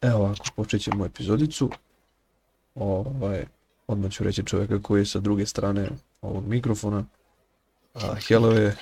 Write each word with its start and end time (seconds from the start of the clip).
Evo 0.00 0.18
ovako, 0.18 0.44
počet 0.56 0.82
ćemo 0.82 1.06
epizodicu. 1.06 1.70
Ovaj, 2.74 3.44
odmah 3.86 4.10
ću 4.10 4.24
reći 4.24 4.46
čovjeka 4.46 4.82
koji 4.82 5.00
je 5.00 5.06
sa 5.06 5.20
druge 5.20 5.46
strane 5.46 5.88
ovog 6.22 6.46
mikrofona. 6.46 7.04
A, 7.94 8.14
Helove, 8.28 8.76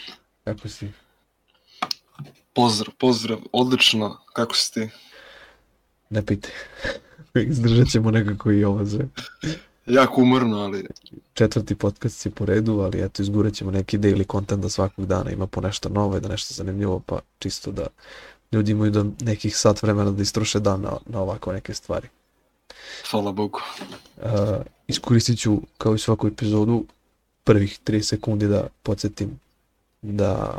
kako 0.45 0.69
si? 0.69 0.89
Pozdrav, 2.55 2.95
pozdrav, 2.99 3.39
odlično, 3.53 4.19
kako 4.33 4.55
si 4.55 4.75
ti? 4.75 4.89
Ne 6.11 6.27
pite. 6.27 6.53
Izdržat 7.51 7.89
ćemo 7.89 8.11
nekako 8.11 8.53
i 8.53 8.65
ovo 8.65 8.87
sve. 8.87 9.09
Jako 9.87 10.21
umorno, 10.21 10.57
ali 10.57 10.87
Četvrti 11.35 11.75
podcast 11.75 12.19
si 12.19 12.31
po 12.31 12.45
redu, 12.45 12.81
ali 12.81 13.05
eto, 13.05 13.23
izgurat 13.23 13.55
ćemo 13.55 13.71
neki 13.71 13.99
daily 13.99 14.33
content 14.33 14.63
da 14.63 14.69
svakog 14.69 15.07
dana 15.07 15.31
ima 15.31 15.47
po 15.47 15.61
nešto 15.61 15.89
novo 15.89 16.17
i 16.17 16.21
da 16.21 16.29
nešto 16.29 16.55
zanimljivo, 16.55 17.01
pa 17.07 17.21
čisto 17.39 17.73
da 17.73 17.87
ljudi 18.53 18.73
imaju 18.73 18.91
do 18.91 19.07
nekih 19.21 19.57
sat 19.57 19.83
vremena 19.83 20.11
da 20.11 20.23
istroše 20.23 20.61
dan 20.61 20.81
na, 20.81 20.93
na 21.07 21.21
ovako 21.21 21.53
neke 21.53 21.75
stvari. 21.75 22.09
hvala 23.11 23.33
Bogu. 23.33 23.61
Uh, 24.17 24.25
iskoristit 24.87 25.39
ću 25.39 25.61
kao 25.79 25.95
i 25.95 25.99
svaku 25.99 26.27
epizodu 26.27 26.85
prvih 27.45 27.81
3 27.87 28.03
sekundi 28.03 28.49
da 28.49 28.67
podsjetim 28.83 29.41
da 30.03 30.59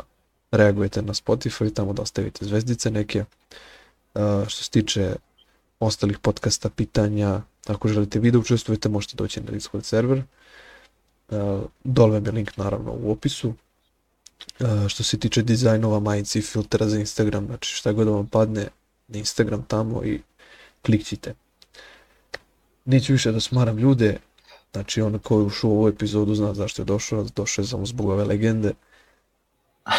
reagujete 0.50 1.02
na 1.02 1.14
Spotify, 1.14 1.74
tamo 1.74 1.92
da 1.92 2.02
ostavite 2.02 2.44
zvezdice 2.44 2.90
neke. 2.90 3.24
Uh, 4.14 4.48
što 4.48 4.64
se 4.64 4.70
tiče 4.70 5.16
ostalih 5.80 6.18
podcasta, 6.18 6.68
pitanja, 6.68 7.40
ako 7.66 7.88
želite 7.88 8.18
vi 8.18 8.30
da 8.30 8.38
učestvujete, 8.38 8.88
možete 8.88 9.16
doći 9.16 9.40
na 9.40 9.50
Discord 9.50 9.84
server. 9.84 10.22
Uh, 11.28 11.60
dole 11.84 12.12
vam 12.12 12.26
je 12.26 12.32
link 12.32 12.56
naravno 12.56 12.92
u 12.92 13.12
opisu. 13.12 13.54
Što 14.88 15.02
se 15.02 15.18
tiče 15.18 15.42
dizajnova, 15.42 16.00
majici 16.00 16.38
i 16.38 16.42
filtera 16.42 16.88
za 16.88 16.98
Instagram, 16.98 17.46
znači 17.46 17.74
šta 17.74 17.92
god 17.92 18.06
da 18.06 18.12
vam 18.12 18.26
padne 18.26 18.68
na 19.08 19.18
Instagram 19.18 19.62
tamo 19.68 20.04
i 20.04 20.20
klikćite. 20.82 21.34
Neću 22.84 23.12
više 23.12 23.32
da 23.32 23.40
smaram 23.40 23.78
ljude, 23.78 24.18
znači 24.72 25.02
on 25.02 25.18
ko 25.18 25.38
je 25.38 25.44
ušao 25.44 25.70
u 25.70 25.78
ovu 25.78 25.88
epizodu 25.88 26.34
zna 26.34 26.54
zašto 26.54 26.82
je 26.82 26.86
došao, 26.86 27.26
došao 27.36 27.62
je 27.62 27.66
samo 27.66 27.86
zbog 27.86 28.08
ove 28.08 28.24
legende. 28.24 28.72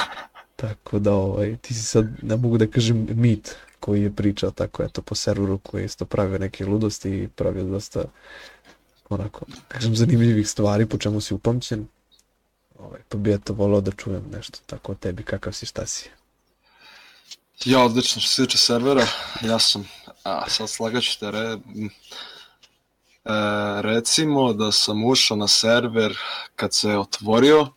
Tako 0.56 1.00
da 1.00 1.14
ovaj, 1.14 1.58
ti 1.62 1.74
si 1.74 1.84
sad, 1.84 2.08
ne 2.22 2.36
mogu 2.36 2.58
da 2.58 2.68
kažem 2.68 3.08
mit 3.10 3.56
koji 3.80 4.02
je 4.04 4.16
pričao 4.16 4.52
tako 4.52 4.84
eto 4.84 5.02
po 5.02 5.16
serveru 5.16 5.58
koji 5.58 5.82
je 5.82 5.86
isto 5.86 6.06
pravio 6.06 6.38
neke 6.38 6.66
ludosti 6.66 7.10
i 7.10 7.28
pravio 7.28 7.64
dosta 7.64 8.04
onako, 9.10 9.46
da 9.48 9.56
kažem 9.68 9.96
zanimljivih 9.96 10.50
stvari 10.50 10.86
po 10.86 10.98
čemu 10.98 11.22
si 11.22 11.34
upamćen. 11.34 11.88
Ovaj, 12.82 13.02
pa 13.10 13.18
bi 13.18 13.34
eto 13.34 13.54
volao 13.54 13.82
da 13.82 13.92
čujem 13.92 14.24
nešto 14.32 14.60
tako 14.66 14.92
o 14.92 14.96
tebi, 14.96 15.24
kakav 15.24 15.54
si, 15.54 15.66
šta 15.66 15.86
si. 15.86 16.10
Ja, 17.66 17.84
odlično, 17.84 18.22
što 18.22 18.32
se 18.32 18.46
tiče 18.46 18.58
servera, 18.58 19.08
ja 19.42 19.60
sam, 19.60 19.88
a 20.24 20.50
sad 20.50 20.70
slagaću 20.70 21.20
te, 21.20 21.32
re, 21.32 21.40
e, 21.40 21.58
recimo 23.82 24.54
da 24.54 24.72
sam 24.72 25.06
ušao 25.06 25.38
na 25.38 25.48
server 25.48 26.18
kad 26.56 26.74
se 26.74 26.90
je 26.90 27.00
otvorio, 27.00 27.68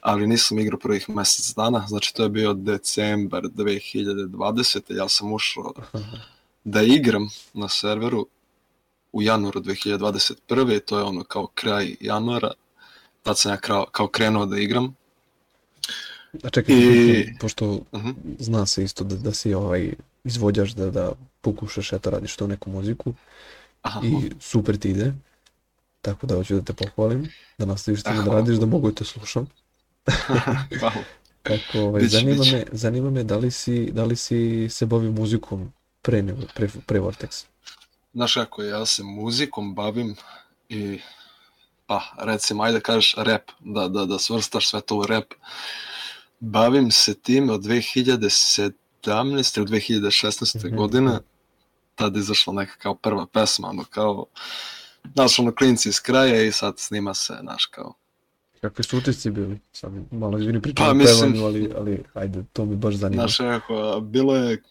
ali 0.00 0.26
nisam 0.26 0.58
igrao 0.58 0.78
prvih 0.78 1.10
mjesec 1.10 1.54
dana, 1.54 1.84
znači 1.88 2.14
to 2.14 2.22
je 2.22 2.28
bio 2.28 2.54
decembar 2.54 3.42
2020. 3.42 4.96
Ja 4.96 5.08
sam 5.08 5.32
ušao 5.32 5.72
da 6.64 6.82
igram 6.82 7.28
na 7.52 7.68
serveru 7.68 8.26
u 9.12 9.22
januaru 9.22 9.60
2021. 9.60 10.76
i 10.76 10.80
to 10.80 10.98
je 10.98 11.04
ono 11.04 11.24
kao 11.24 11.46
kraj 11.46 11.96
januara, 12.00 12.52
tad 13.24 13.38
sam 13.38 13.52
ja 13.52 13.56
kao, 13.56 13.86
kao 13.92 14.08
krenuo 14.08 14.46
da 14.46 14.58
igram. 14.58 14.94
A 16.42 16.50
čekaj, 16.50 16.74
I- 16.76 17.34
pošto 17.40 17.80
Mhm. 17.92 18.10
zna 18.38 18.66
se 18.66 18.84
isto 18.84 19.04
da, 19.04 19.16
da 19.16 19.34
si 19.34 19.54
ovaj 19.54 19.92
izvođač, 20.24 20.70
da, 20.70 20.90
da 20.90 21.12
pokušaš 21.40 21.92
eto 21.92 22.10
radiš 22.10 22.36
to 22.36 22.46
neku 22.46 22.70
muziku 22.70 23.14
Aha, 23.82 24.00
i 24.04 24.30
super 24.40 24.76
ti 24.78 24.90
ide. 24.90 25.12
Tako 26.02 26.26
da 26.26 26.34
hoću 26.34 26.54
da 26.54 26.62
te 26.62 26.72
pohvalim, 26.74 27.28
da 27.58 27.66
nastaviš 27.66 28.00
s 28.00 28.04
tim 28.04 28.16
da 28.16 28.32
radiš, 28.32 28.56
da 28.56 28.66
mogu 28.66 28.92
te 28.92 29.04
slušam. 29.04 29.46
hvala. 30.80 31.04
Kako, 31.42 31.78
ovaj, 31.80 32.02
Biće, 32.02 32.16
zanima, 32.16 32.36
biće. 32.36 32.52
me, 32.52 32.64
zanima 32.72 33.10
me 33.10 33.24
da 33.24 33.36
li 33.36 33.50
si, 33.50 33.90
da 33.92 34.04
li 34.04 34.16
si 34.16 34.68
se 34.70 34.86
bavio 34.86 35.10
muzikom 35.12 35.72
pre, 36.02 36.24
pre, 36.54 36.68
pre 36.86 37.00
Vortex. 37.00 37.44
Znaš 38.14 38.34
kako, 38.34 38.62
ja 38.62 38.86
se 38.86 39.02
muzikom 39.02 39.74
bavim 39.74 40.16
i 40.68 41.00
pa 41.86 42.00
recimo 42.18 42.62
ajde 42.62 42.80
kažeš 42.80 43.14
rap, 43.18 43.42
da, 43.60 43.88
da, 43.88 44.04
da 44.04 44.18
svrstaš 44.18 44.68
sve 44.70 44.80
to 44.80 44.96
u 44.96 45.06
rap. 45.06 45.24
Bavim 46.40 46.90
se 46.90 47.14
tim 47.14 47.50
od 47.50 47.60
2017. 47.60 48.72
ili 49.58 49.66
2016. 49.66 50.66
Mhm. 50.66 50.76
godine, 50.76 51.18
tada 51.94 52.18
izašla 52.18 52.52
neka 52.52 52.76
kao 52.78 52.94
prva 52.94 53.26
pesma, 53.26 53.68
ono 53.68 53.84
kao, 53.84 54.26
znaš 55.14 55.38
ono 55.38 55.54
klinci 55.54 55.88
iz 55.88 56.00
kraja 56.00 56.42
i 56.42 56.52
sad 56.52 56.74
snima 56.78 57.14
se, 57.14 57.34
znaš 57.40 57.66
kao, 57.66 57.94
Kakvi 58.60 58.84
su 58.84 58.98
utisci 58.98 59.30
bili? 59.30 59.60
Sad 59.72 59.92
malo 60.10 60.38
izvini 60.38 60.62
pričam 60.62 60.86
Pa, 60.86 60.92
mislim- 60.94 61.32
pevanju, 61.32 61.44
ali, 61.46 61.72
ali 61.76 62.04
ajde, 62.14 62.44
to 62.52 62.64
mi 62.64 62.76
baš 62.76 62.94
zanima. 62.94 63.22
Znaš, 63.22 63.40
jako, 63.40 64.00
bilo 64.00 64.36
je 64.36 64.62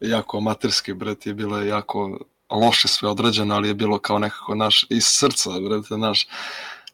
jako 0.00 0.38
amaterski, 0.38 0.94
bret, 0.94 1.26
je 1.26 1.34
bilo 1.34 1.58
je 1.58 1.68
jako 1.68 2.18
loše 2.50 2.88
sve 2.88 3.08
odrađeno, 3.08 3.54
ali 3.54 3.68
je 3.68 3.74
bilo 3.74 3.98
kao 3.98 4.18
nekako 4.18 4.54
naš, 4.54 4.86
iz 4.90 5.04
srca, 5.04 5.50
brate, 5.60 5.96
naš, 5.96 6.26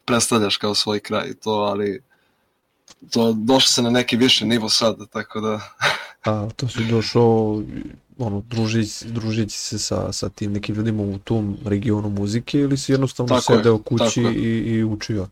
predstavljaš 0.04 0.56
kao 0.56 0.74
svoj 0.74 1.00
kraj 1.00 1.28
i 1.28 1.34
to, 1.34 1.50
ali 1.50 2.02
to 3.10 3.32
došlo 3.32 3.68
se 3.68 3.82
na 3.82 3.90
neki 3.90 4.16
viši 4.16 4.44
nivo 4.44 4.68
sad, 4.68 4.96
tako 5.12 5.40
da, 5.40 5.60
A 6.24 6.48
to 6.56 6.68
si 6.68 6.84
došao, 6.84 7.62
ono, 8.18 8.40
družić, 8.40 9.02
družići 9.02 9.58
se 9.58 9.78
sa, 9.78 10.12
sa 10.12 10.28
tim 10.28 10.52
nekim 10.52 10.74
ljudima 10.74 11.02
u 11.02 11.18
tom 11.18 11.56
regionu 11.64 12.10
muzike 12.10 12.58
ili 12.58 12.76
si 12.76 12.92
jednostavno 12.92 13.28
Tako 13.28 13.52
je, 13.52 13.58
sedeo 13.58 13.78
kući 13.78 14.20
je. 14.20 14.34
i, 14.34 14.58
i 14.58 14.84
učio? 14.84 15.28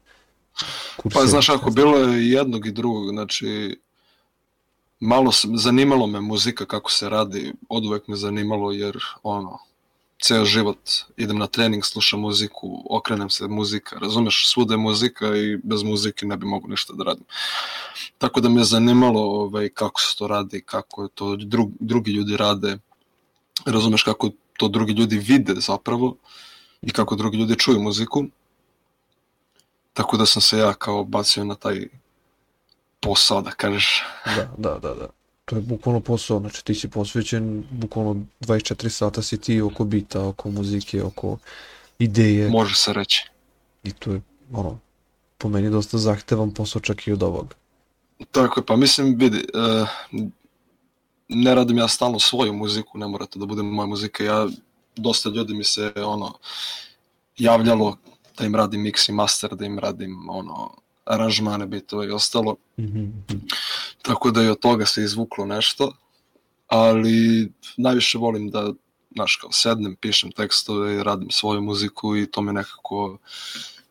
pa 0.97 1.03
Kurseo, 1.03 1.27
znaš 1.27 1.49
ako 1.49 1.71
bilo 1.71 1.99
je 1.99 2.31
jednog 2.31 2.67
i 2.67 2.73
drugog, 2.73 3.09
znači, 3.09 3.81
malo 5.01 5.33
se, 5.33 5.49
zanimalo 5.55 6.07
me 6.07 6.21
muzika 6.21 6.67
kako 6.67 6.91
se 6.91 7.09
radi, 7.09 7.53
od 7.69 7.87
uvek 7.87 8.09
me 8.09 8.17
zanimalo 8.17 8.73
jer, 8.73 8.99
ono, 9.23 9.59
ceo 10.21 10.45
život 10.45 10.79
idem 11.17 11.39
na 11.39 11.47
trening, 11.47 11.85
slušam 11.85 12.21
muziku, 12.21 12.83
okrenem 12.91 13.31
se 13.31 13.49
muzika, 13.49 13.99
razumeš, 13.99 14.49
svuda 14.49 14.75
je 14.75 14.79
muzika 14.79 15.37
i 15.37 15.57
bez 15.57 15.83
muzike 15.83 16.27
ne 16.27 16.37
bi 16.37 16.47
mogu 16.47 16.69
ništa 16.69 16.93
da 16.93 17.05
radim. 17.05 17.25
Tako 18.19 18.41
da 18.41 18.49
me 18.49 18.61
je 18.61 18.65
zanimalo 18.65 19.21
ovaj, 19.21 19.69
kako 19.69 20.01
se 20.01 20.17
to 20.19 20.27
radi, 20.27 20.61
kako 20.61 21.09
to 21.09 21.37
drug, 21.37 21.71
drugi 21.81 22.13
ljudi 22.13 22.37
rade, 22.37 22.79
razumeš 23.67 24.03
kako 24.03 24.31
to 24.57 24.69
drugi 24.69 24.93
ljudi 24.93 25.19
vide 25.19 25.55
zapravo 25.57 26.17
i 26.83 26.91
kako 26.91 27.17
drugi 27.17 27.37
ljudi 27.39 27.59
čuju 27.59 27.81
muziku. 27.81 28.25
Tako 29.93 30.17
da 30.17 30.27
sam 30.27 30.43
se 30.43 30.59
ja 30.59 30.75
kao 30.75 31.05
bacio 31.05 31.45
na 31.45 31.55
taj 31.55 31.89
posao, 33.01 33.43
da 33.43 33.51
kažeš. 33.51 34.03
Da, 34.37 34.51
da, 34.59 34.79
da, 34.79 34.95
da. 34.95 35.20
To 35.51 35.57
je 35.57 35.63
bukvalno 35.63 36.01
posao, 36.01 36.41
znači 36.41 36.65
ti 36.65 36.75
si 36.75 36.89
posvećen, 36.89 37.65
bukvalno 37.71 38.17
24 38.41 38.89
sata 38.89 39.23
si 39.23 39.41
ti 39.41 39.61
oko 39.61 39.85
bita, 39.85 40.27
oko 40.27 40.51
muzike, 40.51 41.03
oko 41.03 41.39
ideje 41.99 42.51
Može 42.51 42.75
se 42.75 42.93
reći. 42.93 43.27
i 43.85 43.93
to 43.93 44.13
je, 44.13 44.21
ono, 44.53 44.79
po 45.39 45.49
meni 45.49 45.71
dosta 45.71 45.99
zahtevan 45.99 46.55
posao 46.55 46.81
čak 46.81 47.07
i 47.07 47.13
od 47.13 47.23
ovog. 47.23 47.55
Tako 48.31 48.61
je, 48.61 48.67
pa 48.67 48.77
mislim, 48.77 49.17
vidi, 49.19 49.39
e, 49.39 49.85
ne 51.29 51.55
radim 51.55 51.79
ja 51.79 51.89
stalno 51.89 52.19
svoju 52.19 52.53
muziku, 52.53 52.99
ne 52.99 53.09
mora 53.09 53.27
to 53.27 53.39
da 53.39 53.47
bude 53.47 53.63
moja 53.63 53.87
muzika, 53.87 54.25
ja, 54.25 54.49
dosta 54.97 55.31
ljudi 55.31 55.55
mi 55.55 55.65
se, 55.65 55.93
ono, 55.97 56.39
javljalo 57.39 57.97
da 58.39 58.47
im 58.47 58.55
radim 58.55 58.85
mix 58.85 59.11
i 59.11 59.13
master, 59.13 59.57
da 59.57 59.67
im 59.67 59.79
radim, 59.79 60.29
ono, 60.29 60.75
aranžmane, 61.11 61.67
bitove 61.67 62.07
i 62.07 62.11
ostalo, 62.11 62.57
Mhm, 62.77 62.99
mhm. 63.01 63.39
tako 64.03 64.31
da 64.31 64.43
i 64.43 64.49
od 64.49 64.59
toga 64.61 64.87
se 64.87 65.03
izvuklo 65.03 65.47
nešto, 65.47 65.93
ali 66.67 67.49
najviše 67.77 68.19
volim 68.19 68.51
da, 68.51 68.73
znaš, 69.15 69.37
kao 69.37 69.53
sednem, 69.53 69.97
pišem 69.97 70.33
tekstove 70.33 70.95
i 70.97 71.03
radim 71.03 71.31
svoju 71.31 71.61
muziku 71.63 72.17
i 72.17 72.27
to 72.27 72.43
me 72.43 72.53
nekako, 72.53 73.19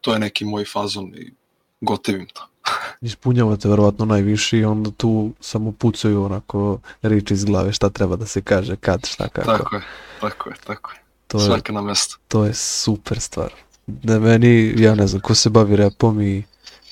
to 0.02 0.14
je 0.14 0.20
neki 0.20 0.46
moj 0.46 0.66
fazon 0.66 1.06
i 1.16 1.34
gotivim 1.82 2.28
to. 2.34 2.46
Ispunjavate 3.02 3.70
verovatno 3.70 4.06
najviše 4.06 4.58
i 4.58 4.66
onda 4.66 4.92
tu 4.92 5.32
samo 5.40 5.72
pucaju 5.72 6.24
onako 6.24 6.80
riči 7.02 7.34
iz 7.34 7.46
glave 7.46 7.74
šta 7.74 7.90
treba 7.90 8.16
da 8.16 8.26
se 8.26 8.42
kaže, 8.42 8.76
kad, 8.76 9.06
šta, 9.06 9.28
kako. 9.28 9.52
Tako 9.52 9.76
je, 9.76 9.82
tako 10.22 10.50
je, 10.50 10.56
tako 10.66 10.92
je. 10.92 11.00
To 11.28 11.40
je, 11.40 11.46
Svaka 11.46 11.74
na 11.74 11.82
mesto. 11.82 12.18
to 12.28 12.46
je 12.46 12.54
super 12.54 13.20
stvar. 13.20 13.54
Da 13.88 14.20
meni, 14.20 14.74
ja 14.78 14.96
ne 14.96 15.08
znam, 15.08 15.22
ko 15.22 15.36
se 15.36 15.50
bavi 15.50 15.76
repom 15.76 16.22
i, 16.22 16.44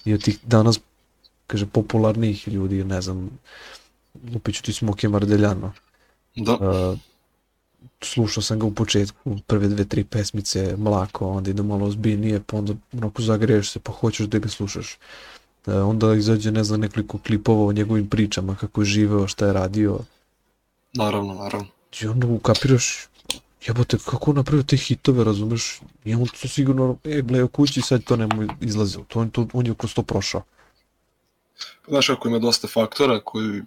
i 0.08 0.14
od 0.14 0.24
tih 0.24 0.40
danas, 0.44 0.80
kaže, 1.48 1.66
popularnijih 1.66 2.48
ljudi, 2.48 2.84
ne 2.84 3.02
znam, 3.02 3.30
lupit 4.34 4.56
ću 4.56 4.64
ti 4.64 4.74
Smoke 4.74 5.10
Mardeljano. 5.10 5.74
Da, 6.36 6.54
Uh, 6.54 7.00
slušao 8.02 8.44
sam 8.44 8.60
ga 8.60 8.66
u 8.66 8.74
početku, 8.74 9.38
prve 9.48 9.68
dve, 9.68 9.86
tri 9.86 10.04
pesmice, 10.04 10.76
mlako, 10.78 11.28
onda 11.30 11.50
ide 11.50 11.64
malo 11.64 11.86
ozbiljnije, 11.86 12.42
pa 12.48 12.58
onda 12.58 12.74
onako 12.94 13.22
zagreješ 13.22 13.72
se, 13.72 13.80
pa 13.80 13.92
hoćeš 13.92 14.28
da 14.28 14.40
ga 14.40 14.50
slušaš. 14.50 14.98
Uh, 15.66 15.74
onda 15.74 16.14
izađe, 16.16 16.52
ne 16.52 16.64
znam, 16.64 16.80
nekoliko 16.80 17.18
klipova 17.18 17.66
o 17.66 17.74
njegovim 17.74 18.10
pričama, 18.10 18.56
kako 18.56 18.82
je 18.82 18.86
živeo, 18.86 19.28
šta 19.28 19.48
je 19.48 19.54
radio. 19.54 20.00
naravno, 20.94 21.34
naravno. 21.34 21.68
I 22.02 22.08
onda 22.08 22.28
ukapiraš, 22.28 23.08
jebote, 23.68 23.98
kako 24.06 24.34
napravio 24.34 24.64
te 24.64 24.78
hitove, 24.78 25.24
razumeš? 25.24 25.80
I 26.06 26.16
on 26.16 26.28
to 26.42 26.48
sigurno, 26.48 26.98
e, 27.04 27.22
bleo 27.22 27.48
kući, 27.48 27.82
sad 27.82 28.04
to 28.04 28.16
nemo 28.16 28.48
izlazilo. 28.62 29.06
To, 29.08 29.20
on, 29.20 29.30
to, 29.30 29.48
on 29.54 29.66
je 29.68 29.76
kroz 29.76 29.94
to 29.94 30.04
prošao. 30.04 30.44
Znaš 31.88 32.08
kako 32.08 32.28
ima 32.28 32.40
dosta 32.40 32.68
faktora 32.68 33.20
koji, 33.20 33.62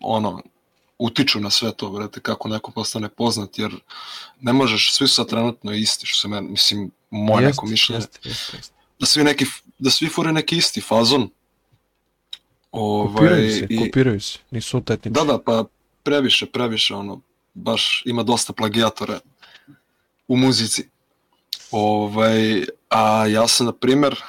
ono, 0.00 0.42
utiču 0.98 1.40
na 1.40 1.50
sve 1.50 1.72
to, 1.72 1.90
brate, 1.90 2.20
kako 2.20 2.48
neko 2.48 2.70
postane 2.70 3.08
poznat, 3.08 3.58
jer 3.58 3.74
ne 4.40 4.52
možeš, 4.52 4.92
svi 4.94 5.08
su 5.08 5.14
sad 5.14 5.28
trenutno 5.28 5.72
isti, 5.72 6.06
što 6.06 6.20
se 6.20 6.28
meni, 6.28 6.48
mislim, 6.48 6.90
moje 7.10 7.44
Jeste, 7.44 7.48
neko 7.50 7.66
mišljenje, 7.66 7.98
Jeste, 7.98 8.28
jeste, 8.28 8.56
jeste. 8.56 8.72
da 8.98 9.06
svi 9.06 9.24
neki, 9.24 9.44
da 9.78 9.90
svi 9.90 10.08
fure 10.08 10.32
neki 10.32 10.56
isti 10.56 10.80
fazon. 10.80 11.30
Ovaj, 12.72 13.14
Kopiraju 13.14 13.50
se, 13.50 13.66
i- 13.70 13.78
kopiraju 13.78 14.20
se, 14.20 14.38
nisu 14.50 14.76
autentični. 14.76 15.10
Da, 15.12 15.24
da, 15.24 15.38
pa 15.38 15.64
previše, 16.02 16.46
previše, 16.46 16.94
ono, 16.94 17.20
baš 17.58 18.02
ima 18.06 18.22
dosta 18.22 18.52
plagijatora 18.52 19.20
u 20.28 20.36
muzici. 20.36 20.88
Ovaj, 21.70 22.64
a 22.88 23.26
ja 23.26 23.48
sam, 23.48 23.66
na 23.66 23.72
primer, 23.72 24.22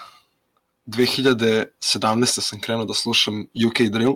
2017. 0.86 2.42
sam 2.42 2.62
krenuo 2.62 2.86
da 2.86 2.94
slušam 2.94 3.42
UK 3.68 3.82
drill, 3.92 4.14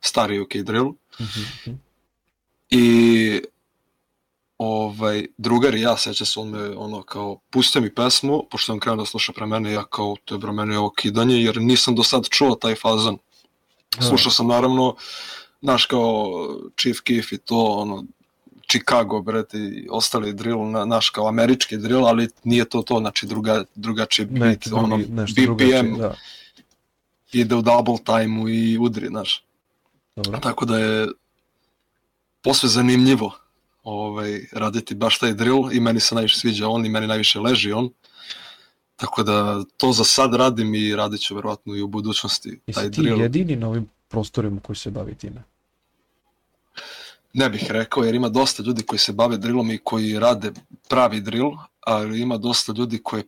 stari 0.00 0.40
UK 0.40 0.54
drill, 0.56 0.92
Mhm, 1.20 1.40
mhm. 1.66 1.76
i 2.70 3.42
ovaj, 4.58 5.26
drugar 5.38 5.74
i 5.74 5.80
ja, 5.80 5.96
seća 5.96 6.24
se, 6.24 6.40
on 6.40 6.48
me 6.48 6.76
ono 6.76 7.02
kao, 7.02 7.40
pustio 7.50 7.82
mi 7.82 7.94
pesmu, 7.94 8.42
pošto 8.50 8.72
on 8.72 8.80
krenuo 8.80 8.96
da 8.96 9.06
sluša 9.06 9.32
pre 9.32 9.46
mene, 9.46 9.72
ja 9.72 9.84
kao, 9.84 10.16
to 10.24 10.34
je 10.34 10.38
bre 10.38 10.52
meni 10.52 10.76
ovo 10.76 10.90
kidanje, 10.90 11.36
jer 11.36 11.60
nisam 11.60 11.94
do 11.94 12.02
sad 12.02 12.28
čuo 12.28 12.54
taj 12.54 12.74
fazon. 12.74 13.18
Slušao 14.08 14.32
sam 14.32 14.46
naravno, 14.46 14.96
znaš 15.62 15.86
kao 15.86 16.30
Chief 16.76 17.00
Keef 17.00 17.32
i 17.32 17.38
to, 17.38 17.64
ono, 17.64 18.04
Chicago, 18.68 19.22
brate, 19.22 19.58
i 19.58 19.88
ostali 19.90 20.32
drill, 20.32 20.70
na, 20.70 20.84
naš 20.84 21.10
kao 21.10 21.28
američki 21.28 21.76
drill, 21.76 22.06
ali 22.06 22.28
nije 22.44 22.64
to 22.64 22.82
to, 22.82 22.98
znači 22.98 23.26
druga, 23.26 23.64
drugačiji 23.74 24.26
beat, 24.26 24.44
Neki 24.44 24.70
drugi, 24.70 24.84
ono, 24.84 24.96
nešto 25.08 25.54
BPM 25.54 25.98
da. 25.98 26.14
ide 27.32 27.54
u 27.54 27.62
double 27.62 27.98
time 28.04 28.54
i 28.54 28.78
udri, 28.78 29.06
znaš. 29.06 29.44
Dobro. 30.16 30.40
Tako 30.40 30.64
da 30.64 30.78
je 30.78 31.08
posve 32.42 32.68
zanimljivo 32.68 33.32
ovaj, 33.82 34.40
raditi 34.52 34.94
baš 34.94 35.18
taj 35.18 35.34
drill 35.34 35.72
i 35.72 35.80
meni 35.80 36.00
se 36.00 36.14
najviše 36.14 36.38
sviđa 36.38 36.68
on 36.68 36.86
i 36.86 36.88
meni 36.88 37.06
najviše 37.06 37.40
leži 37.40 37.72
on. 37.72 37.90
Tako 38.96 39.22
da 39.22 39.64
to 39.76 39.92
za 39.92 40.04
sad 40.04 40.34
radim 40.34 40.74
i 40.74 40.96
radit 40.96 41.20
ću 41.20 41.34
verovatno 41.34 41.74
i 41.74 41.82
u 41.82 41.86
budućnosti 41.86 42.60
taj 42.74 42.84
Jesi 42.84 42.94
ti 42.94 43.00
drill. 43.00 43.20
jedini 43.20 43.56
na 43.56 43.68
ovim 43.68 43.88
prostorima 44.08 44.60
koji 44.60 44.76
se 44.76 44.90
bavi 44.90 45.14
time? 45.14 45.44
Ne 47.34 47.50
bih 47.50 47.70
rekao 47.70 48.04
jer 48.04 48.14
ima 48.14 48.28
dosta 48.28 48.62
ljudi 48.62 48.82
koji 48.82 48.98
se 48.98 49.12
bave 49.12 49.36
drillom 49.36 49.70
i 49.70 49.78
koji 49.78 50.18
rade 50.18 50.52
pravi 50.88 51.20
drill, 51.20 51.50
ali 51.80 52.20
ima 52.20 52.36
dosta 52.38 52.72
ljudi 52.72 53.02
koji, 53.02 53.22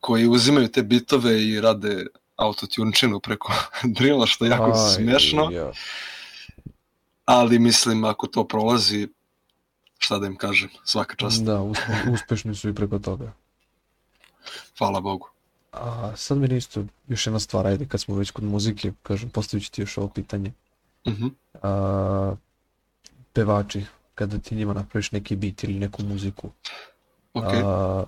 koji 0.00 0.26
uzimaju 0.28 0.68
te 0.68 0.82
bitove 0.82 1.42
i 1.42 1.60
rade 1.60 2.06
autotunčinu 2.36 3.20
preko 3.20 3.52
drilla 3.96 4.26
što 4.26 4.44
je 4.44 4.50
jako 4.50 4.70
Aj, 4.70 4.94
smešno. 4.94 5.48
ja. 5.52 5.72
ali 7.24 7.58
mislim 7.58 8.04
ako 8.04 8.26
to 8.26 8.44
prolazi, 8.44 9.08
šta 9.98 10.18
da 10.18 10.26
im 10.26 10.36
kažem, 10.36 10.68
svaka 10.84 11.16
čast, 11.16 11.42
Da, 11.42 11.60
uspe, 11.60 11.82
uspešni 12.12 12.54
su 12.54 12.68
i 12.68 12.74
preko 12.74 12.98
toga. 12.98 13.32
hvala 14.78 15.00
Bogu. 15.00 15.28
A 15.72 16.12
sad 16.16 16.38
meni 16.38 16.56
isto 16.56 16.84
još 17.08 17.26
jedna 17.26 17.40
stvar, 17.40 17.66
ajde 17.66 17.86
kad 17.86 18.00
smo 18.00 18.14
već 18.16 18.30
kod 18.30 18.44
muzike, 18.44 18.92
kažem, 19.02 19.30
postavit 19.30 19.64
ću 19.64 19.72
ti 19.72 19.80
još 19.80 19.98
ovo 19.98 20.08
pitanje. 20.08 20.52
Mhm. 21.08 21.26
A, 21.62 22.34
pevači, 23.36 23.84
kada 24.14 24.38
ti 24.38 24.56
njima 24.56 24.72
napraviš 24.74 25.12
neki 25.12 25.36
bit 25.36 25.64
ili 25.64 25.78
neku 25.78 26.02
muziku, 26.02 26.50
Ok, 27.34 27.44
a, 27.52 28.04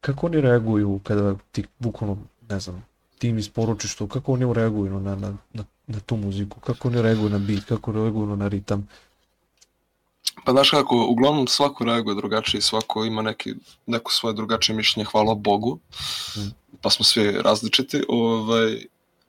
kako 0.00 0.26
oni 0.26 0.40
reaguju 0.40 1.00
kada 1.04 1.34
ti 1.52 1.64
bukvalno, 1.78 2.18
ne 2.48 2.60
znam, 2.60 2.84
ti 3.18 3.28
im 3.28 3.38
isporučiš 3.38 3.94
to, 3.96 4.06
kako 4.08 4.32
oni 4.32 4.54
reaguju 4.54 5.00
na, 5.00 5.14
na, 5.16 5.32
na, 5.52 5.64
na 5.86 6.00
tu 6.00 6.16
muziku, 6.16 6.60
kako 6.60 6.88
oni 6.88 7.02
reaguju 7.02 7.28
na 7.30 7.38
bit, 7.38 7.64
kako 7.64 7.92
reaguju 7.92 8.36
na 8.36 8.48
ritam. 8.48 8.88
pa 10.44 10.52
znaš 10.52 10.70
kako, 10.70 11.06
uglavnom 11.06 11.46
svako 11.46 11.84
reaguje 11.84 12.14
drugačije, 12.16 12.60
svako 12.60 13.04
ima 13.04 13.22
neki, 13.22 13.54
neko 13.86 14.12
svoje 14.12 14.34
drugačije 14.34 14.76
mišljenje, 14.76 15.04
hvala 15.12 15.34
Bogu, 15.34 15.78
Mm. 16.36 16.50
pa 16.82 16.90
smo 16.90 17.04
svi 17.04 17.32
različiti, 17.32 18.02
ovaj, 18.08 18.84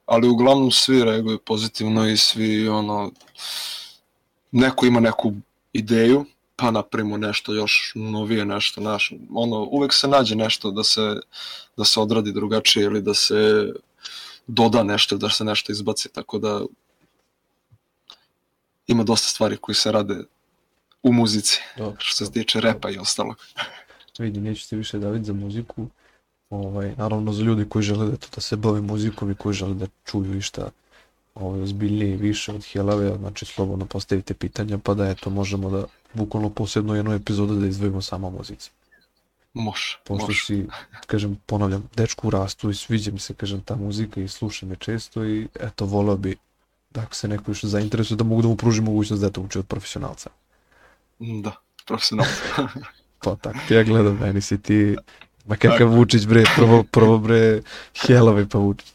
ali 0.06 0.30
uglavnom 0.30 0.72
svi 0.72 1.04
reaguju 1.04 1.40
pozitivno 1.40 2.08
i 2.08 2.18
svi 2.18 2.68
ono, 2.70 3.12
neko 4.52 4.86
ima 4.86 5.00
neku 5.00 5.34
ideju, 5.74 6.26
pa 6.56 6.72
napravimo 6.72 7.18
nešto 7.18 7.54
još 7.54 7.92
novije, 7.96 8.46
nešto 8.46 8.82
naš, 8.82 9.14
ono, 9.34 9.68
uvek 9.72 9.94
se 9.94 10.08
nađe 10.08 10.36
nešto 10.36 10.72
da 10.72 10.84
se, 10.84 11.20
da 11.78 11.86
se 11.86 12.00
odradi 12.00 12.32
drugačije 12.32 12.86
ili 12.86 13.02
da 13.02 13.14
se 13.14 13.72
doda 14.48 14.84
nešto, 14.84 15.18
da 15.18 15.30
se 15.30 15.44
nešto 15.44 15.72
izbaci, 15.72 16.10
tako 16.14 16.40
da 16.40 16.62
ima 18.88 19.04
dosta 19.04 19.28
stvari 19.28 19.58
koji 19.58 19.76
se 19.76 19.92
rade 19.92 20.24
u 21.04 21.14
muzici, 21.14 21.60
Dobro, 21.78 21.96
što 22.00 22.26
se 22.26 22.32
tiče 22.32 22.62
repa 22.62 22.90
i 22.90 22.98
ostalog. 22.98 23.36
vidi, 24.20 24.40
neću 24.40 24.68
se 24.68 24.76
više 24.76 25.00
daviti 25.00 25.26
za 25.26 25.34
muziku. 25.34 25.88
Ovaj, 26.50 26.96
naravno 26.98 27.34
za 27.34 27.44
ljudi 27.44 27.70
koji 27.70 27.84
žele 27.84 28.06
da, 28.06 28.18
to, 28.18 28.28
da 28.36 28.42
se 28.42 28.56
bave 28.56 28.82
muzikom 28.82 29.32
i 29.32 29.36
koji 29.36 29.54
žele 29.54 29.74
da 29.74 29.88
čuju 30.06 30.38
išta 30.38 30.70
ovaj, 31.36 31.62
ozbiljnije 31.62 32.14
i 32.14 32.18
više 32.18 32.52
od 32.52 32.66
Helave, 32.66 33.18
znači 33.18 33.46
slobodno 33.46 33.86
postavite 33.86 34.34
pitanja 34.34 34.78
pa 34.78 34.94
da 34.94 35.10
eto 35.10 35.30
možemo 35.30 35.70
da 35.70 35.86
bukvalno 36.14 36.50
posebno 36.50 36.96
jednu 36.96 37.14
epizodu 37.14 37.56
da 37.56 37.68
izdvojimo 37.68 38.02
samo 38.02 38.28
o 38.28 38.32
muzici. 38.32 38.72
Može, 39.54 39.98
Pošto 40.04 40.28
može. 40.28 40.46
si, 40.46 40.68
kažem, 41.08 41.38
ponavljam, 41.46 41.90
dečku 41.96 42.28
u 42.28 42.30
rastu 42.30 42.70
i 42.70 42.76
sviđa 42.76 43.12
mi 43.12 43.20
se, 43.20 43.34
kažem, 43.34 43.62
ta 43.62 43.76
muzika 43.76 44.22
i 44.22 44.28
slušam 44.28 44.70
je 44.70 44.76
često 44.76 45.26
i 45.26 45.48
eto, 45.60 45.86
voleo 45.86 46.18
bi 46.18 46.36
da 46.90 47.02
ako 47.02 47.16
se 47.16 47.28
neko 47.28 47.52
još 47.52 47.64
zainteresuje 47.64 48.18
da 48.18 48.24
mogu 48.24 48.42
da 48.42 48.48
mu 48.48 48.56
pružim 48.56 48.84
mogućnost 48.84 49.22
da 49.22 49.28
eto 49.28 49.42
uči 49.42 49.60
od 49.60 49.68
profesionalca. 49.68 50.30
Da, 51.20 51.52
profesionalno. 51.86 52.34
Pa 53.24 53.36
tako 53.36 53.60
ti 53.68 53.74
ja 53.74 53.84
gledam, 53.84 54.18
meni 54.18 54.42
si 54.42 54.62
ti, 54.62 54.96
ma 55.46 55.56
kakav 55.56 55.90
Vučić 55.90 56.26
bre, 56.26 56.44
prvo, 56.56 56.84
prvo 56.84 57.18
bre, 57.18 57.62
Helavi 58.02 58.50
pa 58.50 58.58
Vučić. 58.58 58.94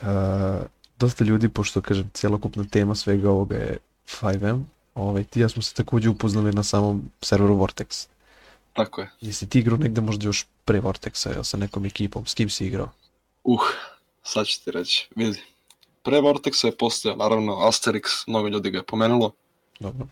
A, 0.00 0.62
dosta 0.98 1.24
ljudi, 1.24 1.48
pošto 1.48 1.80
kažem, 1.80 2.10
cjelokupna 2.14 2.64
tema 2.64 2.94
svega 2.94 3.30
ovoga 3.30 3.56
je 3.56 3.78
5M, 4.06 4.64
ovaj, 4.94 5.24
ti 5.24 5.40
ja 5.40 5.48
smo 5.48 5.62
se 5.62 5.74
takođe 5.74 6.08
upoznali 6.08 6.52
na 6.52 6.62
samom 6.62 7.10
serveru 7.20 7.56
Vortex. 7.56 8.08
Tako 8.72 9.00
je. 9.00 9.10
Jesi 9.20 9.48
ti 9.48 9.58
igrao 9.58 9.78
negde 9.78 10.00
možda 10.00 10.26
još 10.26 10.46
pre 10.64 10.80
Vortexa, 10.80 11.32
jel 11.32 11.44
sa 11.44 11.56
nekom 11.56 11.84
ekipom, 11.84 12.26
s 12.26 12.34
kim 12.34 12.50
si 12.50 12.66
igrao? 12.66 12.90
Uh, 13.44 13.60
sad 14.22 14.46
ću 14.46 14.64
ti 14.64 14.70
reći, 14.70 15.08
vidi. 15.16 15.40
Pre 16.02 16.20
Vortexa 16.20 16.66
je 16.66 16.76
postojao, 16.76 17.16
naravno, 17.16 17.52
Asterix, 17.52 18.24
mnogo 18.26 18.48
ljudi 18.48 18.70
ga 18.70 18.78
je 18.78 18.82
pomenulo. 18.82 19.32
Dobro. 19.80 20.06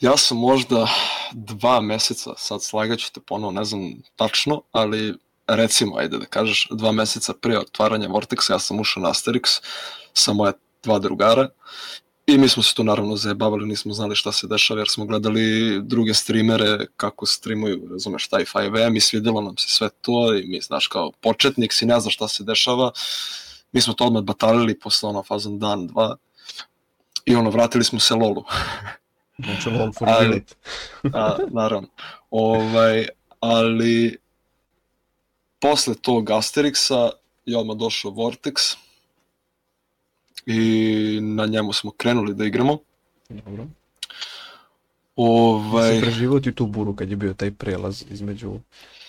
Ja 0.00 0.16
sam 0.16 0.38
možda 0.38 0.86
dva 1.32 1.80
meseca, 1.80 2.34
sad 2.36 2.62
slagaću 2.62 3.12
te 3.12 3.20
ponovo, 3.20 3.52
ne 3.52 3.64
znam 3.64 3.94
tačno, 4.16 4.62
ali 4.72 5.14
recimo, 5.46 5.96
ajde 5.96 6.18
da 6.18 6.24
kažeš, 6.26 6.68
dva 6.70 6.92
meseca 6.92 7.34
pre 7.40 7.58
otvaranja 7.58 8.08
Vortexa 8.08 8.52
ja 8.52 8.58
sam 8.58 8.80
ušao 8.80 9.02
na 9.02 9.08
Asterix 9.08 9.60
sa 10.14 10.32
moje 10.32 10.52
dva 10.82 10.98
drugara 10.98 11.48
i 12.26 12.38
mi 12.38 12.48
smo 12.48 12.62
se 12.62 12.74
tu 12.74 12.84
naravno 12.84 13.16
zajebavali, 13.16 13.66
nismo 13.66 13.92
znali 13.92 14.16
šta 14.16 14.32
se 14.32 14.46
dešava 14.46 14.80
jer 14.80 14.88
smo 14.88 15.06
gledali 15.06 15.80
druge 15.82 16.14
streamere 16.14 16.86
kako 16.96 17.26
streamuju, 17.26 17.88
razumeš, 17.90 18.28
taj 18.28 18.44
5M 18.44 18.96
i 18.96 19.00
svidjelo 19.00 19.40
nam 19.40 19.56
se 19.56 19.68
sve 19.68 19.88
to 20.00 20.34
i 20.34 20.46
mi, 20.46 20.60
znaš, 20.60 20.86
kao 20.86 21.12
početnik 21.20 21.72
si 21.72 21.86
ne 21.86 22.00
zna 22.00 22.10
šta 22.10 22.28
se 22.28 22.44
dešava, 22.44 22.90
mi 23.72 23.80
smo 23.80 23.94
to 23.94 24.04
odmah 24.04 24.22
batalili 24.22 24.78
posle 24.78 25.08
ono 25.08 25.22
fazon 25.22 25.58
dan, 25.58 25.86
dva 25.86 26.16
i 27.24 27.34
ono, 27.34 27.50
vratili 27.50 27.84
smo 27.84 28.00
se 28.00 28.14
lolu. 28.14 28.44
Znači, 29.38 29.70
LOL 29.70 29.92
for 29.92 30.08
život. 30.22 30.42
A, 31.14 31.36
naravno. 31.50 31.88
Ovaj, 32.30 33.08
ali 33.40 34.18
posle 35.60 35.94
tog 35.94 36.30
Asterixa 36.30 37.10
je 37.46 37.58
odmah 37.58 37.76
došao 37.76 38.10
Vortex 38.10 38.76
i 40.46 41.18
na 41.22 41.46
njemu 41.46 41.72
smo 41.72 41.90
krenuli 41.90 42.34
da 42.34 42.44
igramo. 42.44 42.78
Dobro. 43.28 43.66
Ovaj, 45.16 45.94
Si 45.94 46.00
preživao 46.00 46.40
ti 46.40 46.54
tu 46.54 46.66
buru 46.66 46.96
kad 46.96 47.10
je 47.10 47.16
bio 47.16 47.34
taj 47.34 47.50
prelaz 47.50 48.04
između 48.10 48.50
uh, 48.50 48.60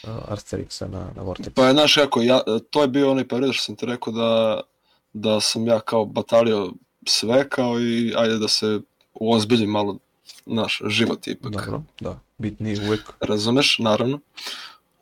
Arcterixa 0.03 0.87
na, 0.87 1.09
na 1.15 1.23
Vortex. 1.23 1.49
pa 1.49 1.65
je, 1.65 1.73
znaš, 1.73 1.95
kako, 1.95 2.21
ja, 2.21 2.41
to 2.69 2.81
je 2.81 2.87
bio 2.87 3.11
onaj 3.11 3.27
period 3.27 3.53
što 3.53 3.63
sam 3.63 3.75
ti 3.75 3.85
rekao 3.85 4.13
da, 4.13 4.61
da 5.13 5.39
sam 5.39 5.67
ja 5.67 5.79
kao 5.79 6.05
batalio 6.05 6.73
sve 7.05 7.49
kao 7.49 7.81
i 7.81 8.13
ajde 8.17 8.37
da 8.37 8.47
se 8.47 8.79
uozbiljim 9.13 9.69
malo 9.69 9.97
naš 10.45 10.81
život 10.87 11.27
ipak. 11.27 11.51
Dobro, 11.51 11.81
da. 11.99 12.19
Bitnije 12.37 12.87
uvek. 12.87 13.13
razumeš, 13.19 13.79
naravno. 13.79 14.19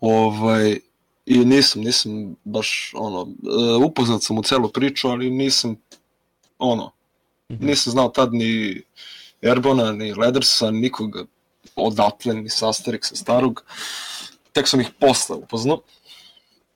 Ovaj, 0.01 0.79
I 1.25 1.37
nisam, 1.39 1.81
nisam 1.81 2.35
baš, 2.43 2.91
ono, 2.95 3.27
e, 3.71 3.85
upoznat 3.85 4.23
sam 4.23 4.37
u 4.37 4.43
celu 4.43 4.69
priču, 4.69 5.07
ali 5.07 5.29
nisam, 5.29 5.75
ono, 6.59 6.91
Mhm. 7.49 7.65
nisam 7.65 7.91
znao 7.91 8.09
tad 8.09 8.33
ni 8.33 8.81
Erbona, 9.41 9.91
ni 9.91 10.13
Ledersa, 10.13 10.71
nikoga 10.71 11.25
odatle, 11.75 12.33
ni 12.33 12.49
sa 12.49 12.67
Asterixa 12.67 13.15
starog. 13.15 13.63
Tek 14.53 14.67
sam 14.67 14.81
ih 14.81 14.89
posle 14.99 15.35
upoznao. 15.35 15.81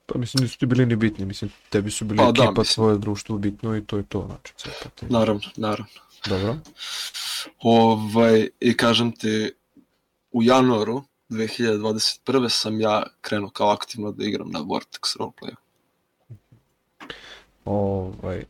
Pa 0.06 0.18
mislim 0.18 0.44
nisu 0.44 0.58
ti 0.60 0.66
bili 0.66 0.86
ni 0.86 0.96
bitni, 0.96 1.26
mislim 1.26 1.52
tebi 1.70 1.92
su 1.92 2.06
bili 2.06 2.18
Pa 2.18 2.32
da, 2.32 2.44
ekipa, 2.44 2.62
mislim. 2.62 2.76
tvoje 2.76 2.98
društvo 2.98 3.38
bitno 3.38 3.78
i 3.78 3.86
to 3.86 3.98
je 3.98 4.04
to, 4.04 4.26
znači 4.28 4.54
sve 4.58 4.72
pa 4.84 4.90
ti. 4.90 5.06
Naravno, 5.06 5.42
naravno. 5.56 5.86
Dobro. 6.28 6.58
Ovaj, 7.60 8.50
I 8.60 8.78
kažem 8.78 9.12
ti, 9.12 9.52
u 10.32 10.44
januaru 10.44 11.04
2021. 11.30 12.50
sam 12.50 12.82
ja 12.82 13.04
krenuo 13.22 13.50
kao 13.50 13.70
aktivno 13.70 14.12
da 14.12 14.26
igram 14.26 14.50
na 14.52 14.60
Vortex 14.60 15.18
roleplayu. 15.20 15.56
Ovaj, 17.66 18.44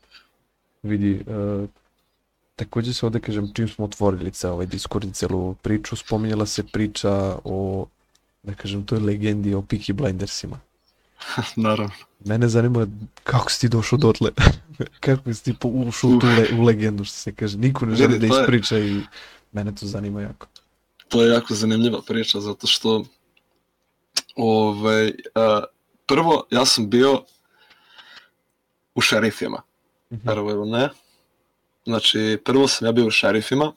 vidi, 0.84 1.12
e, 1.28 1.68
takođe 2.56 2.94
se 2.94 3.06
ovde 3.06 3.20
kažem, 3.20 3.52
čim 3.54 3.68
smo 3.68 3.86
otvorili 3.86 4.32
ceo 4.32 4.54
ovaj 4.54 4.66
Discord 4.66 5.04
i 5.10 5.14
celu 5.14 5.54
priču, 5.54 5.96
spominjala 5.96 6.46
se 6.46 6.64
priča 6.64 7.38
o, 7.44 7.86
da 8.44 8.54
kažem, 8.54 8.86
toj 8.86 9.00
legendi 9.00 9.54
o 9.54 9.62
Peaky 9.62 9.94
Blindersima. 9.94 10.60
naravno. 11.56 11.96
Mene 12.26 12.48
zanima 12.48 12.88
kako 13.24 13.52
si 13.52 13.60
ti 13.60 13.70
došao 13.70 13.98
dotle, 14.00 14.32
kako 15.00 15.34
si 15.34 15.44
ti 15.44 15.56
ušao 15.64 16.10
u, 16.10 16.20
tu 16.20 16.28
le, 16.28 16.60
u 16.60 16.64
legendu, 16.64 17.04
što 17.04 17.16
se 17.16 17.32
kaže. 17.32 17.58
Niko 17.58 17.86
ne 17.86 17.96
želi 17.96 18.14
Vidi, 18.14 18.28
da 18.28 18.36
je- 18.36 18.42
ispriča 18.42 18.80
i 18.80 19.02
mene 19.52 19.76
to 19.76 19.86
zanima 19.86 20.22
jako. 20.22 20.48
To 21.10 21.24
je 21.24 21.30
jako 21.30 21.54
zanimljiva 21.54 22.02
priča 22.02 22.40
zato 22.40 22.68
što 22.68 23.04
ovaj, 24.36 25.12
a, 25.36 25.64
prvo 26.06 26.44
ja 26.52 26.66
sam 26.66 26.90
bio 26.90 27.24
u 28.96 29.02
šerifima. 29.02 29.62
Mhm. 30.12 30.28
Prvo 30.28 30.52
ili 30.52 30.70
ne. 30.70 30.90
Znači, 31.86 32.38
prvo 32.46 32.68
sam 32.68 32.88
ja 32.88 32.92
bio 32.92 33.08
u 33.08 33.12
šerifima 33.12 33.74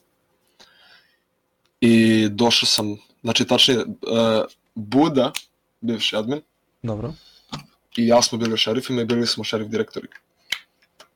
i 1.80 2.28
došao 2.28 2.66
sam, 2.66 2.96
znači 3.22 3.44
tačnije, 3.46 3.80
uh, 3.80 4.44
Buda, 4.74 5.32
bivši 5.80 6.16
admin, 6.16 6.40
Dobro. 6.82 7.12
i 7.96 8.06
ja 8.06 8.22
smo 8.22 8.38
bili 8.38 8.54
u 8.54 8.56
šerifima 8.56 9.02
i 9.02 9.04
bili 9.04 9.26
smo 9.26 9.44
šerif 9.44 9.68
direktori. 9.68 10.08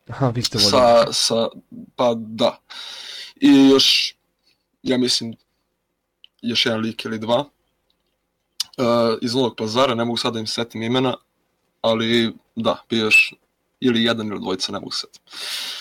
Aha, 0.09 0.29
vi 0.29 0.43
ste 0.43 0.59
vodili. 0.59 0.71
Sa, 0.71 1.13
sa, 1.13 1.49
pa 1.97 2.15
da. 2.17 2.61
I 3.37 3.69
još, 3.69 4.17
ja 4.83 4.99
mislim, 4.99 5.35
još 6.43 6.67
jedan 6.67 6.81
lik 6.81 7.05
ili 7.05 7.19
dva. 7.19 7.39
Uh, 8.79 8.85
iz 9.23 9.35
Novog 9.35 9.55
pazara, 9.57 9.95
ne 9.95 10.05
mogu 10.05 10.17
sad 10.17 10.33
da 10.33 10.41
im 10.41 10.47
setim 10.47 10.83
imena, 10.83 11.17
ali 11.81 12.35
da, 12.57 12.83
bio 12.91 13.05
još 13.05 13.35
ili 13.81 14.05
jedan 14.05 14.27
ili 14.27 14.41
dvojica, 14.41 14.73
ne 14.73 14.79
mogu 14.81 14.93
se 14.93 15.07
setim. 15.07 15.23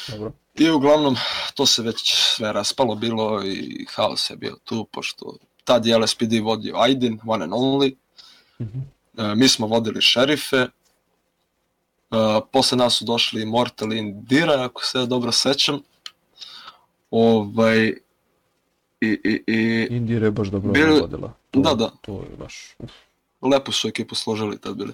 Dobro. 0.07 0.31
I 0.55 0.69
uglavnom, 0.69 1.15
to 1.53 1.65
se 1.65 1.81
već 1.81 2.13
sve 2.15 2.53
raspalo 2.53 2.95
bilo 2.95 3.43
i 3.45 3.85
haos 3.95 4.29
je 4.29 4.35
bio 4.35 4.57
tu, 4.63 4.87
pošto 4.91 5.37
tad 5.63 5.85
je 5.85 5.97
LSPD 5.97 6.33
vodio 6.43 6.75
Aydin, 6.75 7.19
one 7.25 7.43
and 7.43 7.53
only, 7.53 7.95
Mhm. 8.59 8.79
E, 9.17 9.35
mi 9.35 9.47
smo 9.47 9.67
vodili 9.67 10.01
šerife, 10.01 10.57
e, 10.57 10.69
posle 12.51 12.77
nas 12.77 12.93
su 12.97 13.05
došli 13.05 13.45
Mortal 13.45 13.93
i 13.93 13.97
Indira, 13.97 14.63
ako 14.63 14.85
se 14.85 15.05
dobro 15.05 15.31
sećam. 15.31 15.81
Ovaj, 17.11 17.93
i, 19.05 19.19
i, 19.23 19.43
i 19.47 19.87
Indira 19.95 20.25
je 20.25 20.31
baš 20.31 20.47
dobro 20.47 20.71
Bili- 20.71 20.99
vodila. 21.01 21.33
To, 21.51 21.59
da, 21.59 21.73
da. 21.73 21.89
To 22.01 22.13
je 22.13 22.37
baš, 22.37 22.75
uf, 22.79 22.91
lepo 23.41 23.71
su 23.71 23.87
ekipu 23.87 24.15
složili 24.15 24.57
tad 24.61 24.75
bili. 24.77 24.93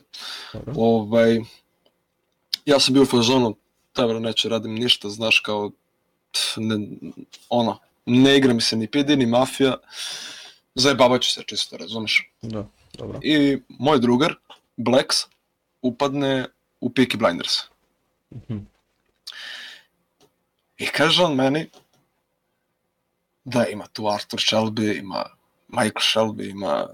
dobro. 0.53 0.73
Ovaj, 0.77 1.39
ja 2.65 2.79
sam 2.79 2.93
bio 2.93 3.03
u 3.03 3.05
fazonu, 3.05 3.55
tebra 3.93 4.19
neću 4.19 4.49
radim 4.49 4.73
ništa, 4.73 5.09
znaš 5.09 5.39
kao, 5.39 5.71
pf, 6.31 6.57
ne, 6.57 6.87
ono, 7.49 7.79
ne 8.05 8.37
igra 8.37 8.53
mi 8.53 8.61
se 8.61 8.75
ni 8.75 8.87
PD, 8.87 9.09
ni 9.09 9.25
mafija, 9.25 9.75
zajebavat 10.75 11.21
ću 11.21 11.31
se 11.31 11.43
čisto, 11.45 11.77
razumeš? 11.77 12.29
Da, 12.41 12.67
dobro. 12.93 13.19
I 13.23 13.57
moj 13.69 13.99
drugar, 13.99 14.35
Blacks, 14.77 15.17
upadne 15.81 16.45
u 16.81 16.89
Peaky 16.89 17.17
Blinders. 17.17 17.53
Mhm. 18.35 18.57
I 20.77 20.85
kaže 20.87 21.23
on 21.23 21.35
meni 21.35 21.69
da 23.43 23.65
ima 23.65 23.87
tu 23.87 24.07
Arthur 24.09 24.39
Shelby, 24.39 24.99
ima 24.99 25.25
Michael 25.67 25.91
Shelby, 26.15 26.49
ima 26.51 26.87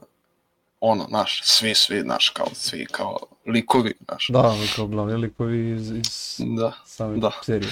ono, 0.79 1.07
naš, 1.09 1.41
svi, 1.43 1.75
svi, 1.75 2.03
naš, 2.03 2.29
kao, 2.29 2.47
svi, 2.53 2.85
kao 2.91 3.17
likovi, 3.45 3.93
naš. 4.11 4.27
Da, 4.29 4.55
kao 4.75 4.87
glavni 4.87 5.13
likovi 5.13 5.71
iz, 5.75 5.91
iz 5.91 6.35
Da. 6.37 6.71
same 6.85 7.17
Da. 7.17 7.31
serije. 7.43 7.71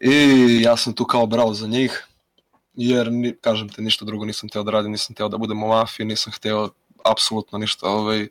I 0.00 0.60
ja 0.62 0.76
sam 0.76 0.92
tu 0.92 1.04
kao 1.04 1.26
brao 1.26 1.54
za 1.54 1.66
njih, 1.66 2.06
jer, 2.74 3.12
ni, 3.12 3.36
kažem 3.40 3.68
te, 3.68 3.82
ništa 3.82 4.04
drugo 4.04 4.24
nisam 4.24 4.48
teo 4.48 4.62
da 4.62 4.70
radim, 4.70 4.92
nisam 4.92 5.14
teo 5.16 5.28
da 5.28 5.36
budem 5.38 5.62
u 5.62 5.68
mafiji, 5.68 6.06
nisam 6.06 6.32
hteo 6.32 6.68
apsolutno 7.04 7.58
ništa, 7.58 7.88
ovaj, 7.88 8.28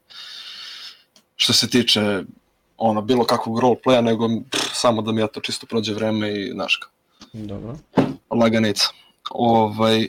što 1.35 1.53
se 1.53 1.69
tiče 1.69 2.23
ono, 2.77 3.01
bilo 3.01 3.25
kakvog 3.25 3.59
roleplaya, 3.59 4.01
nego 4.01 4.27
pff, 4.51 4.69
samo 4.73 5.01
da 5.01 5.11
mi 5.11 5.21
ja 5.21 5.27
to 5.27 5.39
čisto 5.39 5.65
prođe 5.65 5.93
vreme 5.93 6.41
i, 6.41 6.51
znaš, 6.51 6.75
kao, 6.75 6.89
Dobro. 7.33 7.75
laganica. 8.29 8.85
Ovaj, 9.31 10.07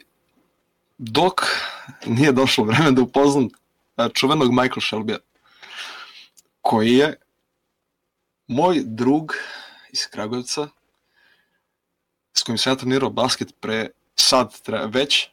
dok 0.99 1.40
nije 2.06 2.32
došlo 2.32 2.64
vreme 2.64 2.90
da 2.90 3.02
upoznam 3.02 3.49
a, 3.96 4.08
čuvenog 4.08 4.50
Michael 4.50 4.80
Shelby, 4.80 5.18
koji 6.61 6.92
je 6.92 7.14
moj 8.46 8.82
drug 8.85 9.32
iz 9.92 10.06
Kragujevca, 10.11 10.68
s 12.32 12.42
kojim 12.42 12.58
sam 12.58 12.73
ja 12.73 12.76
trenirao 12.76 13.11
basket 13.11 13.54
pre 13.61 13.88
sad 14.14 14.61
tre, 14.62 14.87
već, 14.87 15.28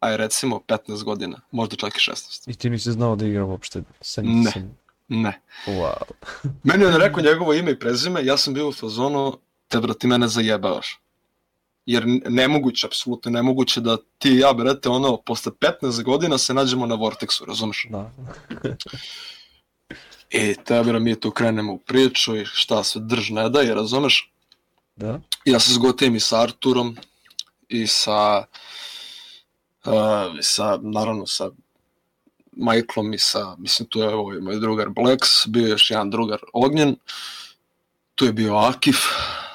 a 0.00 0.10
je 0.10 0.16
recimo 0.16 0.60
15 0.68 1.04
godina, 1.04 1.40
možda 1.50 1.76
čak 1.76 1.96
i 1.96 2.10
16. 2.10 2.50
I 2.50 2.54
ti 2.54 2.70
nisi 2.70 2.92
znao 2.92 3.16
da 3.16 3.26
igram 3.26 3.48
uopšte 3.48 3.82
sa 4.00 4.22
Ne. 4.22 4.28
nisam. 4.28 4.78
Ne. 5.08 5.40
Wow. 5.66 6.02
Meni 6.64 6.84
je 6.84 6.88
on 6.88 6.96
rekao 6.96 7.22
njegovo 7.22 7.54
ime 7.54 7.70
i 7.70 7.78
prezime, 7.78 8.24
ja 8.24 8.36
sam 8.36 8.54
bio 8.54 8.68
u 8.68 8.72
fazonu, 8.72 9.38
te 9.68 9.80
brati 9.80 10.06
mene 10.06 10.28
zajebavaš. 10.28 11.00
Jer 11.88 12.04
nemoguće, 12.28 12.86
apsolutno 12.86 13.30
nemoguće 13.30 13.80
da 13.80 13.96
ti 14.18 14.30
i 14.30 14.38
ja, 14.38 14.52
brate, 14.52 14.88
ono, 14.88 15.16
posle 15.16 15.52
15 15.52 16.02
godina 16.02 16.38
se 16.38 16.54
nađemo 16.54 16.86
na 16.86 16.94
Vortexu, 16.94 17.46
razumeš? 17.46 17.86
Da. 17.90 18.12
I 20.30 20.54
tebra 20.64 20.98
mi 20.98 21.20
tu 21.20 21.30
krenemo 21.30 21.72
u 21.72 21.78
priču 21.78 22.36
i 22.36 22.44
šta 22.44 22.84
sve 22.84 23.00
drž 23.04 23.30
ne 23.30 23.48
daje, 23.48 23.74
razumeš? 23.74 24.32
Da. 24.96 25.20
Ja 25.44 25.60
se 25.60 25.72
zgotivim 25.72 26.16
i 26.16 26.20
sa 26.20 26.42
Arturom 26.42 26.96
i 27.68 27.86
sa, 27.86 28.44
uh, 29.84 29.92
sa 30.40 30.78
naravno 30.82 31.26
sa 31.26 31.50
Michaelom 32.52 33.14
i 33.14 33.18
sa, 33.18 33.56
mislim 33.58 33.88
tu 33.88 33.98
je 33.98 34.08
ovaj 34.08 34.40
moj 34.40 34.60
drugar 34.60 34.88
Blacks, 34.88 35.46
bio 35.46 35.64
je 35.64 35.70
još 35.70 35.90
jedan 35.90 36.10
drugar 36.10 36.38
Ognjen, 36.52 36.96
tu 38.14 38.24
je 38.24 38.32
bio 38.32 38.56
Akif, 38.56 38.98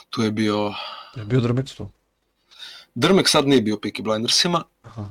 tu 0.10 0.24
je 0.24 0.32
bio 0.32 0.74
Je 1.16 1.26
bio 1.26 1.40
Drmex 1.40 1.78
tu? 1.78 1.90
Drmek 2.96 3.30
sad 3.30 3.48
nije 3.48 3.62
bio 3.62 3.76
u 3.76 3.78
Peaky 3.78 4.02
Blindersima, 4.02 4.64
Aha. 4.82 5.10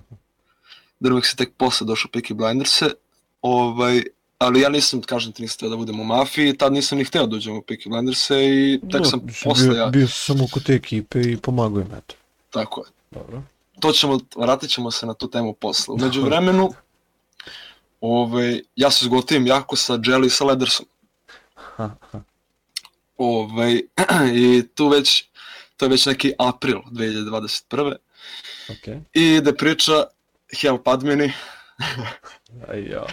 Drmek 1.00 1.26
se 1.26 1.36
tek 1.36 1.52
posle 1.56 1.86
došao 1.86 2.08
u 2.08 2.18
Peaky 2.18 2.34
Blinderse, 2.34 2.90
ovaj, 3.42 4.02
ali 4.38 4.60
ja 4.60 4.68
nisam, 4.68 5.02
kažem 5.02 5.32
ti, 5.32 5.42
nisam 5.42 5.54
hteo 5.56 5.68
da 5.68 5.76
budem 5.76 6.00
u 6.00 6.04
mafiji, 6.04 6.56
tad 6.56 6.72
nisam 6.72 6.98
ni 6.98 7.04
hteo 7.04 7.26
da 7.26 7.36
uđem 7.36 7.56
u 7.56 7.62
Peaky 7.62 7.88
Blinderse 7.88 8.44
i 8.44 8.80
tek 8.92 9.00
Da, 9.00 9.04
sam 9.04 9.20
posle 9.44 9.68
bio, 9.68 9.76
ja, 9.76 9.86
bio 9.86 10.08
sam 10.08 10.48
kod 10.50 10.62
te 10.62 10.74
ekipe 10.74 11.20
i 11.20 11.36
pomagao 11.36 11.80
im, 11.80 11.94
eto. 11.98 12.14
tako 12.50 12.80
je. 12.80 12.90
Dobro. 13.10 13.42
to 13.80 13.92
ćemo, 13.92 14.20
vratit 14.36 14.70
ćemo 14.70 14.90
se 14.90 15.06
na 15.06 15.14
tu 15.14 15.30
temu 15.30 15.52
posle. 15.52 15.94
Umeđu 15.94 16.22
vremenu, 16.22 16.72
ovaj, 18.00 18.60
ja 18.76 18.90
se 18.90 19.04
zgotivim 19.04 19.46
jako 19.46 19.76
sa 19.76 19.94
Jelly 19.94 20.26
i 20.26 20.30
sa 20.30 20.44
Ledersom. 20.44 20.86
Ovaj, 23.16 23.82
I 24.44 24.62
tu 24.74 24.88
već, 24.88 25.28
to 25.82 25.86
je 25.86 25.90
već 25.90 26.06
neki 26.06 26.32
april 26.38 26.78
2021. 26.90 27.94
Okej. 28.70 29.00
I 29.14 29.22
ide 29.22 29.54
priča 29.56 29.92
help 30.60 30.88
admini 30.88 31.32
Aj, 32.68 32.82
ja. 32.82 33.06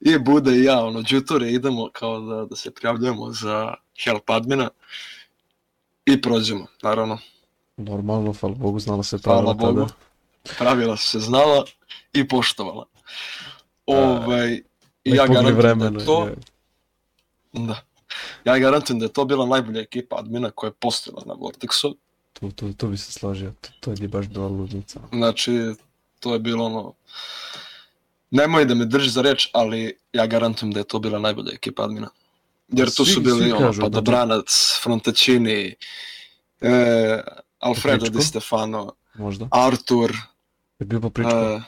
i 0.00 0.18
Bude 0.18 0.56
i 0.56 0.64
ja, 0.64 0.84
ono, 0.84 1.02
džuture 1.02 1.50
idemo 1.50 1.90
kao 1.92 2.20
da, 2.20 2.44
da 2.44 2.56
se 2.56 2.70
prijavljujemo 2.70 3.32
za 3.32 3.74
help 4.04 4.30
admina 4.30 4.70
i 6.04 6.22
prođemo, 6.22 6.66
naravno. 6.82 7.18
Normalno, 7.76 8.32
hvala 8.32 8.54
Bogu, 8.54 8.80
znala 8.80 9.02
se 9.02 9.18
Hvala 9.24 9.54
pravila 9.54 9.54
Bogu. 9.54 9.88
tada. 9.88 9.94
Pravila 10.58 10.96
su 10.96 11.10
se 11.10 11.20
znala 11.20 11.64
i 12.12 12.28
poštovala. 12.28 12.86
Ovaj, 13.86 14.52
i 15.04 15.10
ja 15.10 15.26
garantujem 15.26 15.78
da 15.78 16.04
to, 16.04 16.26
je. 16.26 16.34
Da. 17.52 17.89
Ja 18.44 18.58
garantujem 18.58 18.98
da 18.98 19.04
je 19.04 19.12
to 19.12 19.24
bila 19.24 19.46
najbolja 19.46 19.80
ekipa 19.80 20.16
admina 20.18 20.50
koja 20.50 20.68
je 20.68 20.74
postojala 20.74 21.22
na 21.26 21.34
Vortexu. 21.34 21.94
Tu, 22.32 22.50
tu, 22.50 22.72
tu 22.72 22.88
bi 22.88 22.96
se 22.96 23.12
složio. 23.12 23.52
To, 23.60 23.68
to 23.80 24.02
je 24.02 24.08
baš 24.08 24.26
bila 24.26 24.46
ludnica. 24.48 25.00
Znači, 25.12 25.74
to 26.20 26.32
je 26.32 26.38
bilo 26.38 26.64
ono... 26.64 26.92
Nemoj 28.30 28.64
da 28.64 28.74
me 28.74 28.84
drži 28.84 29.10
za 29.10 29.22
reč, 29.22 29.48
ali 29.52 29.98
ja 30.12 30.26
garantujem 30.26 30.72
da 30.72 30.80
je 30.80 30.84
to 30.84 30.98
bila 30.98 31.18
najbolja 31.18 31.52
ekipa 31.52 31.84
admina. 31.84 32.08
Jer 32.68 32.90
tu 32.90 33.04
Svi- 33.04 33.14
su 33.14 33.20
bili 33.20 33.52
ono, 33.52 33.60
kažu, 33.60 33.80
Padobranac, 33.82 34.46
Frontacini, 34.82 35.74
e, 36.60 37.20
Alfredo. 37.58 38.08
Di 38.08 38.22
Stefano, 38.22 38.92
Možda. 39.14 39.48
Artur, 39.50 40.12
Je 40.78 40.86
bio 40.86 41.00
pa 41.00 41.10
priča. 41.10 41.30
e, 41.30 41.60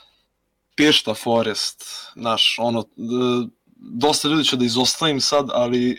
Pišta 0.75 1.15
Forest, 1.15 1.85
naš, 2.15 2.57
ono, 2.59 2.83
d- 2.83 3.49
dosta 3.77 4.29
ljudi 4.29 4.45
ću 4.45 4.57
da 4.57 4.65
izostavim 4.65 5.21
sad, 5.21 5.49
ali 5.53 5.99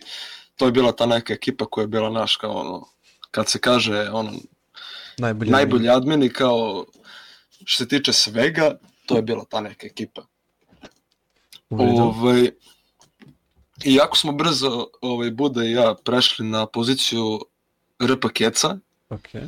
to 0.55 0.65
je 0.65 0.71
bila 0.71 0.91
ta 0.91 1.05
neka 1.05 1.33
ekipa 1.33 1.65
koja 1.65 1.83
je 1.83 1.87
bila 1.87 2.09
naš, 2.09 2.35
kao 2.35 2.51
ono, 2.51 2.87
kad 3.31 3.49
se 3.49 3.59
kaže, 3.59 4.09
ono, 4.11 4.31
najbolji. 5.17 5.51
najbolji 5.51 5.89
admini, 5.89 6.29
kao, 6.29 6.85
što 7.65 7.83
se 7.83 7.87
tiče 7.87 8.13
svega, 8.13 8.77
to 9.05 9.15
je 9.15 9.21
bila 9.21 9.45
ta 9.49 9.61
neka 9.61 9.87
ekipa. 9.87 10.25
Ovaj, 11.69 12.51
I 13.83 13.95
jako 13.95 14.17
smo 14.17 14.31
brzo, 14.31 14.87
ovaj, 15.01 15.31
Buda 15.31 15.63
i 15.63 15.71
ja, 15.71 15.95
prešli 16.03 16.45
na 16.45 16.65
poziciju 16.65 17.39
RP 17.99 18.25
Keca, 18.33 18.77
Okej. 19.09 19.41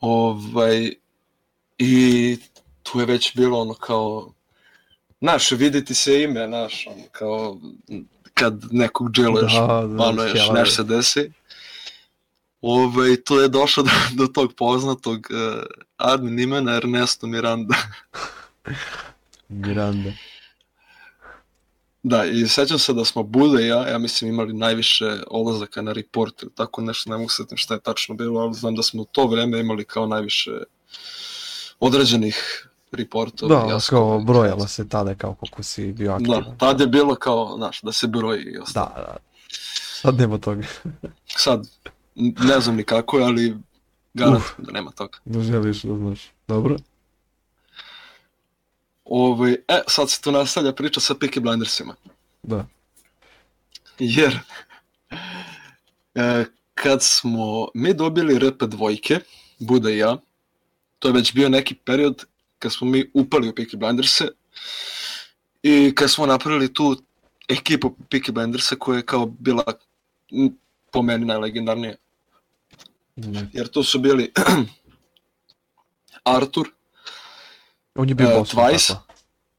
ovaj, 0.00 0.92
i 1.78 2.36
tu 2.82 3.00
je 3.00 3.06
već 3.06 3.36
bilo 3.36 3.60
ono 3.60 3.74
kao, 3.74 4.32
znaš, 5.20 5.50
viditi 5.50 5.94
se 5.94 6.22
ime, 6.22 6.46
znaš, 6.46 6.86
ono, 6.86 7.04
kao, 7.12 7.60
kad 8.42 8.64
nekog 8.70 9.12
dželuješ, 9.12 9.52
Da, 9.52 9.66
da, 9.66 10.04
ono, 10.04 10.22
još 10.22 10.50
nešto 10.54 10.74
se 10.74 10.84
desi. 10.84 11.32
Ovaj, 12.60 13.16
to 13.16 13.40
je 13.40 13.48
došlo 13.48 13.82
do, 13.88 13.90
do 14.12 14.26
tog 14.26 14.52
poznatog 14.56 15.28
uh, 15.30 15.62
admin 15.96 16.38
imena 16.38 16.76
Ernesto 16.76 17.26
Miranda. 17.26 17.74
Miranda. 19.62 20.12
Da, 22.02 22.24
i 22.24 22.48
sećam 22.48 22.78
se 22.78 22.92
da 22.92 23.04
smo 23.04 23.22
Buda 23.22 23.60
i 23.60 23.66
ja, 23.66 23.88
ja 23.88 23.98
mislim, 23.98 24.30
imali 24.30 24.52
najviše 24.52 25.18
odlazaka 25.26 25.82
na 25.82 25.92
report 25.92 26.42
ili 26.42 26.52
tako 26.54 26.80
nešto, 26.80 27.10
ne 27.10 27.16
mogu 27.16 27.28
se 27.28 27.42
setim 27.42 27.58
šta 27.58 27.74
je 27.74 27.80
tačno 27.80 28.14
bilo, 28.14 28.40
ali 28.40 28.54
znam 28.54 28.74
da 28.74 28.82
smo 28.82 29.02
u 29.02 29.04
to 29.04 29.26
vreme 29.26 29.60
imali 29.60 29.84
kao 29.84 30.06
najviše 30.06 30.50
određenih 31.80 32.68
reportova. 32.92 33.66
Da, 33.66 33.76
i 33.76 33.80
kao 33.90 34.20
brojala 34.20 34.68
se 34.68 34.88
tada 34.88 35.14
kao 35.14 35.34
koliko 35.34 35.62
si 35.62 35.92
bio 35.92 36.12
aktivan. 36.12 36.42
Da, 36.44 36.56
tad 36.56 36.80
je 36.80 36.86
bilo 36.86 37.14
kao, 37.14 37.54
znaš, 37.56 37.82
da 37.82 37.92
se 37.92 38.06
broji 38.06 38.42
i 38.42 38.58
ostalo. 38.58 38.92
Da, 38.96 39.00
da. 39.00 39.16
Sad 40.00 40.18
nema 40.18 40.38
toga. 40.38 40.66
Sad, 41.26 41.68
ne 42.38 42.60
znam 42.60 42.76
ni 42.76 42.84
kako 42.84 43.18
je, 43.18 43.24
ali 43.24 43.56
garant 44.14 44.44
da 44.58 44.72
nema 44.72 44.90
toga. 44.90 45.18
Ne 45.24 45.42
želiš 45.42 45.82
da 45.82 45.96
znaš. 45.96 46.30
Dobro. 46.48 46.76
Ovaj, 49.04 49.52
e, 49.52 49.82
sad 49.88 50.10
se 50.10 50.20
tu 50.20 50.32
nastavlja 50.32 50.72
priča 50.72 51.00
sa 51.00 51.14
Peaky 51.14 51.40
Blindersima. 51.40 51.94
Da. 52.42 52.66
Jer, 53.98 54.38
e, 56.14 56.44
kad 56.74 57.02
smo 57.02 57.68
mi 57.74 57.94
dobili 57.94 58.38
RP 58.38 58.62
dvojke, 58.62 59.20
Buda 59.58 59.90
i 59.90 59.98
ja, 59.98 60.16
to 60.98 61.08
je 61.08 61.14
već 61.14 61.34
bio 61.34 61.48
neki 61.48 61.74
period 61.74 62.24
kad 62.62 62.72
smo 62.72 62.86
mi 62.86 63.10
upali 63.14 63.48
u 63.48 63.52
Peaky 63.52 63.76
Blinderse 63.76 64.28
i 65.62 65.92
kad 65.94 66.10
smo 66.10 66.26
napravili 66.26 66.74
tu 66.74 66.96
ekipu 67.48 67.94
Peaky 68.10 68.30
Blindersa 68.30 68.76
koja 68.76 68.96
je 68.96 69.06
kao 69.06 69.26
bila 69.26 69.64
po 70.92 71.02
meni 71.02 71.24
najlegendarnija. 71.24 71.94
Ne. 73.16 73.48
Jer 73.52 73.68
tu 73.68 73.82
su 73.82 73.98
bili 73.98 74.32
Artur, 76.36 76.68
On 77.94 78.08
je 78.08 78.14
bio 78.14 78.28
E, 78.30 78.38
boss. 78.38 78.54
Twice. 78.54 78.88
tako? 78.88 79.12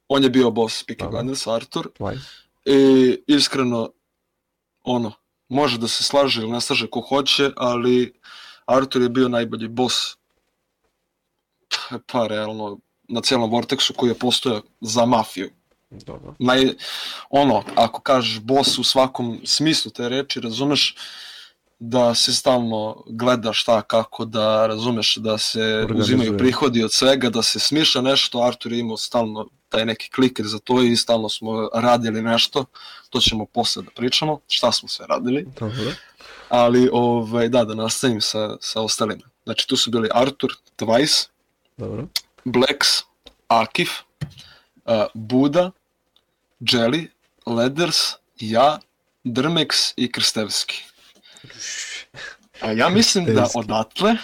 on 0.08 0.24
je 0.24 0.30
bio 0.30 0.52
boss 0.52 0.86
Peaky 0.88 1.00
Dobro. 1.00 1.18
Blindersa, 1.18 1.56
Artur, 1.56 1.90
Twice. 2.00 2.20
I 2.66 3.18
iskreno, 3.28 3.90
ono, 4.84 5.12
može 5.50 5.78
da 5.78 5.88
se 5.88 6.04
slaže 6.04 6.42
ili 6.42 6.52
ne 6.52 6.62
slaže 6.62 6.88
ko 6.90 7.02
hoće, 7.02 7.52
ali 7.58 8.14
Artur 8.66 9.02
je 9.02 9.10
bio 9.10 9.28
najbolji 9.28 9.68
boss 9.68 9.96
pa 12.12 12.28
realno 12.28 12.80
na 13.08 13.22
cijelom 13.22 13.52
Vortexu 13.52 13.94
koji 13.96 14.10
je 14.10 14.20
postojao 14.20 14.62
za 14.82 15.06
mafiju. 15.06 15.50
Dobro. 15.90 16.36
Naj, 16.40 16.74
ono, 17.30 17.64
ako 17.76 18.02
kažeš 18.02 18.40
boss 18.40 18.78
u 18.78 18.84
svakom 18.84 19.42
smislu 19.44 19.92
te 19.92 20.10
reči, 20.10 20.40
razumeš 20.40 20.96
da 21.80 22.16
se 22.16 22.34
stalno 22.34 23.04
gleda 23.08 23.54
šta, 23.54 23.82
kako, 23.82 24.26
da 24.26 24.68
razumeš 24.68 25.16
da 25.16 25.38
se 25.38 25.62
Organizuje. 25.62 26.02
uzimaju 26.04 26.38
prihodi 26.38 26.84
od 26.84 26.94
svega, 26.94 27.30
da 27.30 27.44
se 27.44 27.60
smišlja 27.60 28.02
nešto, 28.02 28.42
Artur 28.44 28.72
je 28.74 28.80
imao 28.80 28.98
stalno 28.98 29.50
taj 29.70 29.86
neki 29.86 30.10
kliker 30.10 30.46
za 30.48 30.60
to 30.60 30.82
i 30.84 30.98
stalno 30.98 31.30
smo 31.30 31.70
radili 31.74 32.22
nešto, 32.22 32.66
to 33.10 33.20
ćemo 33.20 33.46
posle 33.46 33.84
da 33.84 33.92
pričamo, 33.92 34.40
šta 34.48 34.72
smo 34.72 34.90
sve 34.90 35.06
radili, 35.10 35.46
Dobro. 35.60 35.92
ali 36.50 36.90
ovaj, 36.92 37.50
da, 37.50 37.64
da 37.66 37.76
nastavim 37.76 38.22
sa, 38.22 38.58
sa 38.60 38.82
ostalima. 38.82 39.24
Znači 39.44 39.68
tu 39.68 39.78
su 39.78 39.92
bili 39.92 40.10
Artur, 40.14 40.54
Twice, 40.78 41.28
Dobro. 41.78 42.08
Blacks, 42.46 42.88
Akif, 43.48 43.90
uh, 44.86 44.94
Buda, 45.14 45.72
Jelly, 46.62 47.08
Leders, 47.46 47.98
ja, 48.38 48.80
Drmex 49.24 49.94
i 49.96 50.12
Krstevski. 50.12 50.84
A 52.62 52.72
ja 52.72 52.90
mislim 52.90 53.26
da 53.26 53.48
odatle 53.56 54.16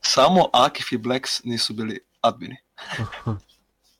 samo 0.00 0.48
Akif 0.52 0.92
i 0.92 0.98
Blacks 0.98 1.44
nisu 1.44 1.74
bili 1.74 2.00
admini. 2.20 2.56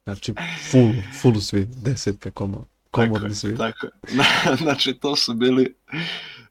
Znači, 0.04 0.34
full, 0.70 0.92
full 1.20 1.40
svi, 1.40 1.66
desetka 1.66 2.30
komo, 2.30 2.66
komodni 2.90 3.34
svi. 3.34 3.56
Tako 3.56 3.86
znači 4.62 4.94
to 4.94 5.16
su 5.16 5.34
bili 5.34 5.74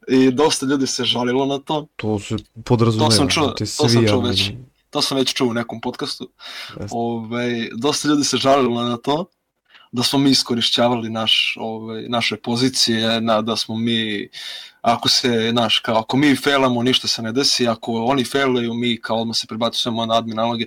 i 0.08 0.31
dosta 0.31 0.65
ljudi 0.65 0.88
se 0.88 1.03
žalilo 1.05 1.45
na 1.45 1.60
to. 1.60 1.88
To 1.95 2.19
se 2.19 2.36
podrazumeva. 2.65 3.10
To 3.10 3.15
sam 3.15 3.27
čuo- 3.27 3.43
znači, 3.58 3.77
to 3.77 3.89
sam 3.89 4.08
čuo 4.08 4.19
već. 4.19 4.51
To 4.95 5.01
sam 5.01 5.17
već 5.17 5.34
čuo 5.34 5.47
u 5.47 5.53
nekom 5.53 5.81
podcastu. 5.81 6.29
Jeste. 6.79 6.88
Ovaj, 6.91 7.69
dosta 7.73 8.08
ljudi 8.08 8.23
se 8.23 8.38
žalilo 8.38 8.84
na 8.84 8.97
to 8.97 9.25
da 9.91 10.03
smo 10.03 10.19
mi 10.19 10.29
iskorišćavali 10.29 11.10
naš, 11.10 11.58
ovaj, 11.60 12.05
naše 12.10 12.38
pozicije, 12.38 13.21
na, 13.21 13.41
da 13.41 13.55
smo 13.55 13.77
mi, 13.77 14.29
ako 14.81 15.10
se, 15.10 15.51
naš, 15.53 15.79
kao, 15.79 15.97
ako 15.97 16.17
mi 16.17 16.36
failamo, 16.36 16.84
ništa 16.84 17.08
se 17.08 17.21
ne 17.21 17.31
desi, 17.31 17.67
ako 17.67 18.05
oni 18.05 18.23
failaju, 18.25 18.73
mi 18.73 19.01
kao 19.01 19.21
odmah 19.21 19.36
se 19.38 19.47
prebacujemo 19.47 20.05
na 20.05 20.17
admin 20.17 20.36
naloge, 20.36 20.65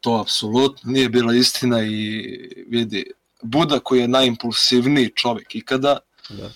to 0.00 0.20
apsolutno 0.20 0.92
nije 0.92 1.08
bila 1.08 1.34
istina 1.34 1.82
i 1.82 2.22
vidi, 2.68 3.04
Buda 3.42 3.78
koji 3.78 4.00
je 4.00 4.08
najimpulsivniji 4.08 5.10
čovjek 5.14 5.54
ikada, 5.54 5.98
Da. 6.28 6.50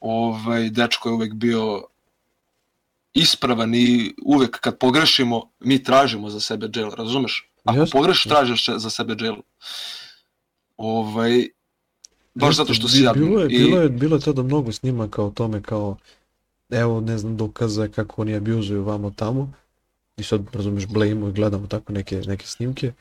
ovaj, 0.00 0.70
dečko 0.70 1.08
je 1.08 1.12
uvek 1.12 1.34
bio 1.34 1.84
ispravan 3.14 3.74
i 3.74 4.14
uvek 4.24 4.60
kad 4.60 4.78
pogrešimo, 4.78 5.50
mi 5.60 5.82
tražimo 5.82 6.30
za 6.30 6.40
sebe 6.40 6.68
jail, 6.74 6.90
razumeš? 6.90 7.50
Ako 7.64 7.78
Jeste, 7.78 7.98
pogrešiš, 7.98 8.24
tražiš 8.24 8.68
za 8.76 8.90
sebe 8.90 9.16
jail. 9.20 9.34
Ovaj, 10.76 11.48
baš 12.34 12.48
Jeste, 12.48 12.62
zato 12.62 12.74
što 12.74 12.88
si 12.88 13.02
jadni. 13.02 13.26
Bilo 13.26 13.40
je, 13.40 13.46
I- 13.46 13.58
bilo 13.58 13.80
je, 13.80 13.88
bilo 13.88 14.16
je 14.16 14.20
tada 14.22 14.42
mnogo 14.42 14.72
snimaka 14.72 15.22
o 15.22 15.30
tome 15.30 15.62
kao, 15.62 15.96
evo, 16.70 17.00
ne 17.00 17.18
znam, 17.18 17.36
dokaza 17.36 17.88
kako 17.88 18.22
oni 18.22 18.34
abuzuju 18.34 18.84
vamo 18.84 19.10
tamo. 19.10 19.52
I 20.16 20.22
sad, 20.22 20.40
razumeš, 20.52 20.86
blejimo 20.86 21.28
i 21.28 21.32
gledamo 21.32 21.66
tako 21.66 21.92
neke, 21.92 22.22
neke 22.26 22.46
snimke. 22.46 22.92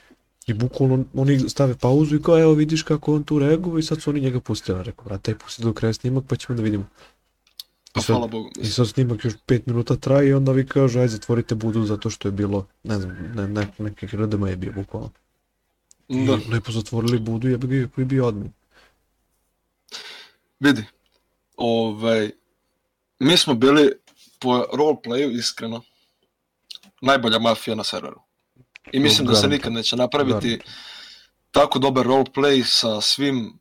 I 0.48 0.54
bukvalno 0.54 1.06
oni 1.14 1.50
stave 1.50 1.76
pauzu 1.78 2.16
i 2.16 2.22
kao, 2.22 2.40
evo 2.40 2.54
vidiš 2.54 2.84
kako 2.84 3.16
on 3.16 3.24
tu 3.24 3.40
reaguje 3.40 3.80
i 3.80 3.84
sad 3.84 4.02
su 4.02 4.10
oni 4.10 4.20
njega 4.20 4.40
pustili. 4.40 4.84
Rekao, 4.84 5.06
brate, 5.06 5.36
pusti 5.36 5.64
do 5.64 5.74
kraja 5.74 5.94
snimak 5.94 6.24
pa 6.28 6.36
ćemo 6.36 6.58
da 6.58 6.64
vidimo. 6.64 6.86
Pa, 7.94 8.00
I 8.00 8.04
sad, 8.04 8.14
hvala 8.14 8.28
Bogu. 8.28 8.50
I 8.58 8.66
sad 8.66 8.88
snimak 8.88 9.26
još 9.26 9.34
5 9.48 9.62
minuta 9.66 9.96
traje 9.96 10.30
i 10.30 10.34
onda 10.34 10.52
vi 10.52 10.68
kažu, 10.68 11.00
aj 11.00 11.08
zatvorite 11.08 11.56
budu 11.56 11.86
zato 11.86 12.10
što 12.10 12.28
je 12.28 12.32
bilo, 12.32 12.68
ne 12.84 13.00
znam, 13.00 13.32
ne, 13.36 13.48
ne, 13.48 13.68
neki 13.80 14.08
RDM 14.08 14.48
je 14.48 14.56
bio 14.56 14.72
bukvalno. 14.72 15.10
I 16.08 16.26
Da, 16.26 16.38
lepo 16.50 16.72
zatvorili 16.72 17.20
budu 17.20 17.50
i 17.50 17.52
ja 17.52 17.58
bi 17.58 17.88
ga 17.88 18.04
bio 18.06 18.28
admin. 18.28 18.52
vidi. 20.60 20.84
Ovaj, 21.58 22.32
mi 23.20 23.38
smo 23.38 23.54
bili 23.54 23.92
po 24.40 24.66
roleplayu, 24.74 25.40
iskreno, 25.40 25.82
najbolja 27.02 27.40
mafija 27.40 27.76
na 27.76 27.84
serveru. 27.84 28.22
I 28.92 29.00
mislim 29.00 29.28
da 29.28 29.36
se 29.36 29.42
Garant. 29.42 29.54
nikad 29.54 29.74
neće 29.74 29.96
napraviti 29.96 30.48
Garant. 30.48 30.64
tako 31.52 31.80
dobar 31.80 32.06
roleplay 32.06 32.64
sa 32.66 33.02
svim 33.02 33.60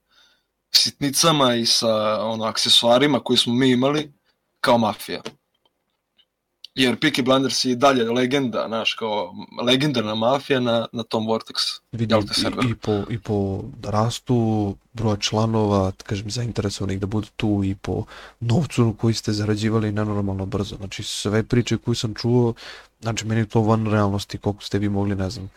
sitnicama 0.73 1.55
i 1.55 1.66
sa 1.66 1.95
ono 2.25 2.45
aksesuarima 2.45 3.21
koji 3.21 3.37
smo 3.37 3.55
mi 3.55 3.71
imali 3.71 4.12
kao 4.62 4.79
mafija. 4.79 5.22
Jer 6.75 6.96
Peaky 6.98 7.22
Blinders 7.25 7.64
je 7.64 7.72
i 7.72 7.77
dalje 7.77 8.05
legenda, 8.11 8.64
znaš, 8.68 8.94
kao 8.94 9.35
legendarna 9.66 10.14
mafija 10.14 10.61
na, 10.61 10.87
na 10.92 11.03
tom 11.03 11.27
Vortex. 11.27 11.81
Vidi, 11.92 12.14
Jel 12.14 12.22
te 12.22 12.35
server? 12.35 12.64
i, 12.64 12.70
i, 12.70 12.75
po, 12.75 13.05
i 13.11 13.18
po 13.18 13.64
rastu 13.83 14.37
broja 14.92 15.16
članova, 15.16 15.90
da 15.90 16.05
kažem, 16.05 16.31
zainteresovanih 16.31 17.01
da 17.01 17.07
budu 17.07 17.29
tu 17.37 17.61
i 17.64 17.75
po 17.75 18.05
novcu 18.40 18.94
koji 19.01 19.14
ste 19.14 19.33
zarađivali 19.33 19.92
nenormalno 19.92 20.46
brzo. 20.46 20.77
Znači, 20.77 21.03
sve 21.03 21.42
priče 21.42 21.77
koje 21.77 21.94
sam 21.94 22.14
čuo, 22.14 22.55
znači, 23.01 23.27
meni 23.27 23.40
je 23.40 23.48
to 23.48 23.61
van 23.61 23.87
realnosti, 23.87 24.38
koliko 24.38 24.64
ste 24.64 24.79
vi 24.79 24.88
mogli, 24.88 25.14
ne 25.14 25.31
znam, 25.31 25.51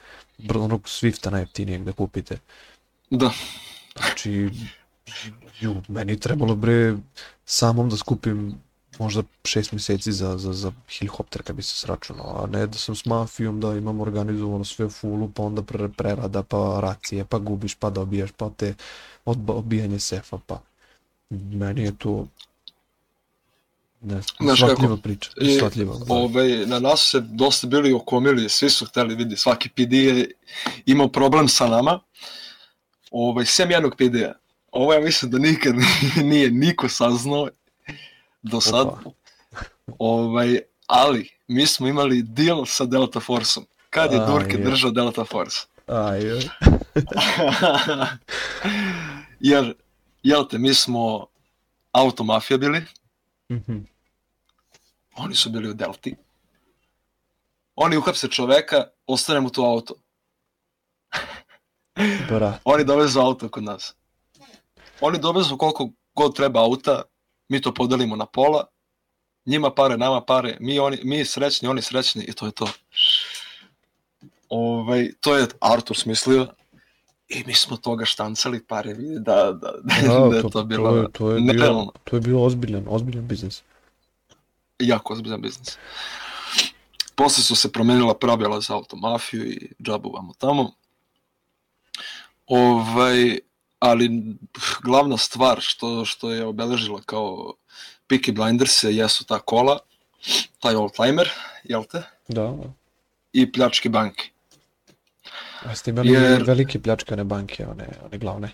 onog 0.56 0.82
Swifta 0.82 1.32
najjeftinijeg 1.32 1.84
da 1.84 1.92
kupite. 1.92 2.38
Da, 3.10 3.32
Znači, 4.00 4.50
ju, 5.60 5.82
meni 5.88 6.12
je 6.12 6.20
trebalo 6.20 6.56
bre 6.56 6.96
samom 7.46 7.90
da 7.90 7.98
skupim 7.98 8.56
možda 9.00 9.24
šest 9.44 9.72
mjeseci 9.72 10.12
za, 10.12 10.38
za, 10.38 10.54
za 10.54 10.72
helikopter 11.00 11.42
kad 11.42 11.56
bi 11.56 11.64
se 11.64 11.76
sračunao, 11.76 12.44
a 12.44 12.48
ne 12.48 12.68
da 12.68 12.78
sam 12.78 12.96
s 12.96 13.06
mafijom 13.06 13.62
da 13.62 13.74
imam 13.74 14.02
organizovano 14.02 14.64
sve 14.64 14.90
fullu, 14.90 15.30
pa 15.36 15.44
onda 15.44 15.62
pre, 15.62 15.90
prerada, 15.90 16.44
pa 16.44 16.80
racije, 16.82 17.26
pa 17.26 17.38
gubiš, 17.38 17.76
pa 17.76 17.90
dobijaš, 17.90 18.32
pa 18.32 18.50
te 18.50 18.74
odba, 19.26 19.54
odbijanje 19.54 20.00
sefa, 20.00 20.40
pa 20.48 20.62
meni 21.30 21.82
je 21.82 21.98
to 21.98 22.28
ne, 24.02 24.22
Znaš 24.40 24.60
shvatljiva 24.60 24.98
priča, 24.98 25.30
shvatljiva. 25.58 25.98
da. 25.98 26.14
ovaj, 26.14 26.66
na 26.66 26.80
nas 26.80 27.10
se 27.12 27.20
dosta 27.20 27.68
bili 27.68 27.94
okomili, 27.94 28.50
svi 28.50 28.70
su 28.70 28.86
hteli 28.86 29.16
vidi, 29.16 29.38
svaki 29.38 29.70
PD 29.70 29.94
je 29.94 30.32
imao 30.86 31.08
problem 31.08 31.48
sa 31.48 31.68
nama, 31.68 32.00
ovaj, 33.12 33.46
sem 33.46 33.72
jednog 33.72 33.96
PD-a. 33.96 34.34
Ovo 34.72 34.94
ja 34.94 35.00
mislim 35.00 35.32
da 35.32 35.38
nikad 35.38 35.76
nije 36.32 36.52
niko 36.52 36.90
saznao 36.90 37.50
do 38.46 38.62
sad. 38.62 38.88
Ovaj, 40.00 40.60
ali 40.88 41.30
mi 41.48 41.66
smo 41.68 41.88
imali 41.88 42.22
deal 42.22 42.66
sa 42.66 42.86
Delta 42.86 43.20
Forceom. 43.20 43.66
Kad 43.90 44.14
je 44.14 44.20
Durke 44.20 44.58
držao 44.58 44.92
Delta 44.92 45.26
Force? 45.26 45.60
Aj. 45.88 46.20
Jer, 49.40 49.74
jel 50.24 50.48
te, 50.48 50.58
mi 50.58 50.74
smo 50.74 51.28
automafija 51.92 52.58
bili, 52.58 52.86
Mhm. 53.50 53.78
oni 55.16 55.36
su 55.36 55.50
bili 55.50 55.70
u 55.70 55.74
Delti. 55.74 56.16
Oni 57.76 57.98
uhapse 57.98 58.28
čoveka, 58.28 58.84
ostane 59.08 59.40
mu 59.40 59.50
to 59.50 59.64
auto. 59.64 59.94
Brat, 62.30 62.62
Oni 62.64 62.84
dovezu 62.84 63.20
auto 63.20 63.50
kod 63.50 63.64
nas. 63.64 63.94
Oni 65.02 65.20
dovezu 65.20 65.58
koliko 65.58 65.90
god 66.16 66.36
treba 66.36 66.60
auta, 66.60 67.02
mi 67.50 67.62
to 67.62 67.74
podelimo 67.74 68.16
na 68.16 68.26
pola, 68.26 68.66
njima 69.46 69.74
pare, 69.74 69.98
nama 69.98 70.22
pare, 70.22 70.58
mi, 70.60 70.80
oni, 70.80 71.00
mi 71.04 71.26
srećni, 71.26 71.68
oni 71.68 71.82
srećni 71.82 72.24
i 72.24 72.34
to 72.34 72.46
je 72.46 72.52
to. 72.52 72.68
Ovaj, 74.50 75.12
to 75.20 75.38
je 75.38 75.48
Artur 75.60 75.98
smislio 75.98 76.48
i 77.28 77.44
mi 77.48 77.54
smo 77.54 77.78
toga 77.78 78.06
štancali 78.06 78.64
pare, 78.64 78.94
vidi 78.94 79.20
da, 79.20 79.52
da, 79.52 79.72
da, 79.84 80.28
da 80.30 80.36
je 80.36 80.50
to 80.52 80.64
bilo 80.64 80.92
to, 80.92 80.98
je, 80.98 81.12
to, 81.12 81.32
je 81.32 81.42
nerealno. 81.42 81.92
to 82.04 82.16
je 82.16 82.22
bilo 82.22 82.44
ozbiljan, 82.44 82.86
ozbiljan 82.90 83.28
biznis. 83.28 83.64
jako 84.80 85.14
ozbiljan 85.14 85.42
biznis. 85.42 85.78
Posle 87.16 87.44
su 87.44 87.56
se 87.56 87.72
promenila 87.72 88.14
pravila 88.14 88.62
za 88.62 88.74
automafiju 88.74 89.46
i 89.52 89.70
džabu 89.84 90.12
vamo 90.12 90.34
tamo. 90.34 90.72
Ovaj, 92.48 93.40
ali 93.80 94.36
glavna 94.84 95.18
stvar 95.18 95.58
što, 95.62 96.06
što 96.06 96.32
je 96.32 96.46
obeležila 96.46 97.02
kao 97.02 97.54
Peaky 98.10 98.32
Blinders 98.34 98.84
jesu 98.84 99.26
ta 99.26 99.40
kola, 99.40 99.80
taj 100.60 100.76
old-timer, 100.76 101.30
jel 101.64 101.84
te? 101.84 102.04
Da, 102.28 102.54
I 103.34 103.52
pljačke 103.52 103.90
banke. 103.90 104.30
a 105.64 105.76
ste 105.76 105.92
imali 105.92 106.10
Jer- 106.10 106.44
velike 106.44 106.82
pljačkane 106.82 107.24
banke, 107.24 107.66
one, 107.68 107.88
one 108.06 108.18
glavne. 108.18 108.48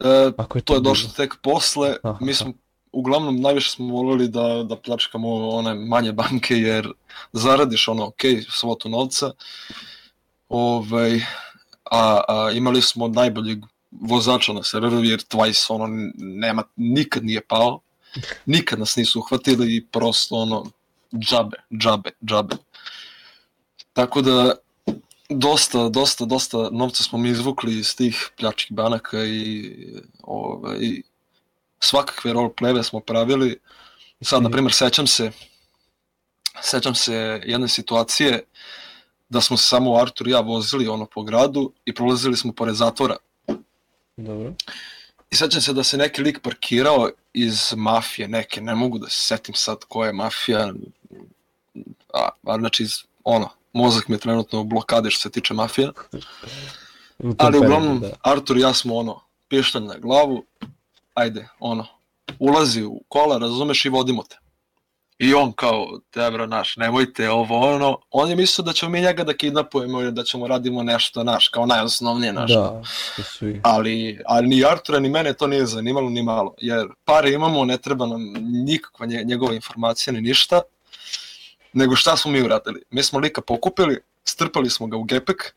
E, 0.00 0.30
Ako 0.36 0.58
je 0.58 0.62
to 0.62 0.74
je 0.74 0.80
bilo. 0.80 0.90
došlo 0.90 1.10
tek 1.10 1.34
posle, 1.42 1.96
Aha. 2.02 2.18
mi 2.20 2.34
smo 2.34 2.52
uglavnom 2.92 3.40
najviše 3.40 3.70
smo 3.70 3.86
volili 3.86 4.28
da, 4.28 4.62
da 4.62 4.76
pljačkamo 4.76 5.48
one 5.48 5.74
manje 5.74 6.12
banke 6.12 6.54
jer 6.56 6.92
zaradiš 7.32 7.88
ono 7.88 8.06
ok 8.06 8.20
svotu 8.50 8.88
novca 8.88 9.30
ovaj, 10.48 11.20
a, 11.84 12.20
a 12.28 12.50
imali 12.50 12.82
smo 12.82 13.08
najboljeg 13.08 13.58
vozača 14.00 14.52
na 14.52 14.62
serveru 14.62 15.04
jer 15.04 15.20
Twice 15.20 15.72
ono 15.72 16.12
nema, 16.16 16.62
nikad 16.76 17.24
nije 17.24 17.40
pao 17.40 17.80
nikad 18.46 18.78
nas 18.78 18.96
nisu 18.96 19.18
uhvatili 19.18 19.76
i 19.76 19.86
prosto 19.86 20.34
ono 20.34 20.64
džabe, 21.18 21.56
džabe, 21.72 22.10
džabe 22.24 22.56
tako 23.92 24.22
da 24.22 24.54
dosta, 25.28 25.88
dosta, 25.88 26.24
dosta 26.24 26.68
novca 26.72 27.02
smo 27.02 27.18
mi 27.18 27.28
izvukli 27.28 27.78
iz 27.78 27.96
tih 27.96 28.30
pljačkih 28.38 28.72
banaka 28.72 29.24
i 29.24 29.72
ovaj, 30.22 31.02
svakakve 31.80 32.32
roleplayve 32.32 32.82
smo 32.82 33.00
pravili. 33.00 33.58
Sad, 34.20 34.42
na 34.42 34.50
primjer, 34.50 34.72
sećam 34.72 35.06
se 35.06 35.32
sećam 36.62 36.94
se 36.94 37.40
jedne 37.44 37.68
situacije 37.68 38.44
da 39.28 39.40
smo 39.40 39.56
se 39.56 39.66
samo 39.66 39.96
Artur 39.96 40.28
i 40.28 40.30
ja 40.30 40.40
vozili 40.40 40.88
ono 40.88 41.06
po 41.06 41.22
gradu 41.22 41.72
i 41.84 41.94
prolazili 41.94 42.36
smo 42.36 42.52
pored 42.52 42.74
zatvora. 42.74 43.16
Dobro. 44.16 44.52
I 45.30 45.36
sećam 45.36 45.60
se 45.60 45.72
da 45.72 45.82
se 45.82 45.96
neki 45.96 46.22
lik 46.22 46.40
parkirao 46.42 47.10
iz 47.32 47.74
mafije 47.76 48.28
neke, 48.28 48.60
ne 48.60 48.74
mogu 48.74 48.98
da 48.98 49.08
se 49.08 49.20
setim 49.20 49.54
sad 49.54 49.78
koja 49.88 50.06
je 50.06 50.12
mafija, 50.12 50.72
a, 52.14 52.28
a 52.42 52.58
znači 52.58 52.82
iz, 52.82 52.92
ono, 53.24 53.48
mozak 53.72 54.08
mi 54.08 54.14
je 54.14 54.20
trenutno 54.20 54.60
u 54.60 54.64
blokadi 54.64 55.10
što 55.10 55.22
se 55.22 55.30
tiče 55.30 55.54
mafija. 55.54 55.92
U 57.18 57.34
tom 57.34 57.34
Ali 57.38 57.58
uglavnom, 57.58 58.00
da. 58.00 58.10
Artur 58.22 58.56
i 58.56 58.60
ja 58.60 58.74
smo 58.74 58.96
ono, 58.96 59.20
pištolj 59.48 59.82
na 59.82 59.98
glavu, 59.98 60.44
ajde, 61.14 61.48
ono, 61.60 61.86
ulazi 62.38 62.82
u 62.82 63.00
kola, 63.08 63.38
razumeš, 63.38 63.84
i 63.84 63.88
vodimo 63.88 64.22
te. 64.22 64.36
I 65.18 65.34
on 65.34 65.52
kao, 65.52 66.00
tebra 66.10 66.46
naš, 66.46 66.76
nemojte 66.76 67.30
ovo, 67.30 67.74
ono, 67.74 67.98
on 68.10 68.30
je 68.30 68.36
mislio 68.36 68.62
da 68.64 68.72
ćemo 68.72 68.90
mi 68.90 69.00
njega 69.00 69.24
da 69.24 69.36
kidnapujemo 69.36 70.00
ili 70.00 70.12
da 70.12 70.24
ćemo 70.24 70.46
radimo 70.46 70.82
nešto 70.82 71.24
naš, 71.24 71.48
kao 71.48 71.66
najosnovnije 71.66 72.32
naš. 72.32 72.52
Da, 72.52 72.82
to 73.16 73.22
su 73.22 73.48
i... 73.48 73.60
Ali, 73.62 74.20
ali 74.26 74.48
ni 74.48 74.64
Artura 74.64 74.98
ni 75.00 75.08
mene 75.08 75.32
to 75.32 75.46
nije 75.46 75.66
zanimalo 75.66 76.10
ni 76.10 76.22
malo, 76.22 76.54
jer 76.58 76.86
pare 77.04 77.32
imamo, 77.32 77.64
ne 77.64 77.78
treba 77.78 78.06
nam 78.06 78.32
nikakva 78.40 79.06
nje- 79.06 79.24
njegova 79.24 79.54
informacija 79.54 80.12
ni 80.12 80.20
ništa, 80.20 80.60
nego 81.72 81.96
šta 81.96 82.16
smo 82.16 82.30
mi 82.30 82.42
uradili? 82.42 82.82
Mi 82.90 83.02
smo 83.02 83.18
lika 83.18 83.40
pokupili, 83.40 83.98
strpali 84.24 84.70
smo 84.70 84.86
ga 84.86 84.96
u 84.96 85.02
gepek 85.02 85.54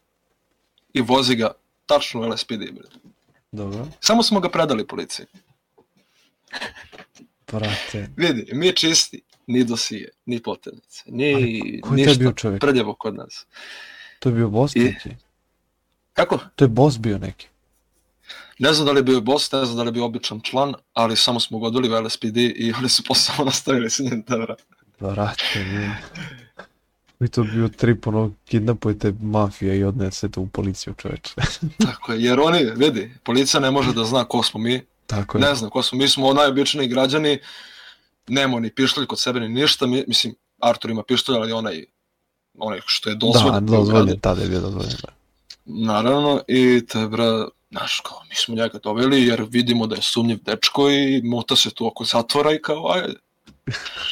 i 0.93 1.01
vozi 1.01 1.35
ga 1.35 1.51
tačno 1.85 2.21
u 2.21 2.29
LSPD. 2.29 2.61
Dobro. 3.51 3.87
Samo 3.99 4.23
smo 4.23 4.39
ga 4.39 4.49
predali 4.49 4.87
policiji. 4.87 5.25
Brate, 7.51 8.09
Vidi, 8.17 8.49
mi 8.53 8.75
čisti, 8.75 9.21
ni 9.49 9.63
dosije, 9.63 10.09
ni 10.25 10.39
poternice, 10.39 11.03
ni 11.05 11.23
je 11.23 11.35
bio 11.83 11.95
ništa 11.95 12.33
čovjek? 12.33 12.61
prljavo 12.61 12.93
kod 12.93 13.15
nas. 13.15 13.45
to 14.19 14.29
je 14.29 14.35
bio 14.35 14.49
boss 14.49 14.75
I- 14.75 14.79
neki. 14.79 15.09
Kako? 16.13 16.39
To 16.55 16.65
je 16.65 16.69
boss 16.69 16.97
bio 16.97 17.17
neki. 17.17 17.47
Ne 18.59 18.73
znam 18.73 18.85
da 18.85 18.91
li 18.91 18.99
je 18.99 19.03
bio 19.03 19.21
boss, 19.21 19.51
ne 19.51 19.65
znam 19.65 19.77
da 19.77 19.83
li 19.83 19.87
je 19.87 19.93
bio 19.93 20.05
običan 20.05 20.41
član, 20.41 20.73
ali 20.93 21.15
samo 21.15 21.39
smo 21.39 21.59
ga 21.59 21.67
odveli 21.67 21.89
u 21.89 22.01
LSPD 22.01 22.37
i 22.37 22.73
oni 22.79 22.89
su 22.89 23.03
posle 23.03 23.23
samo 23.23 23.45
nastavili 23.45 23.89
sa 23.89 24.03
njim 24.03 24.23
da 24.27 24.35
vrati. 24.35 24.63
Brate, 24.99 25.63
mi. 25.63 25.89
I 27.25 27.29
to 27.29 27.43
bio 27.43 27.67
trip, 27.67 28.07
ono, 28.07 28.31
kidnapujete 28.45 29.13
mafija 29.21 29.73
i 29.73 29.83
odnesete 29.83 30.39
u 30.39 30.47
policiju, 30.47 30.93
čoveče. 30.97 31.33
Tako 31.85 32.13
je, 32.13 32.23
jer 32.23 32.39
oni, 32.39 32.71
vidi, 32.75 33.11
policija 33.23 33.59
ne 33.59 33.71
može 33.71 33.93
da 33.93 34.03
zna 34.03 34.23
ko 34.25 34.43
smo 34.43 34.59
mi, 34.59 34.81
Tako 35.07 35.37
je. 35.37 35.41
ne 35.41 35.55
znam 35.55 35.69
ko 35.69 35.83
smo, 35.83 35.97
mi 35.97 36.07
smo 36.07 36.33
najobičniji 36.33 36.87
građani, 36.87 37.39
nemamo 38.29 38.59
ni 38.59 38.73
pištolj 38.75 39.05
kod 39.05 39.19
sebe 39.19 39.39
ni 39.39 39.49
ništa, 39.49 39.87
mi, 39.87 40.03
mislim, 40.07 40.35
Artur 40.59 40.91
ima 40.91 41.03
pištolj, 41.03 41.35
ali 41.35 41.51
onaj, 41.51 41.85
onaj 42.57 42.79
što 42.85 43.09
je 43.09 43.15
da, 43.15 43.19
dozvoljen. 43.19 43.65
dozvoljen, 43.65 44.19
tada 44.19 44.41
je 44.41 44.47
bio 44.47 44.59
dozvoljen. 44.59 44.91
da. 45.01 45.13
Naravno, 45.65 46.41
i 46.47 46.85
te 46.85 47.07
bra, 47.07 47.47
znaš, 47.71 47.99
kao, 47.99 48.17
mi 48.29 48.35
smo 48.35 48.55
njega 48.55 48.79
doveli 48.83 49.25
jer 49.25 49.45
vidimo 49.49 49.87
da 49.87 49.95
je 49.95 50.01
sumnjiv 50.01 50.39
dečko 50.43 50.89
i 50.89 51.21
muta 51.23 51.55
se 51.55 51.69
tu 51.69 51.87
oko 51.87 52.03
zatvora 52.03 52.53
i 52.53 52.61
kao, 52.61 52.91
ajde. 52.91 53.13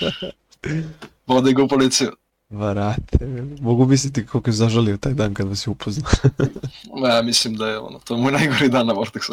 Vode 1.28 1.54
ga 1.54 1.64
u 1.64 1.68
policiju. 1.68 2.12
Brate, 2.50 3.18
mogu 3.62 3.86
misliti 3.86 4.26
koliko 4.26 4.50
je 4.50 4.54
zažalio 4.54 4.98
taj 4.98 5.14
dan 5.14 5.34
kad 5.34 5.48
vas 5.48 5.68
je 5.68 5.72
upoznao. 5.72 6.12
Ja 7.08 7.22
mislim 7.22 7.56
da 7.56 7.68
je 7.68 7.80
ono, 7.80 8.00
to 8.00 8.16
je 8.16 8.22
moj 8.22 8.32
najgori 8.32 8.70
dan 8.70 8.88
na 8.88 8.94
Vortex 8.94 9.32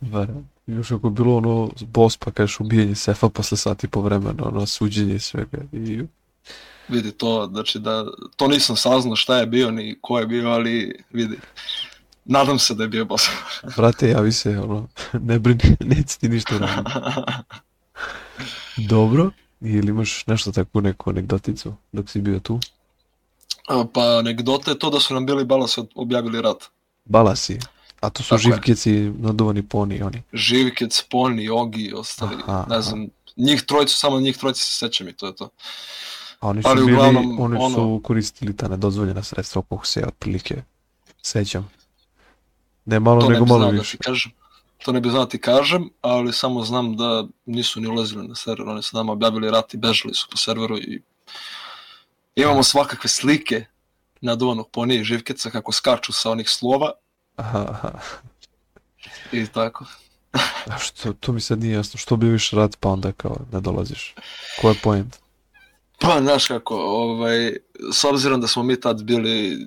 Brate, 0.00 0.32
još 0.66 0.90
ako 0.90 1.06
je 1.06 1.10
bilo 1.10 1.36
ono 1.36 1.70
boss 1.80 2.16
pa 2.16 2.30
kažeš 2.30 2.60
ubijenje 2.60 2.94
sefa 2.94 3.28
posle 3.28 3.58
sati 3.58 3.88
po 3.88 4.00
vremena, 4.00 4.44
ono 4.46 4.66
suđenje 4.66 5.14
i 5.14 5.18
svega. 5.18 5.58
I 5.72 6.02
Vidi 6.88 7.12
to, 7.12 7.48
znači 7.52 7.78
da, 7.78 8.04
to 8.36 8.48
nisam 8.48 8.76
saznao 8.76 9.16
šta 9.16 9.36
je 9.36 9.46
bio 9.46 9.70
ni 9.70 9.98
ko 10.00 10.18
je 10.18 10.26
bio, 10.26 10.48
ali 10.48 11.04
vidi. 11.12 11.38
Nadam 12.24 12.58
se 12.58 12.74
da 12.74 12.82
je 12.82 12.88
bio 12.88 13.04
boss. 13.04 13.24
brate, 13.76 14.08
javi 14.08 14.32
se, 14.32 14.58
ono, 14.58 14.88
ne 15.28 15.38
brini, 15.38 15.76
neće 15.94 16.18
ti 16.18 16.28
ništa 16.28 16.58
raditi. 16.58 16.90
Dobro, 18.76 19.30
ili 19.60 19.88
imaš 19.88 20.26
nešto 20.26 20.52
tako 20.52 20.80
neku 20.80 21.10
anegdoticu 21.10 21.74
dok 21.92 22.10
si 22.10 22.20
bio 22.20 22.38
tu? 22.38 22.60
Pa 23.92 24.18
anegdota 24.18 24.70
je 24.70 24.78
to 24.78 24.90
da 24.90 25.00
su 25.00 25.14
nam 25.14 25.26
bili 25.26 25.44
balasi 25.44 25.80
objavili 25.94 26.42
rat. 26.42 26.64
Balasi, 27.04 27.58
a 28.06 28.10
to 28.10 28.22
su 28.22 28.28
Tako 28.28 28.38
je. 28.38 28.42
živkeci, 28.44 28.92
naduvani 29.18 29.62
poni, 29.64 30.02
oni. 30.02 30.22
Živkec, 30.32 31.02
Poni, 31.02 31.48
Ogi 31.48 31.82
i 31.82 31.92
ostali, 31.94 32.36
Aha, 32.38 32.64
ne 32.68 32.74
aha. 32.74 32.80
znam, 32.82 33.06
njih 33.36 33.62
trojicu, 33.62 33.96
samo 33.96 34.20
njih 34.20 34.36
trojicu 34.36 34.60
se 34.62 34.72
sećam 34.74 35.08
i 35.08 35.12
to 35.12 35.26
je 35.26 35.36
to. 35.36 35.48
A 36.40 36.48
oni 36.48 36.62
su 36.62 36.68
Ali 36.68 36.80
bili, 36.80 36.92
uglavnom, 36.92 37.40
oni 37.40 37.56
su 37.56 37.64
ono- 37.64 38.00
koristili 38.00 38.56
ta 38.56 38.68
nedozvoljena 38.68 39.22
sredstva 39.22 39.62
koliko 39.62 39.86
se 39.86 40.04
otprilike 40.06 40.62
sećam. 41.22 41.70
Ne 42.84 43.00
malo 43.00 43.20
To 43.20 43.28
ne 43.28 43.32
nego 43.32 43.44
bi 43.44 43.50
malo 43.50 43.64
da 43.64 43.70
više. 43.70 43.96
ti 43.96 44.02
kažem. 44.02 44.32
to 44.78 44.92
ne 44.92 45.00
bi 45.00 45.10
znao 45.10 45.24
da 45.24 45.28
ti 45.28 45.40
kažem, 45.40 45.90
ali 46.02 46.32
samo 46.32 46.62
znam 46.62 46.96
da 46.96 47.24
nisu 47.46 47.80
ni 47.80 47.86
ulazili 47.88 48.28
na 48.28 48.34
server, 48.34 48.68
oni 48.68 48.82
su 48.82 48.96
nama 48.96 49.12
objavili 49.12 49.50
rat 49.50 49.74
i 49.74 49.78
bežali 49.78 50.14
su 50.14 50.26
po 50.30 50.36
serveru 50.36 50.78
i 50.78 51.00
imamo 52.36 52.62
svakakve 52.62 53.08
slike 53.10 53.64
naduvanog 54.20 54.68
ponije 54.70 55.00
i 55.00 55.04
živkeca 55.04 55.50
kako 55.50 55.72
skaču 55.72 56.12
sa 56.12 56.30
onih 56.30 56.50
slova 56.50 56.92
Aha, 57.36 57.66
aha. 57.68 57.90
i 59.32 59.46
tako. 59.46 59.84
A 60.72 60.78
što, 60.78 61.12
to 61.12 61.32
mi 61.32 61.40
sad 61.40 61.58
nije 61.58 61.74
jasno, 61.74 61.98
što 61.98 62.16
bi 62.16 62.28
više 62.28 62.56
rat 62.56 62.76
pa 62.80 62.88
onda 62.88 63.12
kao 63.12 63.36
ne 63.52 63.60
dolaziš? 63.60 64.14
Ko 64.60 64.68
je 64.68 64.74
point? 64.82 65.16
Pa, 66.00 66.20
znaš 66.20 66.46
kako, 66.46 66.74
ovaj, 66.76 67.56
s 67.92 68.04
obzirom 68.04 68.40
da 68.40 68.46
smo 68.46 68.62
mi 68.62 68.80
tad 68.80 69.02
bili 69.02 69.66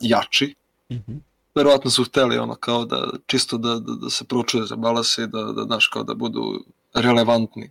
jači, 0.00 0.54
Mhm. 0.90 1.12
verovatno 1.54 1.90
su 1.90 2.04
hteli 2.04 2.38
ono 2.38 2.54
kao 2.54 2.84
da, 2.84 3.08
čisto 3.26 3.58
da, 3.58 3.74
da, 3.74 3.92
da 3.94 4.10
se 4.10 4.24
pročuje 4.24 4.66
za 4.66 4.76
balase 4.76 5.22
i 5.22 5.26
da, 5.26 5.42
da, 5.42 5.62
znaš, 5.62 5.86
kao 5.86 6.02
da 6.02 6.14
budu 6.14 6.64
relevantni 6.94 7.70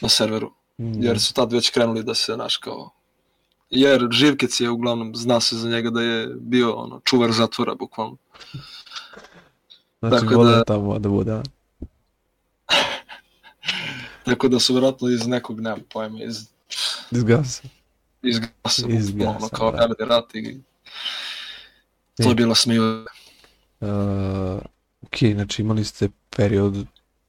na 0.00 0.08
serveru. 0.08 0.52
Mm, 0.78 1.02
jer 1.02 1.20
su 1.20 1.34
tad 1.34 1.52
već 1.52 1.70
krenuli 1.70 2.02
da 2.02 2.14
se, 2.14 2.34
znaš, 2.34 2.56
kao... 2.56 2.90
Jer 3.70 4.08
Živkec 4.10 4.60
je 4.60 4.70
uglavnom, 4.70 5.16
zna 5.16 5.40
se 5.40 5.56
za 5.56 5.68
njega 5.68 5.90
da 5.90 6.02
je 6.02 6.28
bio 6.40 6.74
ono, 6.74 7.00
čuvar 7.04 7.32
zatvora, 7.32 7.74
bukvalno. 7.74 8.16
Znači, 10.00 10.26
tako 10.26 10.44
da- 10.44 10.64
tamo 10.64 10.98
da 10.98 11.08
bude? 11.08 11.42
Tako 14.24 14.48
da 14.48 14.60
su 14.60 14.72
vjerojatno 14.72 15.08
iz 15.08 15.26
nekog, 15.26 15.60
nemam 15.60 15.80
pojma, 15.92 16.22
iz, 16.22 16.46
Izgasa. 17.10 17.62
iz 18.22 18.38
gasa, 18.38 18.86
Iz 18.88 19.10
bukvalno, 19.10 19.38
gasa, 19.40 19.56
kao 19.56 19.72
da. 19.72 20.04
Rat 20.06 20.34
i 20.34 20.60
to 22.16 22.28
je 22.28 22.34
bilo 22.34 22.54
smiju. 22.54 23.06
Uh, 23.80 23.88
ok, 25.02 25.18
znači 25.34 25.62
imali 25.62 25.84
ste 25.84 26.08
period 26.36 26.86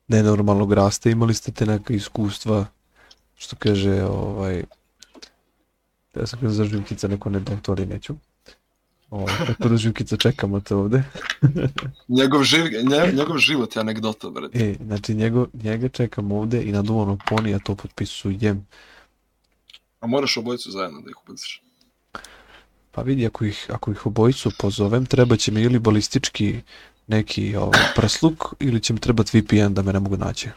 nenormalnog 0.07 0.73
rasta, 0.73 1.09
imali 1.09 1.33
ste 1.33 1.51
te 1.51 1.65
neka 1.65 1.93
iskustva, 1.93 2.65
što 3.37 3.55
kaže, 3.55 4.03
ovaj, 4.03 4.63
ja 6.15 6.27
sam 6.27 6.39
kada 6.39 6.53
za 6.53 6.65
Živkica 6.65 7.07
neko 7.07 7.29
ne 7.29 7.39
da 7.39 7.55
to 7.55 7.71
ali 7.71 7.85
neću. 7.85 8.15
Ovaj, 9.09 9.33
tako 9.47 9.69
da 9.69 9.77
Živkica 9.77 10.17
čekamo 10.17 10.59
te 10.59 10.75
ovde. 10.75 11.03
Njegov, 12.17 12.43
živ, 12.43 12.63
nje, 12.63 13.11
njegov 13.13 13.37
život 13.37 13.75
je 13.75 13.79
anegdota, 13.79 14.29
bre. 14.29 14.47
E, 14.53 14.75
znači 14.85 15.13
njego, 15.13 15.47
njega 15.53 15.89
čekam 15.89 16.31
ovde 16.31 16.63
i 16.63 16.71
na 16.71 16.81
duvanog 16.81 17.19
ponija 17.29 17.59
to 17.59 17.75
potpisujem. 17.75 18.67
A 19.99 20.07
moraš 20.07 20.37
obojicu 20.37 20.71
zajedno 20.71 21.01
da 21.01 21.09
ih 21.09 21.15
ubaciš. 21.23 21.61
Pa 22.91 23.01
vidi, 23.01 23.25
ako 23.25 23.45
ih, 23.45 23.65
ako 23.69 23.91
ih 23.91 24.05
obojicu 24.05 24.51
pozovem, 24.59 25.05
treba 25.05 25.37
će 25.37 25.51
mi 25.51 25.61
ili 25.61 25.79
balistički 25.79 26.61
neki 27.07 27.55
ovaj, 27.55 27.79
prsluk, 27.95 28.45
ili 28.59 28.79
će 28.79 28.93
mi 28.93 28.99
trebati 28.99 29.39
VPN 29.39 29.73
da 29.73 29.81
me 29.81 29.93
ne 29.93 29.99
mogu 29.99 30.17
naći. 30.17 30.49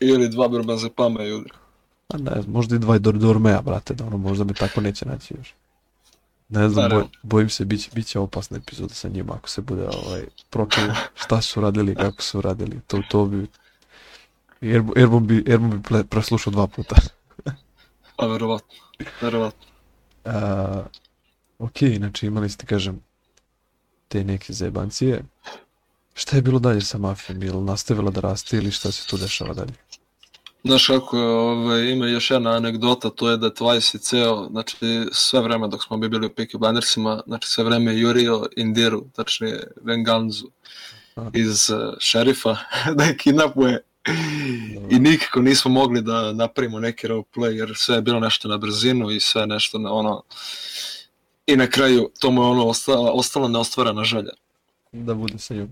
Ili 0.00 0.28
dva 0.28 0.48
brbazepama 0.48 1.24
i 1.24 1.32
udri. 1.32 1.52
A 2.14 2.18
ne, 2.18 2.42
znam, 2.42 2.52
možda 2.52 2.76
i 2.76 2.78
dva 2.78 2.98
dor 2.98 3.18
dormeja, 3.18 3.62
brate, 3.62 3.94
da 3.94 4.04
ono 4.06 4.16
možda 4.16 4.44
me 4.44 4.54
tako 4.54 4.80
neće 4.80 5.06
naći 5.06 5.34
još. 5.38 5.54
Ne 6.48 6.68
znam, 6.68 6.90
boj, 6.90 7.04
bojim 7.22 7.50
se, 7.50 7.64
bit 7.64 7.82
će, 7.82 7.90
bit 7.94 8.06
će 8.06 8.18
opasna 8.18 8.56
epizoda 8.56 8.94
sa 8.94 9.08
njima 9.08 9.34
ako 9.34 9.48
se 9.48 9.60
bude 9.60 9.88
ovaj, 9.88 10.24
pročuo 10.50 10.84
šta 11.14 11.40
su 11.40 11.60
radili, 11.60 11.94
kako 11.94 12.22
su 12.22 12.40
radili, 12.40 12.80
to, 12.86 13.02
to 13.10 13.26
bi... 13.26 13.46
Erbom 14.96 15.26
bi, 15.26 15.44
Erbom 15.46 15.70
bi 15.70 16.04
preslušao 16.04 16.50
dva 16.50 16.66
puta. 16.66 16.96
A 18.16 18.26
verovatno, 18.26 18.74
verovatno. 19.20 19.66
A, 20.24 20.84
ok, 21.58 21.78
znači 21.96 22.26
imali 22.26 22.50
ste, 22.50 22.66
kažem, 22.66 23.00
te 24.08 24.24
neke 24.24 24.52
zajebancije. 24.52 25.24
Šta 26.14 26.36
je 26.36 26.42
bilo 26.42 26.58
dalje 26.58 26.80
sa 26.80 26.98
mafijom? 26.98 27.42
Je 27.42 27.52
li 27.52 27.64
nastavila 27.64 28.10
da 28.10 28.20
raste 28.20 28.56
ili 28.56 28.70
šta 28.70 28.92
se 28.92 29.08
tu 29.08 29.16
dešava 29.16 29.54
dalje? 29.54 29.74
Znaš 30.64 30.86
kako, 30.86 31.18
ovaj, 31.18 31.90
ima 31.90 32.06
još 32.06 32.30
jedna 32.30 32.50
anegdota, 32.50 33.10
to 33.10 33.30
je 33.30 33.36
da 33.36 33.50
Twice 33.50 33.96
i 33.96 33.98
ceo, 33.98 34.48
znači 34.50 34.76
sve 35.12 35.40
vreme 35.40 35.68
dok 35.68 35.84
smo 35.84 35.96
bili 35.96 36.26
u 36.26 36.30
Peaky 36.30 36.58
Blindersima, 36.58 37.22
znači 37.26 37.48
sve 37.48 37.64
vreme 37.64 37.98
jurio 37.98 38.46
Indiru, 38.56 39.04
tačnije 39.12 39.72
Venganzu 39.82 40.46
iz 41.32 41.70
uh, 41.70 41.94
šerifa 41.98 42.56
da 42.96 43.04
je 43.04 43.16
kidnapuje 43.16 43.82
i 44.90 44.98
nikako 44.98 45.40
nismo 45.40 45.70
mogli 45.70 46.02
da 46.02 46.32
napravimo 46.32 46.80
neki 46.80 47.08
roleplay 47.08 47.50
jer 47.50 47.72
sve 47.76 47.96
je 47.96 48.02
bilo 48.02 48.20
nešto 48.20 48.48
na 48.48 48.56
brzinu 48.56 49.10
i 49.10 49.20
sve 49.20 49.46
nešto 49.46 49.78
na 49.78 49.92
ono 49.92 50.22
i 51.46 51.56
na 51.56 51.66
kraju 51.66 52.10
to 52.20 52.30
mu 52.30 52.42
je 52.42 52.48
ono 52.48 52.66
ostala, 52.66 53.12
ostala 53.12 53.48
neostvarana 53.48 54.04
želja. 54.04 54.32
Da 54.92 55.14
bude 55.14 55.38
sa 55.38 55.54
njom. 55.54 55.68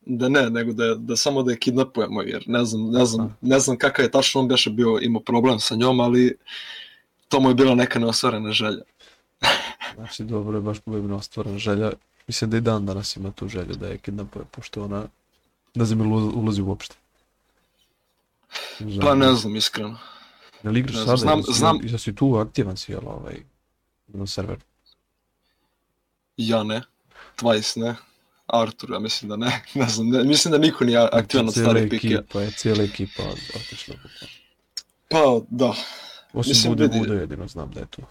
Da 0.00 0.28
ne, 0.28 0.50
nego 0.50 0.72
da, 0.72 0.94
da 0.94 1.16
samo 1.16 1.42
da 1.42 1.50
je 1.52 1.58
kidnapujemo, 1.58 2.22
jer 2.22 2.44
ne 2.46 2.64
znam, 2.64 2.90
ne 2.90 3.04
znam, 3.04 3.36
ne 3.40 3.58
znam 3.60 3.78
kakav 3.78 4.04
je 4.04 4.10
tačno 4.10 4.40
on 4.40 4.48
beše 4.48 4.70
bio, 4.70 4.98
imao 5.02 5.22
problem 5.22 5.60
sa 5.60 5.74
njom, 5.74 6.00
ali 6.00 6.36
to 7.28 7.40
mu 7.40 7.48
je 7.48 7.54
bila 7.54 7.74
neka 7.74 7.98
neostvarena 7.98 8.52
želja. 8.52 8.82
Znači, 9.94 10.24
dobro 10.24 10.58
je 10.58 10.62
baš 10.62 10.78
pobedno 10.80 11.16
ostvarena 11.16 11.58
želja. 11.58 11.92
Mislim 12.26 12.50
da 12.50 12.56
i 12.56 12.60
dan 12.60 12.86
danas 12.86 13.16
ima 13.16 13.30
tu 13.30 13.48
želju 13.48 13.74
da 13.74 13.86
je 13.86 13.98
kidnapuje, 13.98 14.44
pošto 14.44 14.84
ona 14.84 15.04
ne 15.74 15.84
znam 15.84 16.00
ulazi- 16.00 16.62
uopšte. 16.62 16.94
Pa 19.00 19.14
ne 19.14 19.32
znam, 19.34 19.56
iskreno. 19.56 19.98
Ne 20.62 20.70
li 20.70 20.80
igraš 20.80 20.94
ne 20.94 21.00
sada? 21.00 21.16
znam, 21.16 21.38
Jesi- 21.38 21.52
znam- 21.52 21.78
Jesi 21.82 21.98
si 21.98 22.14
tu 22.14 22.36
aktivan 22.36 22.76
si, 22.76 22.92
jel, 22.92 23.00
ovaj, 23.04 23.36
na 24.08 24.26
serveru? 24.26 24.60
Ja 26.36 26.62
ne, 26.62 26.82
Twice 27.36 27.80
ne, 27.80 27.94
Artur, 28.48 28.90
ja 28.90 28.98
mislim 28.98 29.28
da 29.28 29.36
ne, 29.36 29.62
ne 29.74 29.88
znam, 29.88 30.08
ne, 30.08 30.24
mislim 30.24 30.52
da 30.52 30.58
niko 30.58 30.84
nije 30.84 30.98
aktivan 31.12 31.48
od 31.48 31.52
starih 31.54 31.90
pikija. 31.90 32.18
ekipa 32.18 32.40
je, 32.40 32.50
cijela 32.50 32.82
ekipa 32.84 33.22
otišla. 33.56 33.94
Pa 35.10 35.18
da, 35.50 35.74
Osim 36.32 36.50
Mislim, 36.50 36.72
Bude 36.72 36.84
vidi- 36.84 36.98
Bude 36.98 37.14
jedino 37.14 37.48
znam 37.48 37.70
da 37.70 37.80
je 37.80 37.86
tu. 37.86 38.02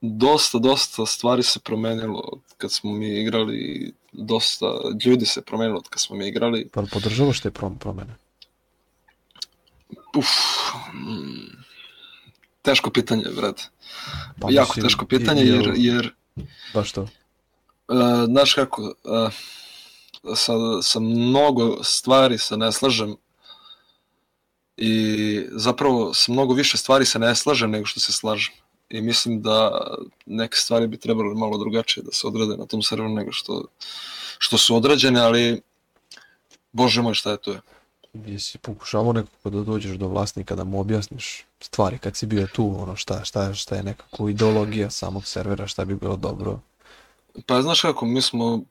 dosta, 0.00 0.58
dosta 0.58 1.06
stvari 1.06 1.42
se 1.42 1.60
promenilo 1.60 2.20
od 2.22 2.40
kad 2.58 2.72
smo 2.72 2.92
mi 2.92 3.20
igrali, 3.20 3.92
dosta 4.12 4.66
ljudi 5.04 5.26
se 5.26 5.42
promenilo 5.42 5.78
od 5.78 5.88
kad 5.88 6.00
smo 6.00 6.16
mi 6.16 6.28
igrali. 6.28 6.68
Pa 6.68 6.82
podržavaš 6.82 7.40
te 7.40 7.50
prom 7.50 7.78
promene? 7.78 8.14
Uf, 10.16 10.26
mm, 10.94 11.62
teško 12.62 12.90
pitanje, 12.90 13.24
brate. 13.36 13.62
Pa 14.40 14.48
jako 14.50 14.68
mislim, 14.68 14.84
teško 14.84 15.06
pitanje, 15.06 15.42
jer, 15.42 15.72
jer 15.76 16.14
Baš 16.74 16.92
to. 16.92 17.08
Uh, 17.88 18.24
znaš 18.24 18.54
kako, 18.54 18.82
uh, 18.82 19.32
sa, 20.36 20.52
sa 20.82 21.00
mnogo 21.00 21.84
stvari 21.84 22.38
se 22.38 22.56
ne 22.56 22.72
slažem 22.72 23.16
i 24.76 25.46
zapravo 25.50 26.14
sa 26.14 26.32
mnogo 26.32 26.54
više 26.54 26.76
stvari 26.76 27.04
se 27.04 27.18
ne 27.18 27.34
slažem 27.34 27.70
nego 27.70 27.86
što 27.86 28.00
se 28.00 28.12
slažem. 28.12 28.54
I 28.88 29.00
mislim 29.00 29.42
da 29.42 29.86
neke 30.26 30.56
stvari 30.56 30.86
bi 30.86 30.96
trebalo 30.96 31.34
malo 31.34 31.58
drugačije 31.58 32.04
da 32.04 32.12
se 32.12 32.26
odrade 32.26 32.56
na 32.56 32.66
tom 32.66 32.82
serveru 32.82 33.08
nego 33.08 33.32
što, 33.32 33.64
što 34.38 34.58
su 34.58 34.76
odrađene, 34.76 35.20
ali 35.20 35.60
bože 36.72 37.02
moj 37.02 37.14
šta 37.14 37.30
je 37.30 37.36
to 37.36 37.52
je. 37.52 37.60
Jesi 38.26 38.58
pokušavao 38.58 39.12
nekako 39.12 39.50
da 39.50 39.60
dođeš 39.60 39.96
do 39.96 40.08
vlasnika 40.08 40.54
da 40.54 40.64
mu 40.64 40.80
objasniš 40.80 41.44
stvari 41.60 41.98
kad 41.98 42.16
si 42.16 42.26
bio 42.26 42.46
tu, 42.46 42.74
ono 42.78 42.96
šta, 42.96 43.24
šta, 43.24 43.54
šta 43.54 43.76
je 43.76 43.82
nekako 43.82 44.28
ideologija 44.28 44.90
samog 44.90 45.26
servera, 45.26 45.66
šta 45.66 45.84
bi 45.84 45.94
bilo 45.94 46.16
dobro. 46.16 46.60
Pa 47.46 47.62
znaš 47.62 47.80
kako, 47.80 48.06
mi 48.06 48.22
smo 48.22 48.62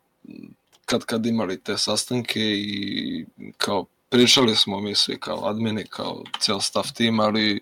kad 0.85 1.05
kad 1.05 1.25
imali 1.25 1.63
te 1.63 1.77
sastanke 1.77 2.39
i 2.39 3.25
kao 3.57 3.85
pričali 4.09 4.55
smo 4.55 4.79
mi 4.79 4.95
svi 4.95 5.19
kao 5.19 5.45
admini, 5.45 5.85
kao 5.89 6.23
ceo 6.39 6.61
staff 6.61 6.91
tim, 6.91 7.19
ali 7.19 7.59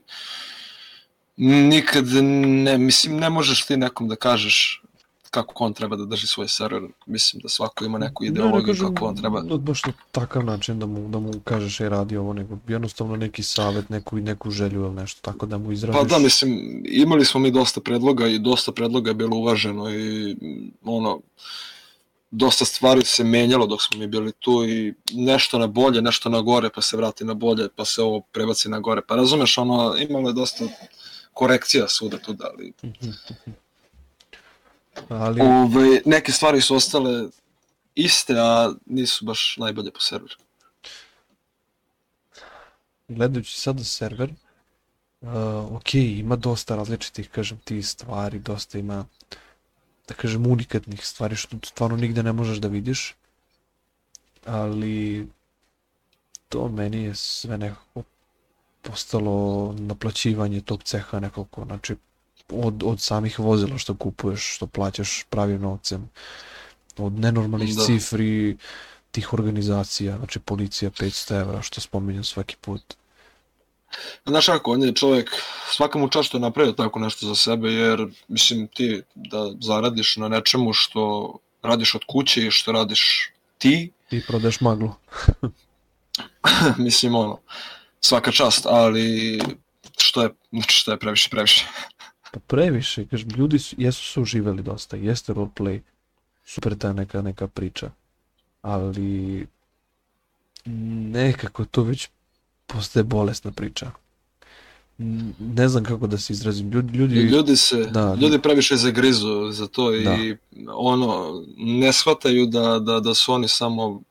nikad 1.37 2.05
ne, 2.33 2.77
mislim 2.77 3.17
ne 3.17 3.29
možeš 3.29 3.65
ti 3.65 3.77
nekom 3.77 4.07
da 4.07 4.15
kažeš 4.15 4.81
kako 5.43 5.63
on 5.63 5.73
treba 5.73 5.95
da 5.95 6.05
drži 6.05 6.27
svoj 6.27 6.47
server. 6.47 6.83
Mislim 7.05 7.41
da 7.41 7.49
svako 7.49 7.85
ima 7.85 7.97
neku 7.97 8.25
ideologiju 8.25 8.75
kako 8.75 9.05
on 9.05 9.15
treba. 9.15 9.41
da 9.41 9.57
baš 9.57 9.85
na 9.85 9.93
takav 10.11 10.45
način 10.45 10.79
da 10.79 10.85
mu, 10.85 11.09
da 11.09 11.19
mu 11.19 11.31
kažeš 11.43 11.79
ej 11.79 11.89
radi 11.89 12.17
ovo, 12.17 12.33
nego 12.33 12.57
jednostavno 12.67 13.15
neki 13.15 13.43
savjet, 13.43 13.89
neku, 13.89 14.17
neku 14.17 14.51
želju 14.51 14.81
ili 14.81 14.93
nešto, 14.93 15.21
tako 15.21 15.45
da 15.45 15.57
mu 15.57 15.71
izražiš. 15.71 16.01
Pa 16.01 16.07
da, 16.07 16.19
mislim, 16.19 16.83
imali 16.85 17.25
smo 17.25 17.39
mi 17.39 17.51
dosta 17.51 17.81
predloga 17.81 18.27
i 18.27 18.39
dosta 18.39 18.71
predloga 18.71 19.09
je 19.09 19.15
bilo 19.15 19.37
uvaženo 19.37 19.89
i 19.89 20.35
ono, 20.83 21.19
dosta 22.31 22.65
stvari 22.65 23.05
se 23.05 23.23
menjalo 23.23 23.67
dok 23.67 23.81
smo 23.81 23.99
mi 23.99 24.07
bili 24.07 24.31
tu 24.39 24.65
i 24.65 24.93
nešto 25.11 25.59
na 25.59 25.67
bolje, 25.67 26.01
nešto 26.01 26.29
na 26.29 26.41
gore, 26.41 26.69
pa 26.75 26.81
se 26.81 26.97
vrati 26.97 27.25
na 27.25 27.33
bolje, 27.33 27.69
pa 27.75 27.85
se 27.85 28.01
ovo 28.01 28.21
prebaci 28.31 28.69
na 28.69 28.79
gore. 28.79 29.01
Pa 29.07 29.15
razumeš, 29.15 29.57
ono, 29.57 29.95
imalo 30.09 30.29
je 30.29 30.33
dosta 30.33 30.65
korekcija 31.33 31.87
svuda 31.87 32.17
tu, 32.17 32.35
ali 32.39 32.73
Ali, 35.09 35.41
ove, 35.41 36.01
neke 36.05 36.31
stvari 36.31 36.61
su 36.61 36.75
ostale 36.75 37.27
iste, 37.95 38.33
a 38.37 38.73
nisu 38.85 39.25
baš 39.25 39.55
najbolje 39.57 39.91
po 39.91 39.99
serveru. 39.99 40.35
gledajući 43.07 43.59
sada 43.59 43.83
server, 43.83 44.33
uh, 45.21 45.29
ok, 45.71 45.93
ima 45.93 46.35
dosta 46.35 46.75
različitih, 46.75 47.29
kažem 47.29 47.57
ti, 47.57 47.83
stvari, 47.83 48.39
dosta 48.39 48.77
ima, 48.77 49.05
da 50.07 50.13
kažem, 50.13 50.45
unikatnih 50.47 51.05
stvari 51.05 51.35
što 51.35 51.57
stvarno 51.63 51.97
nigde 51.97 52.23
ne 52.23 52.33
možeš 52.33 52.57
da 52.57 52.67
vidiš. 52.67 53.15
ali 54.45 55.27
to 56.49 56.67
meni 56.69 57.03
je 57.03 57.15
sve 57.15 57.57
nekako 57.57 58.03
postalo 58.81 59.73
naplaćivanje 59.77 60.61
tog 60.61 60.83
ceha 60.83 61.19
nekako, 61.19 61.65
znači 61.65 61.95
od, 62.51 62.83
od 62.83 63.01
samih 63.01 63.39
vozila 63.39 63.77
što 63.77 63.95
kupuješ, 63.95 64.55
što 64.55 64.67
plaćaš 64.67 65.23
pravim 65.29 65.61
novcem, 65.61 66.09
od 66.97 67.13
nenormalnih 67.13 67.75
Da. 67.75 67.83
cifri 67.85 68.57
tih 69.11 69.33
organizacija, 69.33 70.17
znači 70.17 70.39
policija 70.39 70.91
500 70.91 71.41
evra, 71.41 71.61
što 71.61 71.81
spominjem 71.81 72.23
svaki 72.23 72.55
put. 72.61 72.81
Znaš 74.25 74.45
kako, 74.45 74.71
on 74.71 74.83
je 74.83 74.95
čovjek, 74.95 75.31
svaka 75.71 75.99
mu 75.99 76.09
čast 76.09 76.27
što 76.27 76.37
je 76.37 76.41
napravio 76.41 76.73
tako 76.73 76.99
nešto 76.99 77.27
za 77.27 77.35
sebe, 77.35 77.71
jer 77.71 78.07
mislim 78.27 78.67
ti 78.67 79.01
da 79.15 79.51
zaradiš 79.61 80.17
na 80.17 80.27
nečemu 80.27 80.73
što 80.73 81.33
radiš 81.61 81.95
od 81.95 82.01
kuće 82.07 82.47
i 82.47 82.51
što 82.51 82.71
radiš 82.71 83.31
ti, 83.57 83.91
I 84.11 84.21
prodeš 84.27 84.61
maglu. 84.61 84.91
mislim 86.77 87.15
ono, 87.15 87.39
svaka 88.01 88.31
čast, 88.31 88.65
ali 88.65 89.39
što 89.97 90.23
je, 90.23 90.29
znači 90.51 90.75
što 90.75 90.91
je 90.91 90.99
previše, 90.99 91.29
previše. 91.29 91.65
Pa 92.35 92.39
previše, 92.47 93.05
kažem, 93.05 93.29
ljudi 93.29 93.59
su, 93.59 93.75
jesu 93.79 94.03
se 94.13 94.19
uživali 94.19 94.63
dosta, 94.63 94.97
jeste 94.97 95.33
roleplay, 95.33 95.79
super 96.45 96.77
ta 96.77 96.93
neka, 96.93 97.21
neka 97.21 97.47
priča, 97.47 97.91
ali 98.61 99.47
nekako 101.11 101.65
to 101.65 101.83
već 101.83 102.09
postaje 102.67 103.03
bolesna 103.03 103.51
priča. 103.51 103.91
Ne 105.39 105.69
znam 105.69 105.83
kako 105.83 106.07
da 106.07 106.17
se 106.17 106.33
izrazim, 106.33 106.71
ljudi, 106.71 106.97
ljudi, 106.97 107.15
Ljudi 107.15 107.57
se, 107.57 107.85
da, 107.85 108.17
ljudi 108.21 108.41
previše 108.41 108.75
zagrizu 108.75 109.51
za 109.51 109.67
to 109.67 109.91
Da. 109.91 110.15
i 110.15 110.37
ono, 110.67 111.43
ne 111.57 111.93
shvataju 111.93 112.45
da, 112.45 112.79
da, 112.79 112.99
da 112.99 113.13
su 113.13 113.33
oni 113.33 113.47
samo 113.47 114.01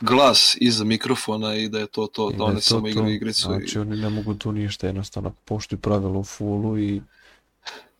glas 0.00 0.56
iza 0.60 0.84
mikrofona 0.84 1.56
i 1.56 1.68
da 1.68 1.78
je 1.78 1.86
to 1.86 2.06
to, 2.06 2.30
i 2.30 2.32
da 2.32 2.38
da 2.38 2.44
oni 2.44 2.54
to 2.54 2.60
samo 2.60 2.88
igraju 2.88 3.14
igricu. 3.14 3.42
Znači 3.42 3.78
i... 3.78 3.80
oni 3.80 3.96
ne 3.96 4.10
mogu 4.10 4.34
tu 4.34 4.52
ništa, 4.52 4.86
jednostavno 4.86 5.32
poštuju 5.44 5.78
pravila 5.78 6.18
u 6.18 6.24
fullu 6.24 6.78
i 6.78 7.02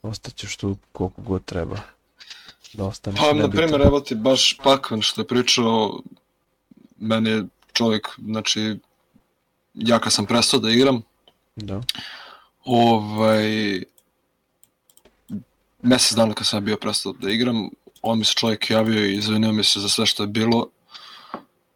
ostaćeš 0.07 0.57
tu 0.57 0.77
koliko 0.93 1.23
god 1.23 1.45
treba. 1.45 1.81
Da 2.73 2.85
ostaneš 2.85 3.21
Pa, 3.21 3.33
na 3.33 3.51
primjer, 3.51 3.81
evo 3.81 4.01
ti 4.01 4.15
baš 4.15 4.59
Pakvan 4.65 5.03
što 5.03 5.21
je 5.21 5.27
pričao, 5.27 6.01
meni 6.99 7.31
je 7.31 7.45
čovjek, 7.73 8.09
znači, 8.19 8.77
ja 9.75 9.99
kad 9.99 10.13
sam 10.13 10.27
prestao 10.27 10.61
da 10.61 10.71
igram, 10.71 11.03
Da. 11.57 11.81
ovaj, 12.65 13.83
mjesec 15.83 16.17
dana 16.17 16.35
kad 16.35 16.47
sam 16.47 16.65
bio 16.65 16.77
prestao 16.77 17.13
da 17.13 17.31
igram, 17.31 17.69
on 18.03 18.19
mi 18.19 18.25
se 18.25 18.35
čovjek 18.35 18.71
javio 18.71 19.07
i 19.07 19.17
izvinio 19.17 19.53
mi 19.53 19.65
se 19.65 19.81
za 19.81 19.89
sve 19.89 20.07
što 20.07 20.23
je 20.23 20.27
bilo 20.27 20.69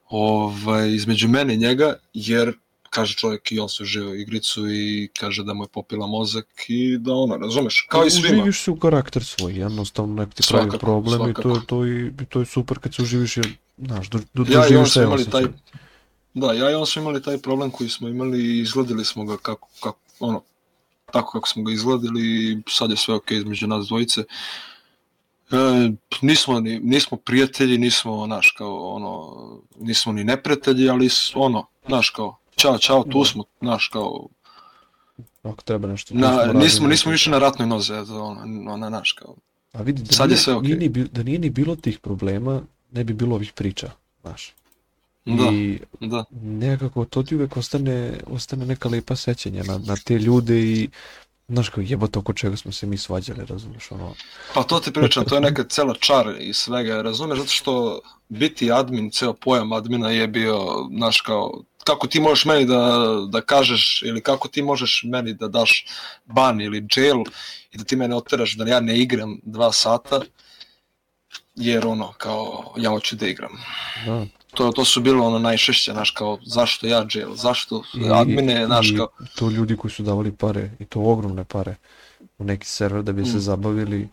ovaj, 0.09 0.89
između 0.89 1.29
mene 1.29 1.55
i 1.55 1.59
njega, 1.59 1.95
jer 2.15 2.53
kaže 2.91 3.15
čovjek 3.15 3.53
i 3.53 3.61
on 3.61 3.69
se 3.69 3.83
uživao 3.83 4.15
igricu 4.15 4.71
i 4.71 5.09
kaže 5.19 5.45
da 5.45 5.55
mu 5.55 5.65
je 5.65 5.69
popila 5.69 6.07
mozak 6.07 6.47
i 6.69 6.99
da 6.99 7.13
ono, 7.15 7.37
razumeš, 7.37 7.87
kao 7.89 8.07
i 8.07 8.11
svima. 8.11 8.29
Uživiš 8.29 8.63
se 8.65 8.71
u 8.71 8.77
karakter 8.77 9.25
svoj, 9.25 9.59
jednostavno 9.59 10.15
nek 10.15 10.35
ti 10.35 10.43
pravi 10.49 10.71
Svakako, 10.71 10.87
problem 10.87 11.31
i 11.31 11.35
to, 11.35 11.43
svakako. 11.43 11.67
to, 11.67 11.87
i, 11.87 12.13
to 12.29 12.41
je 12.41 12.47
super 12.47 12.79
kad 12.79 12.95
se 12.95 13.03
uživiš 13.03 13.37
jer, 13.37 13.49
znaš, 13.79 14.11
do, 14.11 14.19
do, 14.35 14.45
Ja 14.49 14.69
i 14.69 14.77
on 14.77 14.85
doživiš 14.85 14.93
smo 14.93 14.93
sve 14.93 15.05
imali 15.05 15.31
taj, 15.31 15.45
da, 16.35 16.53
ja 16.53 16.71
i 16.71 16.75
on 16.75 16.87
smo 16.87 17.03
imali 17.03 17.23
taj 17.23 17.39
problem 17.39 17.71
koji 17.71 17.91
smo 17.91 18.09
imali 18.09 18.39
i 18.39 18.61
izgledali 18.61 19.05
smo 19.05 19.25
ga 19.25 19.37
kako, 19.37 19.69
kako 19.81 19.99
ono, 20.21 20.43
tako 21.13 21.33
kako 21.33 21.49
smo 21.49 21.63
ga 21.63 21.73
izgledali 21.73 22.23
i 22.23 22.59
sad 22.69 22.91
je 22.91 22.97
sve 22.97 23.15
ok 23.15 23.31
između 23.31 23.67
nas 23.67 23.87
dvojice. 23.87 24.25
E, 25.51 25.91
nismo, 26.23 26.61
ni, 26.61 26.79
nismo 26.79 27.17
prijatelji, 27.17 27.79
nismo, 27.79 28.27
naš, 28.27 28.51
kao, 28.51 28.89
ono, 28.89 29.37
nismo 29.79 30.13
ni 30.13 30.25
neprijatelji, 30.25 30.89
ali 30.89 31.09
ono, 31.35 31.67
naš, 31.89 32.11
kao, 32.11 32.40
čao, 32.61 32.79
čao, 32.79 33.03
tu 33.05 33.19
Da. 33.19 33.25
smo, 33.25 33.45
naš, 33.61 33.89
kao, 33.89 34.27
Ako 35.43 35.63
treba 35.63 35.89
nešto. 35.89 36.15
na, 36.15 36.53
nismo, 36.53 36.89
nismo 36.89 37.13
više 37.13 37.31
na 37.31 37.39
ratnoj 37.39 37.69
nozi, 37.69 37.93
eto, 37.93 38.23
ono, 38.25 38.73
ono, 38.73 38.91
naš, 38.91 39.13
kao, 39.13 39.35
A 39.73 39.83
vidi, 39.83 40.03
da, 40.03 40.13
Sad 40.13 40.31
je 40.31 40.35
nije, 40.35 40.39
sve 40.39 40.55
okej. 40.55 40.75
nije 40.77 40.89
da 41.13 41.23
nije 41.23 41.39
ni 41.39 41.51
bilo 41.51 41.77
tih 41.77 41.99
problema, 41.99 42.63
ne 42.93 43.05
bi 43.05 43.13
bilo 43.13 43.35
ovih 43.35 43.53
priča, 43.53 43.91
znaš. 44.23 44.53
da, 45.25 45.45
I 45.53 45.79
da, 46.01 46.25
nekako 46.43 47.05
to 47.05 47.23
ti 47.23 47.37
uvek 47.37 47.57
ostane, 47.57 48.21
ostane 48.27 48.67
neka 48.67 48.89
lepa 48.89 49.17
sećanja 49.17 49.63
na, 49.65 49.79
na 49.79 49.97
te 49.97 50.19
ljude 50.19 50.61
i 50.61 50.89
znaš 51.49 51.69
kao 51.69 51.83
jebote 51.87 52.19
oko 52.19 52.33
čega 52.33 52.57
smo 52.57 52.73
se 52.73 52.87
mi 52.87 52.97
svađali, 52.99 53.47
razumiješ, 53.47 53.91
ono, 53.91 54.15
Pa 54.55 54.63
to 54.63 54.81
ti 54.81 54.93
pričam, 54.93 55.25
to 55.25 55.35
je 55.35 55.41
neka 55.41 55.65
cela 55.65 55.95
čar 55.95 56.27
i 56.41 56.53
svega, 56.55 57.03
razumeš, 57.03 57.39
zato 57.39 57.51
što 57.51 58.01
biti 58.29 58.73
admin, 58.73 59.11
ceo 59.11 59.33
pojam 59.33 59.73
admina 59.73 60.11
je 60.11 60.29
bio, 60.29 60.59
znaš, 60.97 61.21
kao, 61.21 61.63
kako 61.85 62.07
ti 62.07 62.21
možeš 62.21 62.45
meni 62.45 62.65
da, 62.67 62.99
da 63.29 63.41
kažeš, 63.41 64.03
ili 64.03 64.21
kako 64.21 64.49
ti 64.49 64.63
možeš 64.63 65.03
meni 65.05 65.35
da 65.35 65.49
daš 65.49 65.87
ban 66.27 66.61
ili 66.61 66.87
jail 66.97 67.17
i 67.73 67.79
da 67.79 67.85
ti 67.85 67.97
mene 67.97 68.17
oteraš 68.17 68.53
da 68.53 68.65
ja 68.67 68.81
ne 68.81 68.99
igram 68.99 69.41
dva 69.43 69.73
sata, 69.73 70.21
jer 71.55 71.87
ono, 71.87 72.13
kao, 72.13 72.75
ja 72.77 72.91
hoću 72.91 73.17
da 73.17 73.27
igram. 73.27 73.53
da. 74.07 74.27
To, 74.51 74.73
to 74.73 74.85
su 74.85 75.01
bilo 75.01 75.27
ono 75.27 75.39
najšešće, 75.39 75.93
znaš, 75.93 76.11
kao, 76.11 76.39
zašto 76.45 76.87
ja 76.87 77.07
jail, 77.15 77.35
zašto 77.35 77.83
I- 77.95 78.11
admine, 78.13 78.67
znaš, 78.67 78.93
kao, 78.97 79.09
to 79.35 79.51
ljudi 79.51 79.77
koji 79.77 79.91
su 79.91 80.03
davali 80.03 80.33
pare, 80.33 80.71
i 80.79 80.85
to 80.85 81.01
ogromne 81.01 81.45
pare, 81.45 81.77
u 82.39 82.45
neki 82.45 82.67
server 82.67 83.03
da 83.03 83.13
bi 83.13 83.25
se 83.25 83.37
Mm. 83.37 83.41
zabavili, 83.41 84.09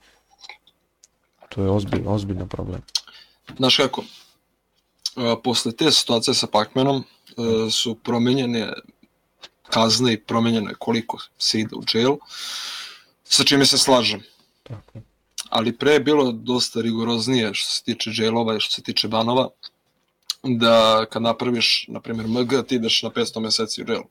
to 1.49 1.63
je 1.63 1.69
ozbiljno, 1.69 2.11
ozbiljno 2.11 2.45
problem. 2.47 2.81
Znaš 3.57 3.77
kako, 3.77 4.03
posle 5.43 5.71
te 5.71 5.91
situacije 5.91 6.33
sa 6.33 6.47
Pacmanom 6.47 7.03
su 7.71 7.95
promenjene 7.95 8.73
kazne 9.69 10.13
i 10.13 10.19
promenjeno 10.19 10.69
je 10.69 10.75
koliko 10.79 11.17
se 11.37 11.59
ide 11.59 11.75
u 11.75 11.83
jail, 11.93 12.15
sa 13.23 13.43
čime 13.43 13.65
se 13.65 13.77
slažem. 13.77 14.21
Tako. 14.63 14.99
Ali 15.49 15.77
pre 15.77 15.91
je 15.91 15.99
bilo 15.99 16.31
dosta 16.31 16.81
rigoroznije 16.81 17.53
što 17.53 17.71
se 17.71 17.83
tiče 17.83 18.11
jailova 18.13 18.55
i 18.55 18.59
što 18.59 18.73
se 18.73 18.81
tiče 18.81 19.07
banova, 19.07 19.49
da 20.43 21.05
kad 21.09 21.21
napraviš, 21.21 21.85
na 21.87 21.99
primjer, 22.01 22.27
MG, 22.27 22.67
ti 22.67 22.75
ideš 22.75 23.03
na 23.03 23.09
500 23.09 23.39
meseci 23.39 23.83
u 23.83 23.85
jail. 23.87 24.01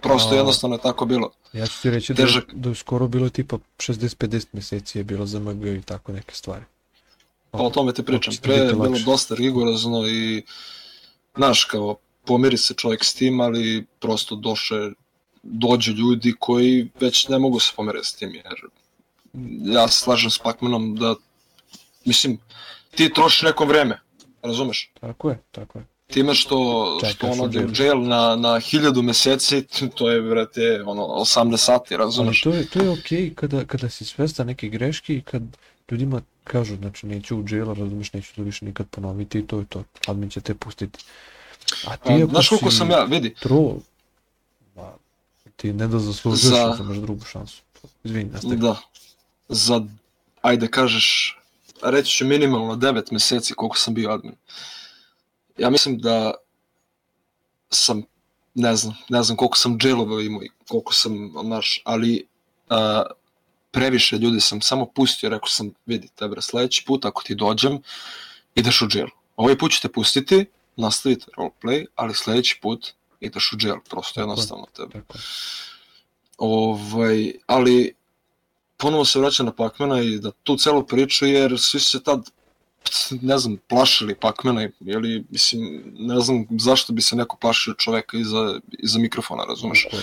Prosto 0.00 0.34
A- 0.34 0.36
jednostavno 0.36 0.76
je 0.76 0.80
tako 0.82 1.04
bilo. 1.06 1.30
Ja 1.52 1.66
ću 1.66 1.82
ti 1.82 1.90
reći 1.90 2.14
da, 2.14 2.22
Težak. 2.22 2.44
da 2.52 2.68
je 2.68 2.74
skoro 2.74 3.08
bilo 3.08 3.28
tipa 3.28 3.58
60-50 3.78 4.46
meseci 4.52 4.98
je 4.98 5.04
bilo 5.04 5.26
za 5.26 5.38
MG 5.38 5.64
i 5.66 5.82
tako 5.82 6.12
neke 6.12 6.34
stvari. 6.34 6.64
Pa 7.50 7.58
o 7.58 7.70
tome 7.70 7.92
ti 7.92 8.02
pričam. 8.02 8.34
Pre 8.42 8.54
je 8.54 8.72
bilo 8.72 8.98
dosta 9.04 9.34
rigorozno 9.34 10.08
i, 10.08 10.42
znaš, 11.36 11.64
kao, 11.64 11.96
pomiri 12.24 12.58
se 12.58 12.74
čovjek 12.74 13.04
s 13.04 13.14
tim, 13.14 13.40
ali 13.40 13.84
prosto 14.00 14.36
doše, 14.36 14.90
dođu 15.42 15.92
ljudi 15.92 16.34
koji 16.38 16.88
već 17.00 17.28
ne 17.28 17.38
mogu 17.38 17.60
se 17.60 17.72
pomeriti 17.76 18.06
s 18.06 18.14
tim, 18.14 18.34
jer 18.34 18.54
ja 19.74 19.88
slažem 19.88 20.30
s 20.30 20.38
Pacmanom 20.38 20.96
da, 20.96 21.14
mislim, 22.04 22.38
ti 22.94 23.12
trošiš 23.14 23.42
neko 23.42 23.64
vreme, 23.64 24.00
razumeš? 24.42 24.90
Tako 25.00 25.30
je, 25.30 25.38
tako 25.50 25.78
je. 25.78 25.86
Time 26.06 26.34
što, 26.34 26.98
Čekaš 27.00 27.14
što 27.14 27.26
on 27.26 27.40
u 27.40 27.42
ode 27.42 27.64
u 27.64 27.70
jail 27.78 28.02
na, 28.02 28.36
na 28.36 28.60
hiljadu 28.60 29.02
meseci, 29.02 29.64
to 29.96 30.10
je, 30.10 30.20
vrate, 30.20 30.82
ono, 30.86 31.02
18 31.02 31.56
sati, 31.56 31.94
Ali 31.94 32.04
razumeš? 32.04 32.40
to 32.40 32.50
je, 32.50 32.66
to 32.66 32.82
je 32.82 32.90
okej 32.90 33.34
kada, 33.34 33.64
kada 33.64 33.88
si 33.88 34.04
svestan 34.04 34.46
neke 34.46 34.68
greške 34.68 35.16
i 35.16 35.22
kad 35.22 35.42
ljudima 35.90 36.22
kažu, 36.44 36.76
znači 36.76 37.06
neću 37.06 37.36
u 37.36 37.44
jail, 37.48 37.66
razumiješ, 37.66 38.12
neću 38.12 38.34
to 38.34 38.42
više 38.42 38.64
nikad 38.64 38.86
ponoviti 38.88 39.38
i 39.38 39.46
to 39.46 39.58
je 39.58 39.64
to. 39.64 39.84
Admin 40.06 40.30
će 40.30 40.40
te 40.40 40.54
pustiti. 40.54 41.04
A 41.86 41.96
ti 41.96 42.26
Znaš 42.30 42.48
koliko 42.48 42.70
sam 42.70 42.90
ja, 42.90 43.04
vidi, 43.04 43.34
troll, 43.34 43.80
ma, 44.76 44.92
ti 45.56 45.72
ne 45.72 45.88
da 45.88 45.98
zaslužuješ, 45.98 46.54
Za- 46.54 46.76
imaš 46.80 46.96
drugu 46.96 47.24
šansu. 47.24 47.62
Izvini, 48.04 48.30
nastavi. 48.30 48.56
Da. 48.56 48.76
Za, 49.48 49.84
ajde 50.42 50.68
kažeš, 50.68 51.38
reći 51.82 52.10
ću 52.10 52.26
minimalno 52.26 52.74
9 52.74 53.12
meseci 53.12 53.54
koliko 53.54 53.76
sam 53.76 53.94
bio 53.94 54.10
admin. 54.10 54.34
Ja 55.58 55.70
mislim 55.70 55.98
da 55.98 56.34
sam, 57.70 58.02
ne 58.54 58.76
znam, 58.76 58.94
ne 59.08 59.22
znam 59.22 59.36
koliko 59.36 59.56
sam 59.58 59.78
jailova 59.82 60.22
imao 60.22 60.42
i 60.42 60.50
koliko 60.68 60.94
sam, 60.94 61.32
znaš, 61.44 61.82
ali 61.84 62.26
a, 62.68 63.02
previše 63.70 64.18
ljudi 64.18 64.40
sam 64.40 64.60
samo 64.60 64.86
pustio, 64.86 65.30
rekao 65.30 65.48
sam, 65.48 65.70
vidi, 65.86 66.08
tebe, 66.08 66.36
sledeći 66.40 66.84
put 66.86 67.04
ako 67.04 67.22
ti 67.22 67.34
dođem, 67.34 67.82
ideš 68.54 68.82
u 68.82 68.88
jail. 68.94 69.08
Ovaj 69.36 69.58
put 69.58 69.72
ću 69.72 69.82
te 69.82 69.88
pustiti, 69.92 70.46
nastavite 70.76 71.26
roleplay, 71.36 71.86
ali 71.94 72.14
sledeći 72.14 72.58
put 72.62 72.92
ideš 73.20 73.52
u 73.52 73.56
jail, 73.60 73.80
prosto 73.90 74.20
jednostavno 74.20 74.66
tebe. 74.76 74.92
Tako. 74.92 75.18
Ovaj, 76.38 77.32
ali 77.46 77.94
ponovo 78.76 79.04
se 79.04 79.18
vraća 79.18 79.42
na 79.42 79.52
Pacmana 79.52 80.00
i 80.00 80.18
da 80.18 80.30
tu 80.30 80.56
celu 80.56 80.86
priču 80.86 81.26
jer 81.26 81.58
svi 81.58 81.80
su 81.80 81.88
se 81.88 82.02
tad 82.02 82.30
ne 83.10 83.38
znam, 83.38 83.56
plašili 83.68 84.14
Pacmana 84.14 84.68
ili 84.80 85.24
mislim, 85.30 85.82
ne 85.98 86.20
znam 86.20 86.46
zašto 86.50 86.92
bi 86.92 87.02
se 87.02 87.16
neko 87.16 87.36
plašio 87.36 87.74
čoveka 87.74 88.18
iza, 88.18 88.60
iza 88.78 88.98
mikrofona, 88.98 89.44
razumeš? 89.44 89.84
Tako 89.84 89.96
je. 89.96 90.02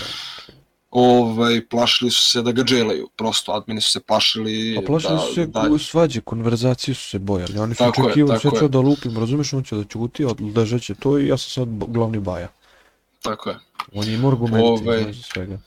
Ovaj, 0.90 1.66
plašili 1.66 2.10
su 2.10 2.24
se 2.24 2.42
da 2.42 2.52
ga 2.52 2.62
dželaju, 2.64 3.08
prosto 3.16 3.52
admini 3.52 3.80
su 3.80 3.90
se 3.90 4.00
plašili 4.00 4.78
A 4.78 4.82
plašili 4.86 5.14
da, 5.14 5.20
su 5.20 5.34
se 5.34 5.46
da, 5.46 5.78
svađe, 5.78 6.20
konverzacije 6.20 6.94
su 6.94 7.08
se 7.08 7.18
bojali. 7.18 7.58
Oni 7.58 7.74
su 7.74 7.84
očekivali 7.84 8.40
sve 8.40 8.50
ću 8.58 8.68
da 8.68 8.78
lupim, 8.78 9.18
razumeš, 9.18 9.52
on 9.52 9.62
će 9.62 9.76
da 9.76 9.84
ćuti, 9.84 10.24
odležat 10.24 10.82
će 10.82 10.94
to 10.94 11.18
i 11.18 11.26
ja 11.26 11.36
sam 11.36 11.50
sad 11.50 11.68
glavni 11.92 12.18
baja. 12.18 12.48
tako 13.22 13.50
je. 13.50 13.58
On 13.94 14.08
je 14.08 14.14
imao 14.14 14.30
argumenti, 14.30 14.82
Ovaj- 14.82 15.14
svega. 15.14 15.58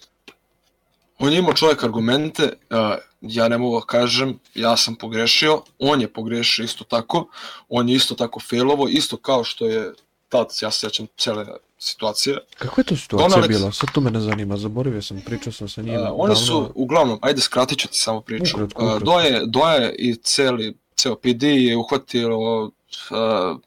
On 1.19 1.33
je 1.33 1.39
imao 1.39 1.53
čovjek 1.53 1.83
argumente, 1.83 2.43
uh, 2.43 2.77
ja 3.21 3.47
ne 3.47 3.57
mogu 3.57 3.79
da 3.79 3.85
kažem, 3.85 4.39
ja 4.55 4.77
sam 4.77 4.95
pogrešio, 4.95 5.61
on 5.79 6.01
je 6.01 6.13
pogrešio 6.13 6.63
isto 6.63 6.83
tako, 6.83 7.27
on 7.69 7.89
je 7.89 7.95
isto 7.95 8.15
tako 8.15 8.39
failovo, 8.39 8.87
isto 8.87 9.17
kao 9.17 9.43
što 9.43 9.65
je 9.67 9.93
tad, 10.29 10.47
ja 10.61 10.71
se 10.71 10.79
sjećam 10.79 11.07
cele 11.17 11.45
situacije. 11.83 12.37
Kako 12.57 12.81
je 12.81 12.85
to 12.85 12.95
situacija 12.95 13.29
Don 13.29 13.43
Alex- 13.43 13.47
bila? 13.47 13.71
Sad 13.71 13.91
to 13.93 14.01
mene 14.01 14.19
zanima, 14.19 14.57
zaboravio 14.57 15.01
sam, 15.01 15.21
pričao 15.25 15.53
sam 15.53 15.69
sa 15.69 15.81
njim. 15.81 16.01
Uh, 16.01 16.07
oni 16.13 16.35
su, 16.35 16.53
davno. 16.53 16.71
uglavnom, 16.75 17.19
ajde 17.21 17.41
skratit 17.41 17.79
ću 17.79 17.87
ti 17.87 17.97
samo 17.97 18.21
priču. 18.21 18.55
Ukratko, 18.55 18.81
Uh, 18.81 18.87
ukratko. 18.87 19.05
Doje, 19.05 19.45
Doje 19.45 19.95
i 19.95 20.15
celi, 20.15 20.77
ceo 20.95 21.15
PD 21.15 21.43
je 21.43 21.77
uhvatilo, 21.77 22.63
uh, 22.63 23.59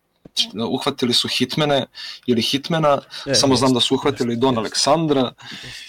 uhvatili 0.68 1.12
su 1.12 1.28
Hitmene 1.28 1.86
ili 2.26 2.42
Hitmena, 2.42 2.98
E, 3.26 3.34
samo 3.34 3.56
znam 3.56 3.68
jest, 3.68 3.74
da 3.74 3.80
su 3.80 3.94
uhvatili 3.94 4.30
jest, 4.30 4.40
Don 4.40 4.54
jest. 4.54 4.58
Aleksandra 4.58 5.32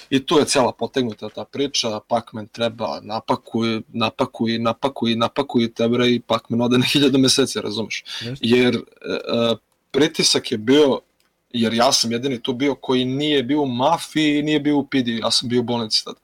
i 0.09 0.25
tu 0.25 0.39
je 0.39 0.45
cela 0.45 0.71
potegnuta 0.71 1.29
ta 1.29 1.45
priča, 1.45 1.99
Pacman 2.07 2.47
treba 2.47 2.99
napakuj, 3.01 3.81
napakuj, 3.93 4.59
napakuj, 4.59 5.15
napakuj 5.15 5.73
tebe 5.73 6.09
i 6.11 6.19
Pacman 6.19 6.61
ode 6.61 6.77
na 6.77 6.85
hiljadu 6.85 7.17
meseci, 7.17 7.61
razumeš? 7.61 8.03
Jest. 8.21 8.41
Jer 8.41 8.75
e, 8.75 8.79
e, 9.13 9.55
pritisak 9.91 10.51
je 10.51 10.57
bio, 10.57 10.99
jer 11.57 11.73
ja 11.73 11.91
sam 11.91 12.11
jedini 12.11 12.41
tu 12.43 12.53
bio 12.53 12.75
koji 12.75 13.05
nije 13.05 13.43
bio 13.43 13.61
u 13.61 13.65
mafiji, 13.65 14.43
nije 14.43 14.59
bio 14.59 14.77
u 14.77 14.87
PD, 14.87 15.07
ja 15.07 15.31
sam 15.31 15.49
bio 15.49 15.59
u 15.59 15.63
bolnici 15.63 16.05
tada. 16.05 16.19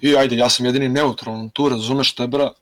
I 0.00 0.16
ajde, 0.16 0.36
ja 0.36 0.48
sam 0.48 0.66
jedini 0.66 0.88
neutralan 0.88 1.50
tu, 1.50 1.68
razumeš 1.68 2.14
tebra, 2.14 2.52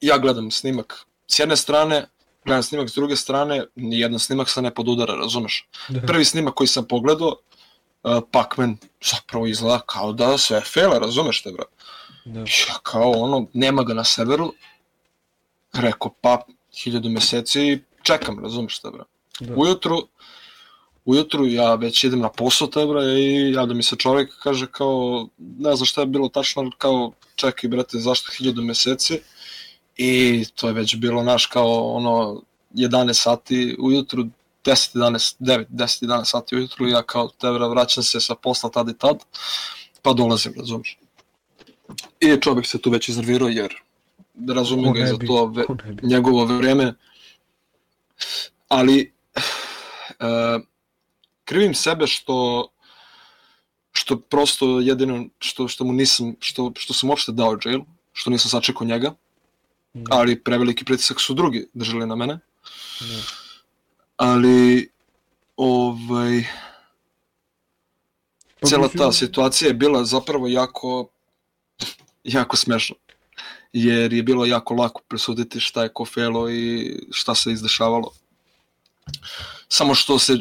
ja 0.00 0.18
gledam 0.18 0.50
snimak 0.50 1.06
s 1.26 1.38
jedne 1.38 1.56
strane, 1.56 2.06
gledam 2.44 2.62
snimak 2.62 2.90
s 2.90 2.94
druge 2.94 3.16
strane, 3.16 3.64
nijedan 3.74 4.18
snimak 4.18 4.50
se 4.50 4.62
ne 4.62 4.74
podudara, 4.74 5.14
razumeš? 5.14 5.68
Da. 5.88 6.00
prvi 6.00 6.24
snimak 6.24 6.54
koji 6.54 6.68
sam 6.68 6.88
pogledao, 6.88 7.36
uh, 8.02 8.18
Pac-Man 8.30 8.76
zapravo 9.02 9.46
izgleda 9.46 9.80
kao 9.86 10.12
da 10.12 10.38
sve 10.38 10.60
fele, 10.60 10.98
razumeš 10.98 11.42
te, 11.42 11.52
bro? 11.52 11.64
Da. 12.24 12.40
Ja 12.40 12.78
kao 12.82 13.10
ono, 13.10 13.46
nema 13.52 13.82
ga 13.82 13.94
na 13.94 14.04
severu, 14.04 14.52
rekao 15.72 16.14
pa, 16.20 16.40
hiljadu 16.82 17.08
meseci, 17.08 17.80
čekam, 18.02 18.38
razumeš 18.38 18.78
te, 18.78 18.90
bro? 18.90 19.04
Da. 19.40 19.54
Ujutru, 19.56 20.08
ujutru 21.04 21.46
ja 21.46 21.74
već 21.74 22.04
idem 22.04 22.20
na 22.20 22.28
posao 22.28 22.68
te, 22.68 22.86
bro, 22.86 23.02
i 23.02 23.52
javlja 23.52 23.74
mi 23.74 23.82
se 23.82 23.96
čovjek, 23.96 24.34
kaže 24.42 24.66
kao, 24.66 25.28
ne 25.38 25.76
znam 25.76 25.86
šta 25.86 26.00
je 26.00 26.06
bilo 26.06 26.28
tačno, 26.28 26.70
kao, 26.78 27.12
čekaj, 27.34 27.70
brate, 27.70 27.98
zašto 27.98 28.32
hiljadu 28.38 28.62
meseci? 28.62 29.20
I 29.96 30.44
to 30.54 30.66
je 30.66 30.72
već 30.72 30.96
bilo, 30.96 31.22
naš, 31.22 31.46
kao 31.46 31.94
ono, 31.94 32.42
11 32.74 33.12
sati 33.12 33.76
ujutru, 33.78 34.24
10, 34.64 34.96
11, 34.96 35.36
9, 35.40 35.66
10, 35.70 36.04
11 36.04 36.24
sati 36.24 36.56
ujutru, 36.56 36.88
ja 36.88 37.02
kao 37.02 37.28
tebra 37.28 37.66
vraćam 37.66 38.02
se 38.02 38.20
sa 38.20 38.34
posla 38.34 38.70
tad 38.70 38.88
i 38.88 38.98
tad, 38.98 39.16
pa 40.02 40.12
dolazim, 40.12 40.54
razumiješ. 40.58 40.98
I 42.20 42.40
čovjek 42.40 42.66
se 42.66 42.78
tu 42.78 42.90
već 42.90 43.08
iznervirao 43.08 43.48
jer 43.48 43.74
razumem 44.48 44.84
Ko 44.84 44.92
ga 44.92 45.04
i 45.04 45.06
za 45.06 45.18
to 45.26 45.46
ve, 45.46 45.64
njegovo 46.02 46.44
vreme, 46.44 46.94
ali 48.68 49.12
e, 50.20 50.58
krivim 51.44 51.74
sebe 51.74 52.06
što 52.06 52.68
što 53.92 54.20
prosto 54.20 54.80
jedino 54.80 55.26
što, 55.38 55.68
što 55.68 55.84
mu 55.84 55.92
nisam, 55.92 56.34
što, 56.40 56.72
što 56.76 56.94
sam 56.94 57.10
uopšte 57.10 57.32
dao 57.32 57.58
jail, 57.64 57.80
što 58.12 58.30
nisam 58.30 58.50
sačekao 58.50 58.86
njega, 58.86 59.14
Da. 59.94 60.16
ali 60.16 60.40
preveliki 60.40 60.84
pritisak 60.84 61.20
su 61.20 61.34
drugi 61.34 61.68
držali 61.74 62.06
na 62.06 62.16
mene. 62.16 62.38
Da. 63.00 63.22
ali 64.16 64.88
ovaj 65.56 66.44
Pa 68.60 68.68
cela 68.68 68.88
ta 68.88 69.12
situacija 69.12 69.68
je 69.68 69.74
bila 69.74 70.04
zapravo 70.04 70.48
jako 70.48 71.08
jako 72.24 72.56
smešna 72.56 72.96
jer 73.72 74.12
je 74.12 74.22
bilo 74.22 74.46
jako 74.46 74.74
lako 74.74 75.02
presuditi 75.08 75.60
šta 75.60 75.82
je 75.82 75.92
ko 75.92 76.04
felo 76.04 76.50
i 76.50 76.96
šta 77.12 77.34
se 77.34 77.52
izdešavalo 77.52 78.10
samo 79.74 79.94
što 79.94 80.18
se 80.18 80.38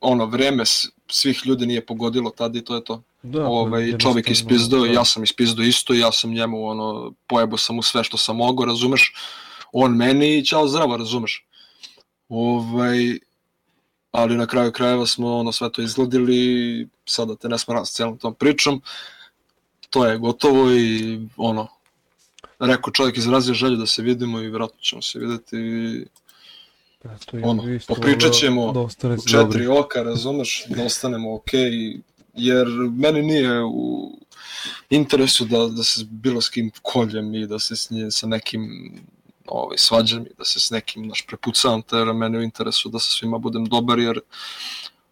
ono 0.00 0.26
vreme 0.26 0.64
svih 1.10 1.46
ljudi 1.46 1.66
nije 1.66 1.86
pogodilo 1.86 2.30
tada 2.30 2.58
i 2.58 2.64
to 2.64 2.74
je 2.74 2.84
to 2.84 3.02
Da, 3.22 3.38
pa 3.38 3.48
ovaj, 3.48 3.98
čovjek 3.98 4.30
ispizdao, 4.30 4.80
da. 4.80 4.86
ja 4.86 5.04
sam 5.04 5.22
ispizdao 5.22 5.64
isto, 5.64 5.94
ja 5.94 6.12
sam 6.12 6.30
njemu 6.30 6.66
ono, 6.66 7.12
pojebao 7.26 7.58
sam 7.58 7.76
mu 7.76 7.82
sve 7.82 8.04
što 8.04 8.16
sam 8.16 8.36
mogao, 8.36 8.66
razumeš, 8.66 9.12
on 9.72 9.96
meni 9.96 10.38
i 10.38 10.44
čao 10.44 10.68
zdravo, 10.68 10.96
razumeš. 10.96 11.44
Ovaj, 12.28 13.18
ali 14.10 14.36
na 14.36 14.46
kraju 14.46 14.72
krajeva 14.72 15.06
smo 15.06 15.36
ono 15.36 15.52
sve 15.52 15.72
to 15.72 15.82
izgledili 15.82 16.88
sada 17.06 17.36
te 17.36 17.48
ne 17.48 17.58
smaram 17.58 17.86
s 17.86 17.92
celom 17.92 18.18
tom 18.18 18.34
pričom, 18.34 18.82
to 19.90 20.06
je 20.06 20.18
gotovo 20.18 20.70
i 20.72 21.18
ono, 21.36 21.68
rekao 22.58 22.92
čovjek 22.92 23.16
izrazio 23.16 23.54
želju 23.54 23.76
da 23.76 23.86
se 23.86 24.02
vidimo 24.02 24.40
i 24.40 24.48
vjerojatno 24.48 24.80
ćemo 24.80 25.02
se 25.02 25.18
videti 25.18 25.56
Eto, 27.14 27.38
ono, 27.42 27.74
isto 27.74 27.94
popričat 27.94 28.32
ćemo 28.32 28.72
da 28.72 28.80
u 28.80 28.88
četiri 28.88 29.32
dobri. 29.32 29.66
oka, 29.66 30.02
razumeš, 30.02 30.64
da 30.68 30.84
ostanemo 30.84 31.34
ok, 31.34 31.52
jer 32.34 32.66
meni 32.92 33.22
nije 33.22 33.64
u 33.64 34.18
interesu 34.90 35.44
da, 35.44 35.66
da 35.66 35.82
se 35.82 36.04
bilo 36.10 36.40
s 36.40 36.48
kim 36.48 36.70
koljem 36.82 37.34
i 37.34 37.46
da 37.46 37.58
se 37.58 37.76
s 37.76 37.90
nje, 37.90 38.10
sa 38.10 38.26
nekim 38.26 38.92
ovaj, 39.46 39.78
svađam 39.78 40.26
i 40.26 40.30
da 40.38 40.44
se 40.44 40.60
s 40.60 40.70
nekim 40.70 41.06
naš 41.06 41.26
prepucavam, 41.26 41.82
te 41.82 41.96
jer 41.96 42.12
meni 42.12 42.36
je 42.36 42.40
u 42.40 42.42
interesu 42.42 42.88
da 42.88 42.98
sa 42.98 43.10
svima 43.10 43.38
budem 43.38 43.64
dobar, 43.64 43.98
jer 43.98 44.20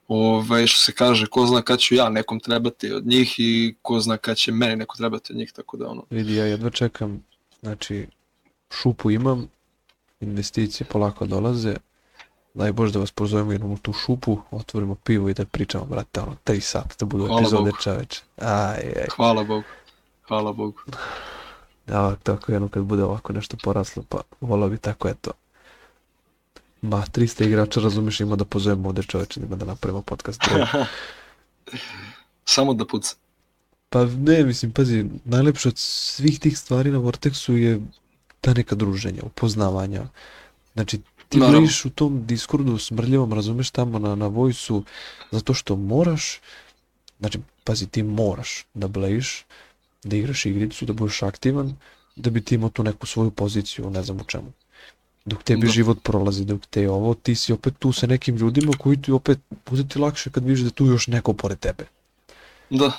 ovaj, 0.09 0.67
što 0.67 0.81
se 0.81 0.93
kaže, 0.93 1.27
ko 1.27 1.47
zna 1.47 1.63
kad 1.63 1.79
ću 1.79 1.95
ja 1.95 2.09
nekom 2.09 2.41
trebati 2.41 2.93
od 2.93 3.07
njih 3.07 3.35
i 3.39 3.75
ko 3.83 4.01
zna 4.01 4.17
kad 4.17 4.37
će 4.37 4.53
meni 4.53 4.77
neko 4.77 4.97
trebati 4.97 5.33
od 5.33 5.39
njih, 5.39 5.53
tako 5.53 5.77
da 5.77 5.89
ono, 5.89 6.05
Vidi, 6.11 6.35
ja 6.35 6.45
jedva 6.45 6.71
čekam, 6.71 7.25
znači, 7.63 8.07
šupu 8.71 9.11
imam, 9.11 9.49
investicije 10.21 10.87
polako 10.87 11.27
dolaze, 11.27 11.77
daj 12.55 12.73
Bože 12.73 12.93
da 12.93 12.99
vas 12.99 13.13
pozovemo 13.13 13.53
jednom 13.53 13.73
u 13.73 13.79
tu 13.79 13.93
šupu, 13.93 14.39
otvorimo 14.51 14.95
pivo 14.95 15.29
i 15.29 15.35
da 15.35 15.45
pričamo, 15.45 15.85
brate, 15.85 16.21
ono, 16.21 16.37
3 16.45 16.61
sata 16.61 16.95
da 16.99 17.07
budu 17.07 17.27
Hvala 17.27 17.41
epizode 17.41 17.71
Bogu. 17.71 17.77
čoveče. 17.81 18.23
Aj, 18.37 18.93
aj, 18.97 19.07
hvala 19.17 19.45
Bogu, 19.45 19.65
hvala 20.29 20.53
Bogu. 20.53 20.81
da, 21.87 22.17
tako 22.17 22.53
jedno 22.53 22.69
kad 22.69 22.83
bude 22.83 23.05
ovako 23.05 23.33
nešto 23.33 23.57
poraslo, 23.57 24.03
pa 24.09 24.21
volao 24.41 24.69
bi 24.69 24.79
tako, 24.79 25.09
eto. 25.09 25.31
Ma, 26.83 27.03
300 27.07 27.47
igrača, 27.47 27.81
razumeš, 27.81 28.21
ima 28.21 28.37
da 28.37 28.45
pozovemo 28.45 28.89
ovde 28.89 29.03
čoveče, 29.03 29.41
ima 29.41 29.57
da 29.57 29.65
napravimo 29.65 30.03
podcast. 30.03 30.41
Samo 32.45 32.75
da 32.75 32.87
puca. 32.87 33.15
Pa 33.89 34.05
ne, 34.05 34.45
mislim, 34.45 34.73
pazi, 34.73 35.05
najlepše 35.25 35.69
od 35.69 35.79
svih 35.79 36.41
tih 36.41 36.59
stvari 36.59 36.91
na 36.91 36.99
Vortexu 36.99 37.53
je 37.53 37.81
ta 38.41 38.55
neka 38.55 38.75
druženja, 38.75 39.23
upoznavanja. 39.23 40.07
Znači, 40.75 41.01
ti 41.29 41.39
Naravno. 41.39 41.59
brojiš 41.59 41.85
u 41.85 41.91
tom 41.91 42.27
Discordu 42.27 42.79
smrljivom, 42.79 43.33
razumeš, 43.33 43.71
tamo 43.71 43.99
na, 43.99 44.15
na 44.15 44.27
vojsu, 44.27 44.85
zato 45.31 45.55
što 45.55 45.77
moraš, 45.77 46.41
znači, 47.21 47.39
pazi, 47.65 47.87
ti 47.87 48.03
moraš 48.03 48.65
da 48.75 48.89
blejiš, 48.89 49.45
da 50.05 50.17
igraš 50.17 50.47
igricu, 50.47 50.85
da 50.85 50.93
budeš 50.93 51.23
aktivan, 51.23 51.77
da 52.17 52.31
bi 52.31 52.41
ti 52.41 52.55
imao 52.55 52.71
tu 52.71 52.83
neku 52.83 53.07
svoju 53.07 53.31
poziciju, 53.31 53.91
ne 53.91 54.03
znam 54.03 54.17
u 54.17 54.25
čemu. 54.25 54.53
Dok 55.25 55.43
tebi 55.43 55.67
Da. 55.67 55.67
život 55.67 55.99
prolazi, 56.03 56.45
dok 56.45 56.67
te 56.67 56.83
je 56.83 56.91
ovo, 56.91 57.15
ti 57.15 57.35
si 57.35 57.53
opet 57.53 57.75
tu 57.79 57.93
sa 57.93 58.07
nekim 58.07 58.37
ljudima 58.37 58.73
koji 58.73 59.03
ti 59.03 59.13
opet, 59.13 59.39
bude 59.67 59.89
ti 59.89 59.99
lakše 59.99 60.31
kad 60.31 60.45
vidiš 60.45 60.61
da 60.61 60.71
tu 60.71 60.87
još 60.87 61.07
neko 61.07 61.33
pored 61.33 61.59
tebe. 61.59 61.87
Da, 62.71 62.93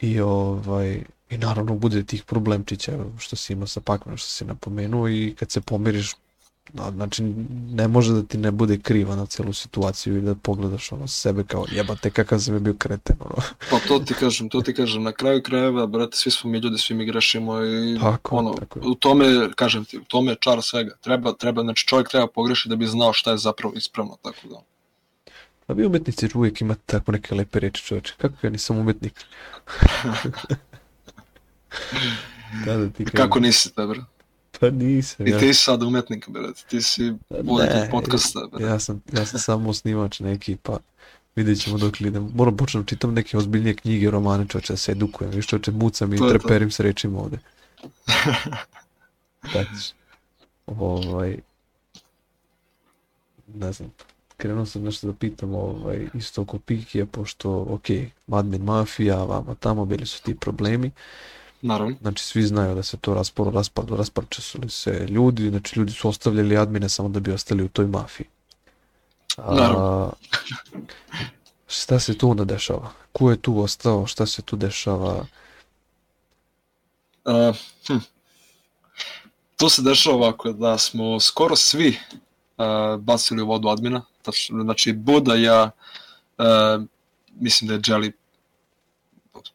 I 0.00 0.20
ovaj 0.20 1.02
i 1.30 1.38
naravno 1.38 1.74
bude 1.74 2.04
tih 2.04 2.24
problemčića 2.24 2.92
što 3.18 3.36
si 3.36 3.52
imao 3.52 3.66
sa 3.66 3.80
Pacmanom 3.80 4.18
što 4.18 4.28
si 4.28 4.44
napomenuo 4.44 5.08
i 5.08 5.34
kad 5.38 5.50
se 5.50 5.60
pomiriš 5.60 6.14
znači 6.72 7.22
ne 7.70 7.88
može 7.88 8.12
da 8.12 8.22
ti 8.22 8.38
ne 8.38 8.50
bude 8.50 8.78
kriva 8.78 9.16
na 9.16 9.26
celu 9.26 9.52
situaciju 9.52 10.18
i 10.18 10.20
da 10.20 10.34
pogledaš 10.34 10.92
ono 10.92 11.08
sebe 11.08 11.44
kao 11.44 11.66
jebate 11.70 12.10
kakav 12.10 12.38
sam 12.40 12.54
je 12.54 12.60
bio 12.60 12.74
kreten 12.74 13.16
ono. 13.20 13.42
Pa 13.70 13.78
to 13.88 13.98
ti 13.98 14.14
kažem, 14.14 14.48
to 14.48 14.60
ti 14.60 14.74
kažem, 14.74 15.02
na 15.02 15.12
kraju 15.12 15.42
krajeva, 15.42 15.86
brate, 15.86 16.16
svi 16.16 16.30
smo 16.30 16.50
mi 16.50 16.58
ljudi, 16.58 16.78
svi 16.78 16.94
mi 16.94 17.04
grešimo 17.04 17.64
i 17.64 17.98
Tako, 18.00 18.36
ono, 18.36 18.54
tako 18.54 18.80
u 18.82 18.94
tome, 18.94 19.24
kažem 19.54 19.84
ti, 19.84 19.98
u 19.98 20.04
tome 20.04 20.32
je 20.32 20.36
čar 20.40 20.62
svega. 20.62 20.96
Treba, 21.00 21.32
treba, 21.32 21.62
znači 21.62 21.86
čovjek 21.86 22.08
treba 22.08 22.26
pogrešiti 22.26 22.68
da 22.68 22.76
bi 22.76 22.86
znao 22.86 23.12
šta 23.12 23.30
je 23.30 23.38
zapravo 23.38 23.74
ispravno, 23.76 24.16
tako 24.22 24.48
da. 24.48 24.60
A 25.66 25.72
vi 25.72 25.86
umetnici 25.86 26.28
uvijek 26.34 26.60
imate 26.60 26.80
tako 26.86 27.12
neke 27.12 27.34
lepe 27.34 27.60
reči 27.60 27.82
čoveče. 27.84 28.14
Kako 28.18 28.34
ja 28.42 28.50
nisam 28.50 28.78
umetnik? 28.78 29.14
da, 32.64 32.76
da 32.76 32.88
ti 32.90 33.04
kažem. 33.04 33.16
Kako 33.16 33.40
nisi, 33.40 33.74
te, 33.74 33.86
brate? 33.86 34.06
Pa 34.60 34.70
nisam. 34.70 35.26
I 35.26 35.30
Ja, 35.30 35.38
ti 35.38 35.54
si 35.54 35.62
sad 35.62 35.82
umetnik, 35.82 36.28
brate, 36.28 36.62
ti 36.68 36.82
si 36.82 37.12
voditelj 37.30 37.80
Ne, 37.80 37.90
podcasta, 37.90 38.40
brate. 38.50 38.64
ja, 38.64 38.78
sam, 38.78 39.02
ja 39.12 39.26
sam 39.26 39.40
samo 39.40 39.70
osnivač 39.70 40.20
neki 40.20 40.56
pa 40.56 40.78
Vidjet 41.36 41.60
ćemo 41.60 41.78
dok 41.78 42.00
li 42.00 42.08
idemo. 42.08 42.30
Moram 42.34 42.56
počnem 42.56 42.84
čitam 42.84 43.14
neke 43.14 43.36
ozbiljnije 43.36 43.74
knjige, 43.76 44.10
romane, 44.10 44.46
čoče, 44.48 44.72
da 44.72 44.76
se 44.76 44.92
edukujem. 44.92 45.30
Viš 45.32 45.46
čoče, 45.46 45.70
mucam 45.70 46.14
i 46.14 46.16
To 46.16 46.26
je 46.26 46.32
to. 46.32 46.38
treperim 46.38 46.70
se 46.70 46.82
rečima 46.82 47.18
ovde. 47.20 47.38
Znači, 49.52 49.92
ovaj, 50.66 51.38
ne 53.54 53.72
znam, 53.72 53.92
krenuo 54.36 54.66
sam 54.66 54.82
nešto 54.82 55.06
da 55.06 55.12
pitam 55.12 55.54
ovaj, 55.54 56.06
isto 56.14 56.42
oko 56.42 56.58
Pikija, 56.58 57.06
pošto, 57.06 57.66
ok, 57.68 57.84
admin 58.32 58.62
mafija, 58.62 59.16
vama 59.16 59.54
tamo, 59.54 59.84
bili 59.84 60.06
su 60.06 60.22
ti 60.22 60.36
problemi, 60.36 60.90
Naravno. 61.62 61.96
znači 62.00 62.24
svi 62.24 62.42
znaju 62.42 62.74
da 62.74 62.82
se 62.82 62.96
to 62.96 63.14
raspalo, 63.14 63.50
raspalo, 63.50 63.96
rasparče 63.96 64.42
su 64.42 64.58
li 64.62 64.70
se 64.70 65.06
ljudi, 65.08 65.48
znači 65.50 65.78
ljudi 65.78 65.92
su 65.92 66.08
ostavljali 66.08 66.56
admine 66.56 66.88
samo 66.88 67.08
da 67.08 67.20
bi 67.20 67.32
ostali 67.32 67.64
u 67.64 67.68
toj 67.68 67.86
mafiji. 67.86 68.26
A, 69.36 69.54
Naravno. 69.54 70.12
šta 71.66 72.00
se 72.00 72.18
tu 72.18 72.30
onda 72.30 72.44
dešava? 72.44 72.90
Ko 73.12 73.30
je 73.30 73.36
tu 73.36 73.60
ostao? 73.60 74.06
Šta 74.06 74.26
se 74.26 74.42
tu 74.42 74.56
dešava? 74.56 75.26
Uh, 77.24 77.56
hm. 77.86 77.98
To 79.56 79.68
se 79.68 79.82
dešava 79.82 80.16
ovako 80.16 80.52
da 80.52 80.78
smo 80.78 81.20
skoro 81.20 81.56
svi 81.56 81.98
uh, 82.58 83.00
bacili 83.00 83.42
u 83.42 83.46
vodu 83.46 83.68
admina. 83.68 84.02
Znači, 84.64 84.92
Buda, 84.92 85.34
ja, 85.34 85.70
uh, 86.38 86.84
mislim 87.40 87.68
da 87.68 87.74
je 87.74 87.80
Jelly 87.80 88.12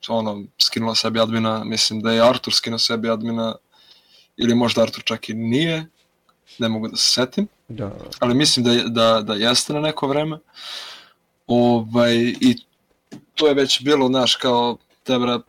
ono, 0.07 0.43
skinula 0.59 0.95
sebi 0.95 1.19
admina, 1.19 1.63
mislim 1.63 2.01
da 2.01 2.11
je 2.11 2.29
Artur 2.29 2.53
skinuo 2.53 2.79
sebi 2.79 3.09
admina, 3.09 3.55
ili 4.37 4.55
možda 4.55 4.81
Artur 4.81 5.03
čak 5.03 5.29
i 5.29 5.33
nije, 5.33 5.85
ne 6.59 6.69
mogu 6.69 6.87
da 6.87 6.97
se 6.97 7.11
setim, 7.11 7.47
Da, 7.67 7.91
ali 8.19 8.35
mislim 8.35 8.65
da, 8.65 8.73
da, 8.87 9.21
da 9.21 9.33
jeste 9.33 9.73
na 9.73 9.79
neko 9.79 10.07
vreme. 10.07 10.39
Ovaj, 11.47 12.15
I 12.17 12.57
to 13.35 13.47
je 13.47 13.53
već 13.53 13.83
bilo, 13.83 14.07
znaš, 14.07 14.35
kao, 14.35 14.77
tebra, 15.03 15.39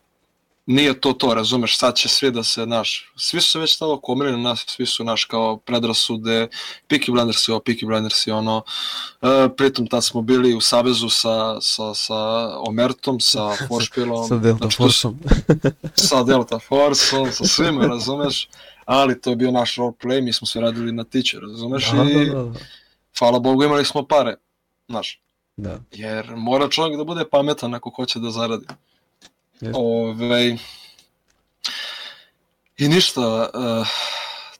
nije 0.66 1.00
to 1.00 1.12
to, 1.12 1.34
razumeš, 1.34 1.78
sad 1.78 1.96
će 1.96 2.08
svi 2.08 2.30
da 2.30 2.42
se, 2.44 2.66
naš, 2.66 3.12
svi 3.16 3.40
su 3.40 3.50
se 3.50 3.58
već 3.58 3.74
stalo 3.74 4.00
komili 4.00 4.32
na 4.32 4.38
nas, 4.38 4.64
svi 4.68 4.86
su, 4.86 5.04
naš, 5.04 5.24
kao 5.24 5.56
predrasude, 5.56 6.48
Peaky 6.88 7.12
Blinders 7.12 7.48
je 7.48 7.54
ovo, 7.54 7.62
Peaky 7.66 7.86
Blinders 7.86 8.26
je 8.26 8.34
ono, 8.34 8.62
e, 9.22 9.48
pritom 9.56 9.86
tad 9.86 10.04
smo 10.04 10.22
bili 10.22 10.54
u 10.54 10.60
savezu 10.60 11.08
sa, 11.08 11.60
sa, 11.60 11.94
sa 11.94 12.48
Omertom, 12.58 13.20
sa 13.20 13.50
Foršpilom, 13.68 14.28
sa 14.28 14.36
Delta 14.36 14.58
znači, 14.58 14.76
Forceom. 14.76 15.18
sa 16.08 16.22
Delta 16.22 16.58
Forceom, 16.58 17.32
sa 17.32 17.44
svima, 17.44 17.86
razumeš, 17.86 18.48
ali 18.84 19.20
to 19.20 19.30
je 19.30 19.36
bio 19.36 19.50
naš 19.50 19.76
roleplay, 19.76 20.22
mi 20.22 20.32
smo 20.32 20.46
sve 20.46 20.60
radili 20.60 20.92
na 20.92 21.04
tiče, 21.04 21.40
razumeš, 21.40 21.90
Da, 21.90 22.02
i 22.02 22.26
da, 22.26 22.42
da, 22.42 22.52
hvala 23.18 23.38
Bogu 23.38 23.64
imali 23.64 23.84
smo 23.84 24.06
pare, 24.06 24.36
znaš, 24.88 25.20
da. 25.56 25.78
jer 25.92 26.36
mora 26.36 26.68
čovjek 26.68 26.98
da 26.98 27.04
bude 27.04 27.24
pametan 27.30 27.74
ako 27.74 27.90
hoće 27.90 28.18
da 28.18 28.30
zaradi. 28.30 28.66
Ove, 29.74 30.56
I 32.76 32.88
ništa, 32.88 33.50
uh, 33.54 33.88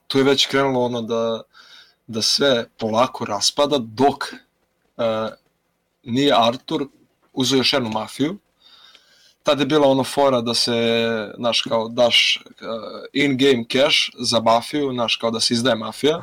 tu 0.07 0.19
je 0.19 0.25
već 0.25 0.47
krenulo 0.47 0.85
ono 0.85 1.03
da, 1.03 1.43
da 2.07 2.23
sve 2.23 2.67
polako 2.79 3.25
raspada 3.25 3.79
dok 3.79 4.25
uh, 4.97 5.05
nije 6.03 6.35
Artur 6.37 6.89
uzeo 7.33 7.57
još 7.57 7.73
jednu 7.73 7.91
mafiju. 7.91 8.39
Tad 9.43 9.61
je 9.61 9.67
bila 9.67 9.89
ono 9.89 10.05
fora 10.05 10.41
da 10.41 10.55
se, 10.55 10.73
znaš, 11.37 11.63
kao 11.63 11.89
daš 11.89 12.43
uh, 12.47 12.67
in-game 13.13 13.65
cash 13.73 13.97
za 14.19 14.41
mafiju, 14.41 14.93
znaš, 14.93 15.17
kao 15.17 15.31
da 15.31 15.41
se 15.41 15.55
izdaje 15.55 15.77
mafija. 15.77 16.23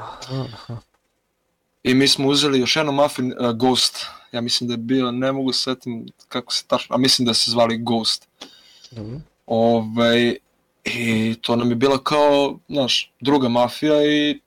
I 1.84 1.94
mi 1.94 2.08
smo 2.08 2.28
uzeli 2.28 2.60
još 2.60 2.76
jednu 2.76 2.92
mafiju, 2.92 3.36
uh, 3.40 3.52
Ghost. 3.52 4.06
Ja 4.32 4.42
mislim 4.42 4.68
da 4.68 4.74
je 4.74 4.78
bio, 4.78 5.12
ne 5.12 5.32
mogu 5.32 5.54
se 5.54 5.62
setim 5.62 6.08
kako 6.28 6.54
se 6.54 6.64
tačno, 6.68 6.96
a 6.96 6.98
mislim 6.98 7.26
da 7.26 7.34
se 7.34 7.52
zvali 7.52 7.78
Ghost. 7.78 8.28
Dobro. 8.92 9.20
Ovaj, 9.46 10.36
I 10.84 11.36
to 11.42 11.56
nam 11.56 11.70
je 11.70 11.76
bila 11.76 12.04
kao, 12.04 12.60
znaš, 12.70 13.12
druga 13.20 13.50
mafija 13.50 14.06
i 14.06 14.40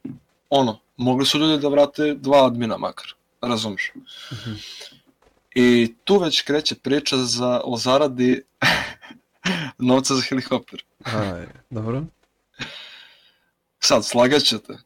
ono, 0.50 0.78
mogli 0.96 1.26
su 1.26 1.38
ljudi 1.38 1.62
da 1.62 1.68
vrate 1.68 2.14
dva 2.14 2.46
admina 2.46 2.76
makar, 2.76 3.06
razumiješ. 3.40 3.92
Mhm. 4.32 4.52
I 5.54 5.94
tu 6.04 6.18
već 6.18 6.42
kreće 6.42 6.74
priča 6.74 7.16
za, 7.16 7.60
o 7.64 7.76
zaradi 7.76 8.42
novca 9.78 10.14
za 10.14 10.22
helikopter. 10.22 10.84
Aj, 11.04 11.46
dobro. 11.70 12.04
Sad, 13.80 14.04
slagat 14.06 14.42
ćete, 14.42 14.78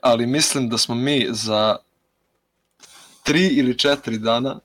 ali 0.00 0.26
mislim 0.26 0.68
da 0.68 0.78
smo 0.78 0.94
mi 0.94 1.26
za 1.30 1.76
tri 3.22 3.46
ili 3.46 3.78
četiri 3.78 4.18
dana 4.18 4.60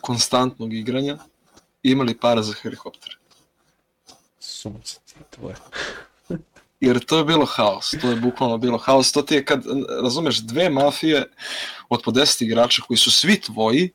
konstantnog 0.00 0.74
igranja 0.74 1.18
imali 1.90 2.14
para 2.18 2.42
za 2.42 2.52
helikopter. 2.62 3.16
Sunce 4.40 4.98
ti 5.06 5.14
tvoje. 5.30 5.56
jer 6.80 7.04
to 7.04 7.18
je 7.18 7.24
bilo 7.24 7.46
haos, 7.46 7.90
to 8.00 8.10
je 8.10 8.16
bukvalno 8.16 8.58
bilo 8.58 8.78
haos, 8.78 9.12
to 9.12 9.22
ti 9.22 9.34
je 9.34 9.44
kad, 9.44 9.64
razumeš, 10.02 10.38
dve 10.38 10.70
mafije 10.70 11.24
od 11.88 12.02
po 12.04 12.10
10 12.10 12.44
igrača 12.44 12.82
koji 12.82 12.96
su 12.96 13.10
svi 13.10 13.40
tvoji 13.40 13.90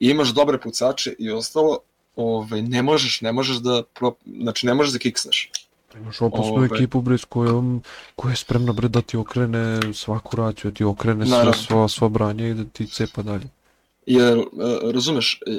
i 0.00 0.08
imaš 0.08 0.28
dobre 0.28 0.60
pucače 0.60 1.14
i 1.18 1.30
ostalo, 1.30 1.78
ovaj, 2.16 2.62
ne 2.62 2.82
možeš, 2.82 3.20
ne 3.20 3.32
možeš 3.32 3.56
da, 3.56 3.82
pro, 3.94 4.14
znači 4.42 4.66
ne 4.66 4.74
možeš 4.74 4.92
da 4.92 4.98
kiksneš. 4.98 5.50
Imaš 5.96 6.20
opasnu 6.20 6.54
Ove. 6.54 6.68
ekipu 6.72 7.00
bre 7.00 7.18
s 7.18 7.24
kojom 7.24 7.82
koja 8.16 8.30
je 8.30 8.36
spremna 8.36 8.72
bre 8.72 8.88
da 8.88 9.02
ti 9.02 9.16
okrene 9.16 9.80
svaku 9.94 10.36
raciju, 10.36 10.70
da 10.70 10.76
ti 10.76 10.84
okrene 10.84 11.26
sve, 11.26 11.52
sva, 11.66 11.88
sva 11.88 12.08
branje 12.08 12.50
i 12.50 12.54
da 12.54 12.64
ti 12.64 12.86
cepa 12.86 13.22
dalje. 13.22 13.48
Jer, 14.06 14.38
e, 14.38 14.44
razumeš, 14.92 15.40
e, 15.46 15.58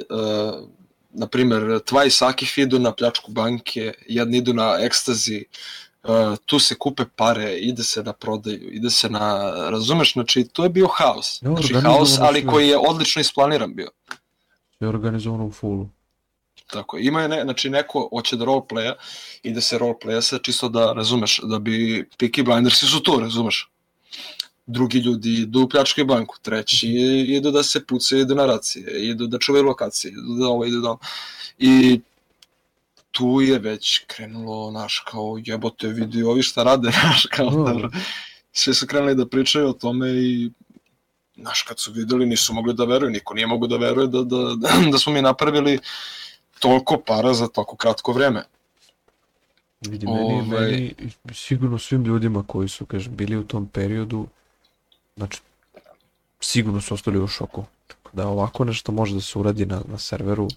na 1.12 1.26
primer, 1.26 1.62
Twice 1.62 2.24
Akif 2.26 2.58
idu 2.58 2.78
na 2.78 2.92
pljačku 2.92 3.30
banke, 3.32 3.92
jedni 4.08 4.38
idu 4.38 4.54
na 4.54 4.76
ekstazi, 4.80 5.44
e, 6.04 6.08
tu 6.46 6.58
se 6.58 6.74
kupe 6.74 7.04
pare, 7.16 7.56
ide 7.58 7.82
se 7.82 8.02
na 8.02 8.12
prodaju, 8.12 8.70
ide 8.72 8.90
se 8.90 9.10
na, 9.10 9.52
razumeš, 9.70 10.12
znači 10.12 10.44
to 10.44 10.64
je 10.64 10.68
bio 10.68 10.86
haos. 10.86 11.38
Znači 11.40 11.74
haos, 11.74 12.18
ali 12.18 12.40
sve. 12.40 12.50
koji 12.50 12.68
je 12.68 12.78
odlično 12.78 13.20
isplaniran 13.20 13.74
bio. 13.74 13.90
Je 14.80 14.88
organizovano 14.88 15.46
u 15.46 15.50
fullu. 15.50 15.88
Tako, 16.66 16.98
ima 16.98 17.22
je, 17.22 17.28
ne, 17.28 17.42
znači 17.42 17.70
neko 17.70 18.08
hoće 18.12 18.36
da 18.36 18.44
roleplaya 18.44 18.94
i 19.42 19.52
da 19.52 19.60
se 19.60 19.78
roleplaya 19.78 20.20
se 20.20 20.38
čisto 20.42 20.68
da, 20.68 20.92
razumeš, 20.92 21.40
da 21.42 21.58
bi 21.58 22.08
Peaky 22.18 22.44
Blindersi 22.44 22.86
su 22.86 23.02
to, 23.02 23.18
razumeš. 23.20 23.71
Drugi 24.66 24.98
ljudi 24.98 25.34
idu 25.34 25.60
u 25.60 25.68
pljačku 25.68 26.04
banku, 26.04 26.36
treći 26.42 26.88
idu 27.28 27.50
da 27.50 27.62
se 27.62 27.86
pucaju, 27.86 28.22
idu 28.22 28.34
na 28.34 28.46
racije, 28.46 29.08
idu 29.08 29.26
da 29.26 29.38
čuvaju 29.38 29.64
lokacije, 29.64 30.10
idu 30.10 30.34
da 30.34 30.48
ovo, 30.48 30.64
idu 30.64 30.80
da 30.80 30.90
ono. 30.90 30.98
I 31.58 32.00
tu 33.10 33.40
je 33.40 33.58
već 33.58 34.04
krenulo, 34.06 34.70
naš, 34.70 35.02
kao 35.10 35.38
jebote, 35.44 35.88
vidi 35.88 36.22
ovi 36.22 36.42
šta 36.42 36.62
rade, 36.62 36.88
naš, 37.04 37.26
kao, 37.30 37.50
Mm. 37.50 37.90
Svi 38.52 38.74
su 38.74 38.86
krenuli 38.86 39.14
da 39.14 39.26
pričaju 39.26 39.68
o 39.68 39.72
tome 39.72 40.08
i 40.10 40.50
znaš, 41.36 41.62
kad 41.62 41.78
su 41.80 41.92
videli, 41.92 42.26
nisu 42.26 42.54
mogli 42.54 42.74
da 42.74 42.84
veruju, 42.84 43.10
niko 43.10 43.34
nije 43.34 43.46
mogao 43.46 43.68
da 43.68 43.76
veruje 43.76 44.06
da, 44.06 44.22
da, 44.22 44.54
da, 44.56 44.68
da 44.92 44.98
smo 44.98 45.12
mi 45.12 45.22
napravili 45.22 45.78
toliko 46.58 47.02
para 47.06 47.34
za 47.34 47.48
toliko 47.48 47.76
kratko 47.76 48.12
vreme. 48.12 48.44
Vidi, 49.80 50.06
meni, 50.06 50.42
Ovaj. 50.48 50.70
meni, 50.70 50.94
sigurno 51.32 51.78
svim 51.78 52.04
ljudima 52.04 52.44
koji 52.46 52.68
su, 52.68 52.86
kažem, 52.86 53.16
bili 53.16 53.36
u 53.36 53.44
tom 53.44 53.66
periodu, 53.66 54.26
znači, 55.16 55.40
sigurno 56.40 56.80
su 56.80 56.94
ostali 56.94 57.18
u 57.18 57.26
šoku. 57.26 57.64
Tako 57.86 58.10
da 58.12 58.28
ovako 58.28 58.64
nešto 58.64 58.92
može 58.92 59.14
da 59.14 59.20
se 59.20 59.38
uradi 59.38 59.66
na, 59.66 59.82
na 59.88 59.98
serveru, 59.98 60.48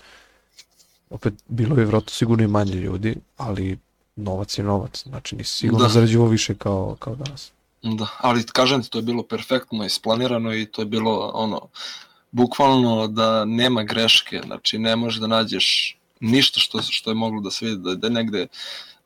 opet 1.10 1.34
bilo 1.48 1.76
je 1.76 1.84
vjerojatno 1.84 2.10
sigurno 2.10 2.44
i 2.44 2.48
manje 2.48 2.74
ljudi, 2.74 3.16
ali 3.38 3.78
novac 4.16 4.58
je 4.58 4.64
novac, 4.64 5.04
znači 5.04 5.36
nisi 5.36 5.54
sigurno 5.54 5.86
Da. 5.86 5.90
zarađivao 5.90 6.28
više 6.28 6.56
kao, 6.56 6.96
kao 7.00 7.16
danas. 7.16 7.52
Da, 7.82 8.08
ali 8.18 8.44
kažem 8.44 8.84
ti, 8.84 8.90
to 8.90 8.98
je 8.98 9.02
bilo 9.02 9.24
perfektno 9.24 9.86
isplanirano 9.86 10.54
i 10.54 10.66
to 10.66 10.82
je 10.82 10.86
bilo 10.86 11.32
ono, 11.34 11.62
bukvalno 12.32 13.08
da 13.08 13.46
nema 13.46 13.84
greške, 13.84 14.42
znači 14.46 14.78
ne 14.78 14.96
možeš 14.96 15.20
da 15.20 15.28
nađeš 15.28 15.98
ništa 16.20 16.60
što, 16.60 16.82
što 16.82 17.12
je 17.12 17.16
moglo 17.16 17.42
da 17.42 17.52
se 17.52 17.66
vidi, 17.66 17.82
da, 17.82 17.96
da, 17.96 18.10
negde, 18.10 18.48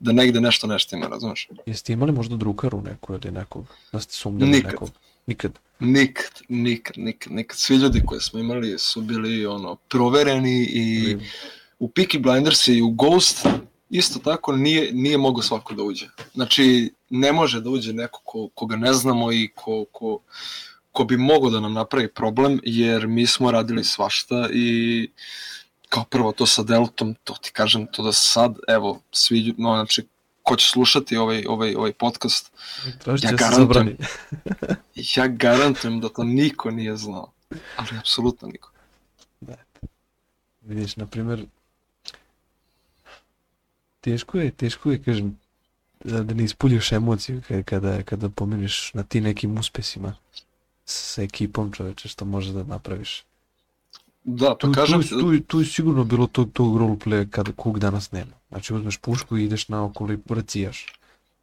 da 0.00 0.12
negde 0.12 0.40
nešto 0.40 0.66
nešto 0.66 0.96
ima, 0.96 1.06
razumeš? 1.06 1.48
Jeste 1.66 1.92
imali 1.92 2.12
možda 2.12 2.36
drukaru 2.36 2.82
neku 2.82 3.12
ili 3.14 3.30
nekog, 3.30 3.66
da 3.92 4.00
ste 4.00 4.14
sumnjali 4.14 4.50
Nikad. 4.50 4.72
nekog? 4.72 4.90
Nikad. 5.30 5.58
Nikad, 5.80 6.30
nikad, 6.48 6.98
nikad, 6.98 7.32
nikad. 7.32 7.58
Svi 7.58 7.76
ljudi 7.76 8.02
koje 8.06 8.20
smo 8.20 8.40
imali 8.40 8.78
su 8.78 9.00
bili 9.00 9.46
ono, 9.46 9.76
provereni 9.76 10.68
i 10.70 11.16
u 11.78 11.88
Peaky 11.88 12.18
Blinders 12.22 12.68
i 12.68 12.82
u 12.82 12.90
Ghost 12.90 13.46
isto 13.90 14.18
tako 14.18 14.56
nije, 14.56 14.92
nije 14.92 15.18
mogao 15.18 15.42
svako 15.42 15.74
da 15.74 15.82
uđe. 15.82 16.08
Znači, 16.34 16.92
ne 17.10 17.32
može 17.32 17.60
da 17.60 17.70
uđe 17.70 17.92
neko 17.92 18.20
ko, 18.24 18.48
koga 18.54 18.76
ne 18.76 18.92
znamo 18.92 19.32
i 19.32 19.48
ko, 19.54 19.84
ko, 19.92 20.18
ko 20.92 21.04
bi 21.04 21.16
mogao 21.16 21.50
da 21.50 21.60
nam 21.60 21.72
napravi 21.72 22.08
problem, 22.14 22.60
jer 22.62 23.06
mi 23.06 23.26
smo 23.26 23.50
radili 23.50 23.84
svašta 23.84 24.48
i 24.52 25.08
kao 25.88 26.04
prvo 26.04 26.32
to 26.32 26.46
sa 26.46 26.62
Deltom, 26.62 27.14
to 27.24 27.34
ti 27.42 27.50
kažem, 27.52 27.86
to 27.92 28.02
da 28.02 28.12
sad, 28.12 28.58
evo, 28.68 29.00
svi, 29.12 29.54
no, 29.58 29.74
znači, 29.74 30.02
ko 30.42 30.56
će 30.56 30.68
slušati 30.68 31.16
ovaj, 31.16 31.44
ovaj, 31.48 31.74
ovaj 31.74 31.92
podcast, 31.92 32.52
Tražit 32.98 33.24
Ja 33.24 33.30
se 33.30 33.36
garantujem. 33.36 33.96
ja 35.16 35.26
garantujem 35.28 36.00
da 36.00 36.08
to 36.08 36.24
niko 36.24 36.70
nije 36.70 36.96
znao. 36.96 37.32
Ali 37.76 37.88
apsolutno 37.98 38.48
niko. 38.48 38.70
Vidiš, 40.62 40.96
na 40.96 41.06
primjer, 41.06 41.46
teško 44.00 44.38
je, 44.38 44.50
teško 44.50 44.90
je, 44.90 45.02
kažem, 45.02 45.38
da 46.04 46.22
da 46.22 46.34
ne 46.34 46.44
ispuljuš 46.44 46.92
emociju 46.92 47.40
ka- 47.48 47.62
kada, 47.62 48.02
kada 48.02 48.28
pomeniš 48.28 48.94
na 48.94 49.02
ti 49.02 49.20
nekim 49.20 49.58
uspesima 49.58 50.14
sa 50.84 51.22
ekipom 51.22 51.72
čoveče 51.72 52.08
što 52.08 52.24
može 52.24 52.52
da 52.52 52.64
napraviš. 52.64 53.24
Da, 54.24 54.48
pa 54.48 54.66
Tu, 54.66 54.72
kažem, 54.72 55.02
tu, 55.02 55.20
tu, 55.20 55.40
tu 55.40 55.60
je 55.60 55.66
sigurno 55.66 56.04
bilo 56.04 56.26
tog, 56.26 56.50
tog 56.52 56.76
roleplaya 56.76 57.30
kada 57.30 57.52
kog 57.52 57.78
danas 57.78 58.12
nema. 58.12 58.39
Znači 58.50 58.74
uzmeš 58.74 58.96
pušku 58.96 59.36
i 59.38 59.44
ideš 59.44 59.68
naokolo 59.68 60.12
i 60.12 60.18
racijaš. 60.28 60.86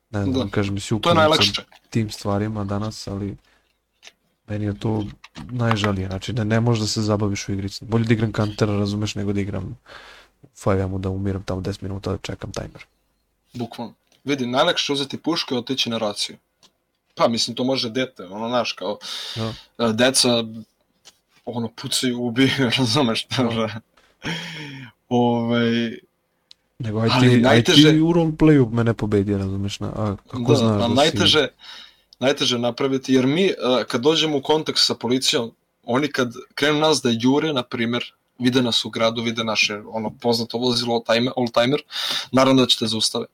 Ne 0.10 0.24
znam, 0.24 0.34
Da. 0.34 0.52
kažem 0.52 0.80
si 0.80 1.02
to 1.02 1.10
je 1.10 1.16
najlakše. 1.16 1.54
sa 1.54 1.62
tim 1.90 2.10
stvarima 2.10 2.64
danas, 2.64 3.08
ali 3.08 3.38
meni 4.48 4.66
je 4.66 4.80
to 4.80 5.06
najžalije. 5.52 6.08
Znači 6.08 6.34
da 6.34 6.44
ne 6.44 6.60
možeš 6.60 6.82
da 6.82 6.88
se 6.88 7.02
zabaviš 7.02 7.50
u 7.50 7.54
igrici. 7.54 7.86
Bolje 7.86 8.06
da 8.06 8.14
igram 8.14 8.34
Counter, 8.34 8.68
razumeš, 8.70 9.16
nego 9.16 9.34
da 9.34 9.42
igram 9.42 9.78
Fajamu 10.56 11.00
da 11.00 11.10
umiram 11.10 11.44
tamo 11.44 11.62
10 11.62 11.84
minuta 11.84 12.12
da 12.12 12.18
čekam 12.18 12.52
timer. 12.52 12.86
Bukvalno. 13.54 13.94
Vidi, 14.24 14.46
najlakše 14.48 14.92
je 14.92 14.96
uzeti 14.96 15.18
pušku 15.18 15.54
i 15.56 15.58
otići 15.58 15.90
na 15.90 15.98
raciju. 15.98 16.38
Pa, 17.16 17.28
mislim, 17.28 17.56
to 17.56 17.64
može 17.64 17.90
dete, 17.90 18.26
ono, 18.26 18.50
znaš, 18.50 18.72
kao, 18.72 18.98
Da. 19.36 19.54
e, 19.86 19.94
deca, 19.94 20.44
ono, 21.46 21.68
pucaju, 21.82 22.22
ubijaju, 22.22 22.70
razumeš, 22.80 23.28
dobro. 23.38 23.70
Ovaj, 25.10 25.98
Nego 26.80 27.00
aj 27.00 27.10
Ali 27.12 27.42
najteže- 27.42 28.02
u 28.02 28.14
roleplayu 28.14 28.70
mene 28.72 28.94
pobedi, 28.94 29.38
razumeš, 29.38 29.80
na, 29.80 29.88
a 29.88 30.16
kako 30.32 30.52
da, 30.52 30.58
znaš 30.58 30.70
a 30.70 30.78
da 30.78 30.88
si... 30.88 30.96
najteže, 30.96 31.48
najteže 32.20 32.60
napraviti, 32.60 33.14
jer 33.14 33.28
mi, 33.28 33.46
e, 33.46 33.56
kad 33.88 34.02
dođemo 34.02 34.38
u 34.38 34.42
kontakt 34.42 34.80
sa 34.80 34.96
policijom, 34.96 35.52
oni 35.84 36.12
kad 36.12 36.34
krenu 36.56 36.80
nas 36.80 37.02
da 37.02 37.10
jure, 37.10 37.54
na 37.54 37.64
primjer, 37.64 38.14
vide 38.40 38.62
nas 38.62 38.86
u 38.86 38.90
gradu, 38.90 39.22
vide 39.22 39.44
naše 39.44 39.82
ono 39.88 40.10
poznato 40.22 40.58
vozilo 40.58 40.94
all 40.94 41.04
timer, 41.04 41.34
all 41.38 41.48
timer 41.48 41.82
naravno 42.32 42.62
da 42.62 42.68
ćete 42.68 42.88
zaustave. 42.88 43.26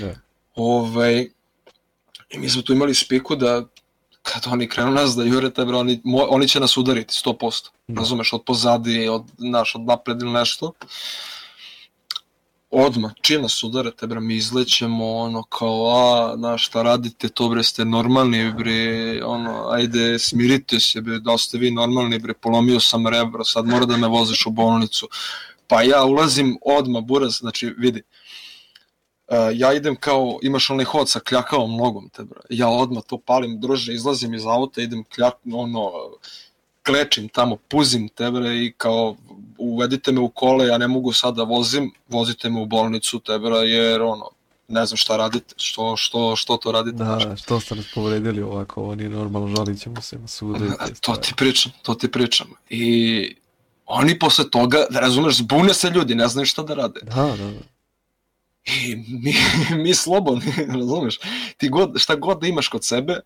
Da. 0.00 0.14
Ovaj, 0.54 1.28
I 2.30 2.38
mi 2.38 2.48
smo 2.48 2.62
tu 2.62 2.72
imali 2.72 2.94
spiku 2.94 3.36
da 3.36 3.64
kad 4.22 4.42
oni 4.46 4.68
krenu 4.68 4.90
nas 4.90 5.16
da 5.16 5.24
jure 5.24 5.50
tebe, 5.50 5.74
oni, 5.74 6.00
mo, 6.04 6.26
oni 6.30 6.48
će 6.48 6.60
nas 6.60 6.76
udariti 6.76 7.14
100%. 7.24 7.68
Da. 7.88 8.00
Razumeš, 8.00 8.32
od 8.32 8.42
pozadi, 8.44 9.08
od, 9.08 9.24
naš, 9.38 9.74
od 9.74 9.80
napred 9.82 10.22
ili 10.22 10.32
nešto. 10.32 10.72
Odmah, 12.74 13.12
čim 13.20 13.42
nas 13.42 13.62
udare, 13.62 13.90
te 13.90 14.06
bre, 14.06 14.20
mi 14.20 14.36
izlećemo, 14.36 15.16
ono, 15.16 15.42
kao, 15.42 15.88
a, 15.88 16.36
znaš, 16.36 16.66
šta 16.66 16.82
radite, 16.82 17.28
to 17.28 17.48
bre, 17.48 17.62
ste 17.62 17.84
normalni, 17.84 18.52
bre, 18.52 19.20
ono, 19.24 19.68
ajde, 19.70 20.18
smirite 20.18 20.80
se, 20.80 21.00
bre, 21.00 21.18
da 21.18 21.36
ste 21.38 21.58
vi 21.58 21.70
normalni, 21.70 22.18
bre, 22.18 22.34
polomio 22.34 22.80
sam 22.80 23.06
rebro, 23.06 23.44
sad 23.44 23.66
mora 23.66 23.86
da 23.86 23.96
me 23.96 24.08
voziš 24.08 24.46
u 24.46 24.50
bolnicu. 24.50 25.08
Pa 25.66 25.82
ja 25.82 26.04
ulazim 26.04 26.56
odmah, 26.62 27.02
buraz, 27.04 27.38
znači, 27.40 27.74
vidi, 27.78 28.02
Uh, 29.28 29.38
ja 29.54 29.72
idem 29.72 29.96
kao, 29.96 30.38
imaš 30.42 30.70
onaj 30.70 30.84
hod 30.84 31.08
sa 31.08 31.20
kljakavom 31.20 31.76
nogom, 31.76 32.08
te 32.08 32.24
bra. 32.24 32.40
Ja 32.50 32.68
odmah 32.68 33.02
to 33.06 33.18
palim, 33.18 33.60
druže, 33.60 33.94
izlazim 33.94 34.34
iz 34.34 34.46
auta, 34.46 34.82
idem 34.82 35.04
kljak, 35.14 35.34
ono, 35.52 35.92
klečim 36.86 37.28
tamo, 37.28 37.56
puzim 37.56 38.08
te 38.08 38.30
bre 38.30 38.56
i 38.64 38.72
kao, 38.76 39.16
uvedite 39.62 40.12
me 40.12 40.20
u 40.20 40.28
kole, 40.28 40.66
ja 40.66 40.78
ne 40.78 40.88
mogu 40.88 41.12
sad 41.12 41.34
da 41.34 41.42
vozim, 41.42 41.92
vozite 42.08 42.50
me 42.50 42.60
u 42.60 42.66
bolnicu, 42.66 43.18
te 43.18 43.38
bra, 43.38 43.58
jer 43.58 44.02
ono, 44.02 44.30
ne 44.68 44.86
znam 44.86 44.96
šta 44.96 45.16
radite, 45.16 45.54
što, 45.56 45.96
što, 45.96 46.36
što 46.36 46.56
to 46.56 46.72
radite. 46.72 46.96
Da, 46.96 47.36
što 47.36 47.60
ste 47.60 47.74
nas 47.74 47.86
povredili 47.94 48.42
ovako, 48.42 48.80
ovo 48.80 48.94
nije 48.94 49.08
normalno, 49.08 49.56
žalit 49.56 49.80
ćemo 49.80 50.00
se 50.00 50.18
na 50.18 50.28
sudu. 50.28 50.72
To 51.00 51.16
ti 51.16 51.32
pričam, 51.36 51.72
to 51.82 51.94
ti 51.94 52.10
pričam. 52.10 52.46
I 52.70 53.36
oni 53.86 54.18
posle 54.18 54.50
toga, 54.50 54.86
da 54.90 55.00
razumeš, 55.00 55.36
zbune 55.36 55.74
se 55.74 55.90
ljudi, 55.90 56.14
ne 56.14 56.28
znaju 56.28 56.46
šta 56.46 56.62
da 56.62 56.74
rade. 56.74 57.00
Da, 57.02 57.22
da, 57.22 57.50
da. 57.50 57.60
I 58.64 58.96
mi, 58.96 59.34
mi 59.82 59.94
slobodni, 59.94 60.52
razumeš? 60.80 61.18
Ti 61.56 61.68
god, 61.68 61.98
šta 61.98 62.14
god 62.14 62.40
da 62.40 62.46
imaš 62.46 62.68
kod 62.68 62.84
sebe, 62.84 63.20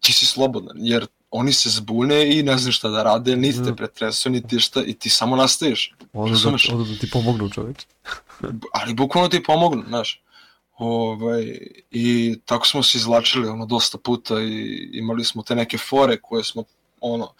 ti 0.00 0.12
si 0.12 0.26
slobodan, 0.26 0.76
jer 0.76 1.06
oni 1.36 1.52
se 1.52 1.70
zbune 1.70 2.38
i 2.38 2.42
ne 2.42 2.58
znaju 2.58 2.72
šta 2.72 2.88
da 2.88 3.02
rade, 3.02 3.36
niti 3.36 3.58
te 3.58 3.64
Da. 3.70 3.74
pretresu, 3.74 4.30
niti 4.30 4.60
šta, 4.60 4.82
i 4.86 4.94
ti 4.94 5.10
samo 5.10 5.36
nastaviš. 5.36 5.94
Odu 6.12 6.34
da, 6.34 6.74
odu 6.74 6.84
da 6.84 6.98
ti 6.98 7.10
pomognu 7.10 7.50
čoveč. 7.50 7.86
Ali 8.72 8.94
bukvalno 8.94 9.28
ti 9.28 9.42
pomognu, 9.42 9.84
znaš. 9.88 10.20
Ovaj, 10.78 11.58
I 11.90 12.38
tako 12.44 12.66
smo 12.66 12.82
se 12.82 12.98
izvlačili 12.98 13.48
ono, 13.48 13.66
dosta 13.66 13.98
puta 13.98 14.40
i 14.40 14.88
imali 14.92 15.24
smo 15.24 15.42
te 15.42 15.54
neke 15.54 15.78
fore 15.78 16.20
koje 16.20 16.44
smo, 16.44 16.64
ono, 17.00 17.32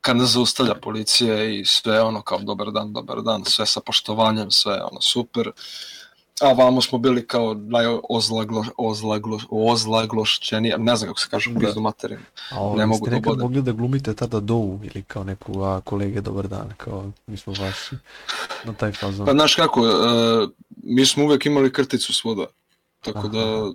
kad 0.00 0.16
nas 0.16 0.30
zaustavlja 0.30 0.74
policija 0.74 1.44
i 1.44 1.64
sve 1.64 2.02
ono 2.02 2.22
kao 2.22 2.38
dobar 2.38 2.70
dan, 2.70 2.92
dobar 2.92 3.22
dan, 3.22 3.44
sve 3.44 3.66
sa 3.66 3.80
poštovanjem, 3.80 4.50
sve 4.50 4.82
ono 4.90 5.00
super. 5.00 5.50
A 6.40 6.52
vamo 6.54 6.82
smo 6.82 6.98
bili 6.98 7.26
kao 7.26 7.54
najozlaglo, 7.54 8.64
ozlaglo, 8.78 9.38
ozlaglošćeni, 9.50 10.74
ne 10.78 10.96
znam 10.96 11.08
kako 11.08 11.20
se 11.20 11.26
kaže, 11.30 11.50
Da. 11.50 11.58
pizdu 11.60 11.80
materinu. 11.80 12.22
A 12.50 12.60
ovo, 12.60 12.72
Ne 12.72 12.78
ne 12.78 12.86
mogu 12.86 13.06
ste 13.06 13.10
da 13.10 13.16
ubodem. 13.18 13.40
mogli 13.40 13.62
da 13.62 13.72
glumite 13.72 14.14
tada 14.14 14.40
dovu 14.40 14.80
ili 14.84 15.02
kao 15.02 15.24
neku, 15.24 15.62
a 15.62 15.80
kolege 15.80 16.20
dobar 16.20 16.48
dan, 16.48 16.72
kao 16.76 17.10
mi 17.26 17.36
smo 17.36 17.52
vaši 17.52 17.96
na 18.64 18.72
taj 18.72 18.92
fazon. 18.92 19.26
Pa 19.26 19.32
znaš 19.32 19.54
kako, 19.54 19.86
e, 19.86 19.92
mi 20.76 21.06
smo 21.06 21.24
uvek 21.24 21.46
imali 21.46 21.72
krticu 21.72 22.14
svuda, 22.14 22.44
tako 23.00 23.28
da 23.28 23.70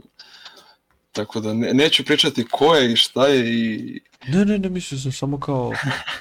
tako 1.18 1.40
da 1.40 1.54
ne, 1.54 1.74
neću 1.74 2.06
pričati 2.06 2.46
ko 2.52 2.76
je 2.76 2.94
i 2.94 2.96
šta 2.96 3.28
je 3.28 3.54
i 3.54 4.00
Ne, 4.28 4.46
ne, 4.46 4.58
ne, 4.60 4.70
mislio 4.70 5.00
sam 5.00 5.12
samo 5.12 5.40
kao, 5.40 5.74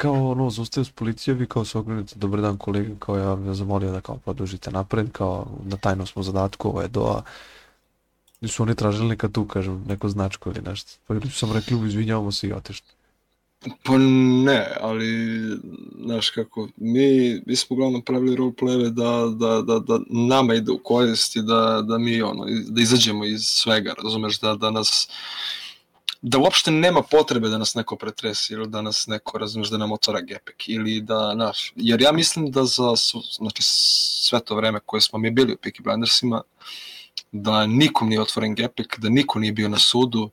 kao 0.03 0.31
ono, 0.31 0.51
zaustavio 0.51 0.85
s 0.85 0.91
policijom 0.91 1.43
i 1.43 1.47
kao 1.47 1.65
se 1.65 1.79
okrenete, 1.79 2.15
dobar 2.17 2.41
dan 2.41 2.57
kolega, 2.57 2.95
kao 2.99 3.19
ja 3.19 3.35
vas 3.35 3.57
zamolio 3.57 3.93
da 3.93 4.01
kao 4.01 4.17
produžite 4.17 4.71
napred, 4.71 5.13
kao 5.13 5.47
na 5.65 5.77
tajnom 5.77 6.07
smo 6.07 6.23
zadatku, 6.23 6.69
ovo 6.69 6.83
je 6.83 6.89
doa. 6.89 7.23
I 8.41 8.49
su 8.49 8.63
oni 8.63 8.75
tražili 8.75 9.09
neka 9.09 9.29
tu, 9.29 9.45
kažem, 9.45 9.85
neko 9.89 10.09
značko 10.09 10.51
ili 10.51 10.63
nešto. 10.63 10.93
Pa 11.07 11.15
sam 11.31 11.53
rekli, 11.53 11.87
izvinjavamo 11.87 12.33
se 12.33 12.49
i 12.49 12.53
otišli. 12.53 12.96
Pa 13.83 13.99
ne, 13.99 14.67
ali 14.81 15.09
znaš 16.05 16.31
kako, 16.31 16.69
mi, 16.77 17.41
mi 17.47 17.57
smo 17.57 17.75
uglavnom 17.75 18.03
pravili 18.03 18.37
roleplayeve 18.37 18.91
da, 18.91 19.27
da, 19.37 19.63
da, 19.63 19.79
da 19.79 20.01
nama 20.09 20.55
ide 20.55 20.73
u 20.73 20.79
korist 20.79 21.37
i 21.37 21.43
da, 21.43 21.83
da 21.89 21.99
mi 21.99 22.23
ono, 22.23 22.45
da 22.69 22.83
izađemo 22.83 23.25
iz 23.25 23.43
svega, 23.43 23.95
razumeš, 24.03 24.41
da, 24.41 24.55
da 24.55 24.71
nas 24.71 25.09
da 26.23 26.39
uopšte 26.39 26.71
nema 26.71 27.03
potrebe 27.03 27.49
da 27.49 27.59
nas 27.59 27.75
neko 27.75 27.97
pretresi 27.97 28.53
ili 28.53 28.69
da 28.69 28.83
nas 28.83 29.07
neko, 29.07 29.39
razumeš, 29.39 29.69
da 29.69 29.79
nam 29.79 29.93
otvara 29.93 30.21
gepek 30.21 30.69
ili 30.69 31.01
da, 31.01 31.33
znaš, 31.35 31.73
jer 31.77 32.03
ja 32.03 32.13
mislim 32.13 32.51
da 32.51 32.65
za 32.65 32.95
znači, 33.37 33.63
sve 33.63 34.41
to 34.41 34.57
vreme 34.57 34.81
koje 34.87 35.01
smo 35.01 35.19
mi 35.19 35.31
bili 35.31 35.53
u 35.53 35.57
Peaky 35.57 35.83
Blindersima, 35.83 36.43
da 37.33 37.67
nikom 37.67 38.09
nije 38.09 38.21
otvoren 38.21 38.55
gepek, 38.55 38.99
da 38.99 39.09
niko 39.09 39.39
nije 39.39 39.53
bio 39.53 39.69
na 39.69 39.79
sudu, 39.79 40.31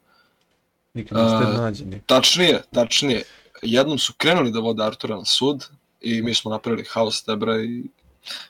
Nikad 0.93 1.17
niste 1.17 1.35
A, 1.37 1.61
nađeni. 1.61 2.01
Tačnije, 2.05 2.61
tačnije. 2.71 3.23
Jednom 3.61 3.99
su 3.99 4.13
krenuli 4.17 4.51
da 4.51 4.59
vode 4.59 4.83
Artura 4.83 5.15
na 5.15 5.25
sud 5.25 5.65
i 6.01 6.21
mi 6.21 6.33
smo 6.33 6.51
napravili 6.51 6.85
haos 6.89 7.23
tebra 7.23 7.61
i 7.63 7.83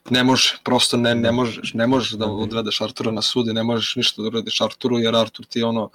ne 0.10 0.24
može, 0.24 0.58
prosto 0.64 0.98
ne, 0.98 1.16
ne 1.16 1.32
možeš, 1.32 1.74
ne 1.74 1.88
možeš 1.88 2.12
da 2.12 2.26
Ok. 2.26 2.40
odvedeš 2.42 2.82
Artura 2.82 3.12
na 3.12 3.22
sud 3.22 3.48
i 3.48 3.54
ne 3.54 3.64
možeš 3.64 3.96
ništa 3.96 4.22
da 4.22 4.28
uradiš 4.28 4.62
Arturu 4.62 5.00
jer 5.00 5.16
Artur 5.16 5.46
ti 5.46 5.60
je 5.60 5.66
ono 5.66 5.90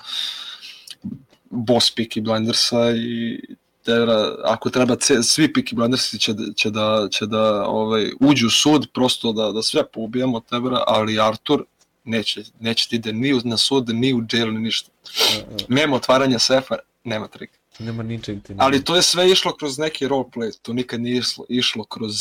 boss 1.50 1.94
Peaky 1.96 2.22
Blindersa 2.22 2.90
i 2.96 3.40
tebra, 3.84 4.34
ako 4.44 4.70
treba 4.70 4.96
ce, 4.96 5.22
svi 5.22 5.52
Peaky 5.52 5.74
Blindersi 5.74 6.18
će, 6.18 6.32
da- 6.32 6.52
će 6.56 6.70
da, 6.70 7.08
će 7.10 7.26
da 7.26 7.66
ovaj, 7.66 8.10
uđu 8.20 8.46
u 8.46 8.50
sud 8.50 8.86
prosto 8.94 9.32
da, 9.32 9.52
da 9.52 9.62
sve 9.62 9.86
poubijamo 9.86 10.40
tebra, 10.40 10.82
ali 10.86 11.20
Artur 11.20 11.64
neće, 12.08 12.42
neće 12.60 12.88
ti 12.88 12.96
ide 12.96 13.12
ni 13.12 13.40
na 13.44 13.56
sud, 13.56 13.88
ni 13.88 14.14
u 14.14 14.22
jail, 14.32 14.52
ni 14.52 14.60
ništa. 14.60 14.90
A, 15.06 15.38
a, 15.38 15.56
Nema 15.68 15.96
otvaranja 15.96 16.38
sefa, 16.38 16.76
nema 17.04 17.28
trika. 17.28 17.58
Nema 17.78 18.02
ničeg 18.02 18.42
ti. 18.42 18.54
Ali 18.58 18.84
to 18.84 18.96
je 18.96 19.02
sve 19.02 19.30
išlo 19.30 19.56
kroz 19.56 19.78
neki 19.78 20.08
roleplay, 20.08 20.58
to 20.62 20.72
nikad 20.72 21.00
nije 21.00 21.18
išlo, 21.18 21.44
išlo 21.48 21.84
kroz 21.84 22.14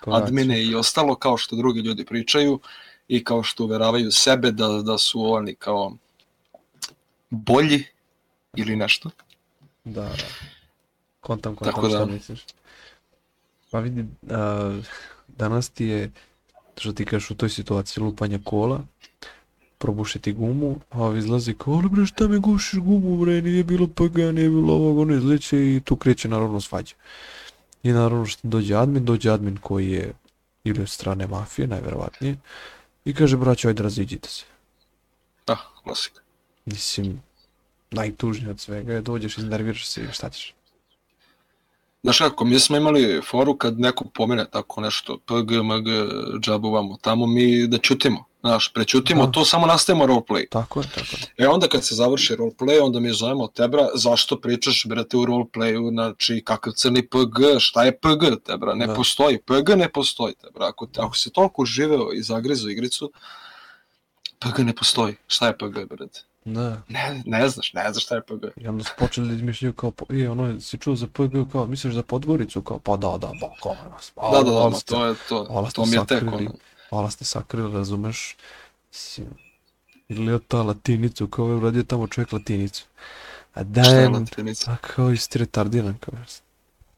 Koraci. 0.00 0.24
admine 0.24 0.62
i 0.64 0.74
ostalo, 0.74 1.14
kao 1.14 1.36
što 1.36 1.56
drugi 1.56 1.80
ljudi 1.80 2.04
pričaju 2.04 2.60
i 3.08 3.24
kao 3.24 3.42
što 3.42 3.64
uveravaju 3.64 4.10
sebe 4.12 4.50
da, 4.50 4.68
da 4.68 4.98
su 4.98 5.32
oni 5.32 5.54
kao 5.54 5.96
bolji 7.30 7.84
ili 8.56 8.76
nešto. 8.76 9.10
Da, 9.84 10.02
da. 10.02 10.16
Kontam, 11.20 11.56
kontam 11.56 11.74
Tako 11.74 11.88
šta 11.88 11.98
da. 11.98 12.06
misliš. 12.06 12.40
Pa 13.70 13.78
vidi, 13.78 14.04
a, 14.30 14.80
danas 15.28 15.68
ti 15.68 15.84
je, 15.86 16.10
što 16.78 16.92
ti 16.92 17.04
kažeš 17.04 17.30
u 17.30 17.34
toj 17.34 17.48
situaciji 17.48 18.04
lupanja 18.04 18.38
kola, 18.44 18.80
probušiti 19.78 20.32
gumu, 20.32 20.80
a 20.90 21.02
ovi 21.02 21.18
izlazi 21.18 21.54
kao, 21.58 21.74
ali 21.74 21.88
bre 21.88 22.06
šta 22.06 22.28
mi 22.28 22.38
gušiš 22.38 22.78
gumu 22.80 23.16
bre, 23.16 23.42
nije 23.42 23.64
bilo 23.64 23.86
PG, 23.86 24.16
nije 24.16 24.48
bilo 24.48 24.74
ovog, 24.74 24.98
ono 24.98 25.14
izleće 25.14 25.58
i 25.58 25.80
tu 25.84 25.96
kreće 25.96 26.28
naravno 26.28 26.60
svađa. 26.60 26.94
I 27.82 27.92
naravno 27.92 28.26
što 28.26 28.48
dođe 28.48 28.76
admin, 28.76 29.04
dođe 29.04 29.30
admin 29.30 29.56
koji 29.56 29.90
je 29.90 30.12
ili 30.64 30.82
od 30.82 30.88
strane 30.88 31.26
mafije, 31.26 31.66
najverovatnije, 31.68 32.36
i 33.04 33.14
kaže, 33.14 33.36
braćo, 33.36 33.68
ajde 33.68 33.82
raziđite 33.82 34.28
se. 34.28 34.44
Da, 35.46 35.56
klasika. 35.82 36.20
Mislim, 36.64 37.22
najtužnije 37.90 38.50
od 38.50 38.60
svega 38.60 38.92
je 38.92 39.00
dođeš, 39.00 39.38
iznerviraš 39.38 39.88
se 39.88 40.02
i 40.02 40.12
šta 40.12 40.30
ćeš. 40.30 40.54
Znaš 42.02 42.18
kako, 42.18 42.44
mi 42.44 42.58
smo 42.58 42.76
imali 42.76 43.20
foru 43.30 43.56
kad 43.56 43.80
neko 43.80 44.04
pomene 44.04 44.46
tako 44.50 44.80
nešto, 44.80 45.18
PG, 45.18 45.52
MG, 45.52 45.88
džabu 46.40 46.70
vamo, 46.70 46.96
tamo 47.00 47.26
mi 47.26 47.66
da 47.66 47.78
čutimo. 47.78 48.24
Znaš, 48.40 48.72
prećutimo 48.72 49.26
Da. 49.26 49.32
to, 49.32 49.44
samo 49.44 49.66
nastavimo 49.66 50.06
roleplay. 50.06 50.48
Tako 50.50 50.80
je, 50.80 50.86
tako 50.94 51.06
je. 51.12 51.44
E 51.44 51.48
onda 51.48 51.66
kad 51.68 51.84
se 51.84 51.94
završi 51.94 52.34
roleplay, 52.36 52.80
onda 52.82 53.00
mi 53.00 53.12
zovemo 53.12 53.46
tebra, 53.48 53.88
zašto 53.94 54.40
pričaš, 54.40 54.84
brate, 54.88 55.16
u 55.16 55.24
roleplayu, 55.26 55.90
znači, 55.90 56.42
kakav 56.44 56.72
crni 56.72 57.06
PG, 57.08 57.58
šta 57.58 57.84
je 57.84 57.98
PG, 57.98 58.42
tebra, 58.46 58.74
ne 58.74 58.86
Da. 58.86 58.94
postoji, 58.94 59.38
PG 59.38 59.68
ne 59.76 59.88
postoji, 59.88 60.34
tebra, 60.34 60.68
ako, 60.68 60.88
ako 60.96 61.16
si 61.16 61.30
toliko 61.30 61.64
živeo 61.64 62.12
i 62.12 62.22
zagrizu 62.22 62.70
igricu, 62.70 63.12
PG 64.38 64.58
ne 64.58 64.74
postoji, 64.74 65.14
šta 65.26 65.46
je 65.46 65.58
PG, 65.58 65.88
brate? 65.88 66.20
Da. 66.44 66.82
Ne, 66.88 67.22
ne 67.26 67.48
znaš, 67.48 67.72
ne 67.72 67.92
znaš 67.92 68.04
šta 68.04 68.14
je 68.14 68.22
PG. 68.22 68.44
I 68.56 68.68
onda 68.68 68.84
su 68.84 68.90
počeli 68.98 69.28
da 69.28 69.34
izmišljaju 69.34 69.72
kao, 69.72 69.92
je, 70.08 70.30
ono, 70.30 70.60
si 70.60 70.78
čuo 70.78 70.96
za 70.96 71.06
PG, 71.06 71.52
kao, 71.52 71.66
misliš 71.66 71.94
za 71.94 72.02
Podgoricu, 72.02 72.62
kao, 72.62 72.78
pa 72.78 72.96
da, 72.96 73.18
da, 73.18 73.30
ba, 73.40 73.48
kao, 73.62 73.76
pa, 74.14 74.30
Da, 74.30 74.42
da, 74.42 74.50
da, 74.50 74.76
ste- 74.76 74.94
to 74.94 75.06
je 75.06 75.14
to, 75.28 75.70
to 75.74 75.86
mi 75.86 75.96
je 75.96 76.06
tek 76.06 76.18
sakrili. 76.20 76.46
ono. 76.46 76.54
Hvala 76.90 77.10
ste 77.10 77.24
sakrili, 77.24 77.72
razumeš? 77.72 78.36
Si, 78.90 79.24
ili 80.08 80.40
ta 80.40 80.62
latinicu, 80.62 81.26
kao 81.28 81.48
je 81.48 81.54
uradio 81.54 81.82
tamo 81.82 82.06
čovjek 82.06 82.32
latinicu. 82.32 82.84
A 83.54 83.60
Šta 83.84 83.94
je 83.94 84.10
a 84.66 84.76
kao 84.76 85.10
isti 85.10 85.38
retardiran, 85.38 85.98
kao, 86.00 86.14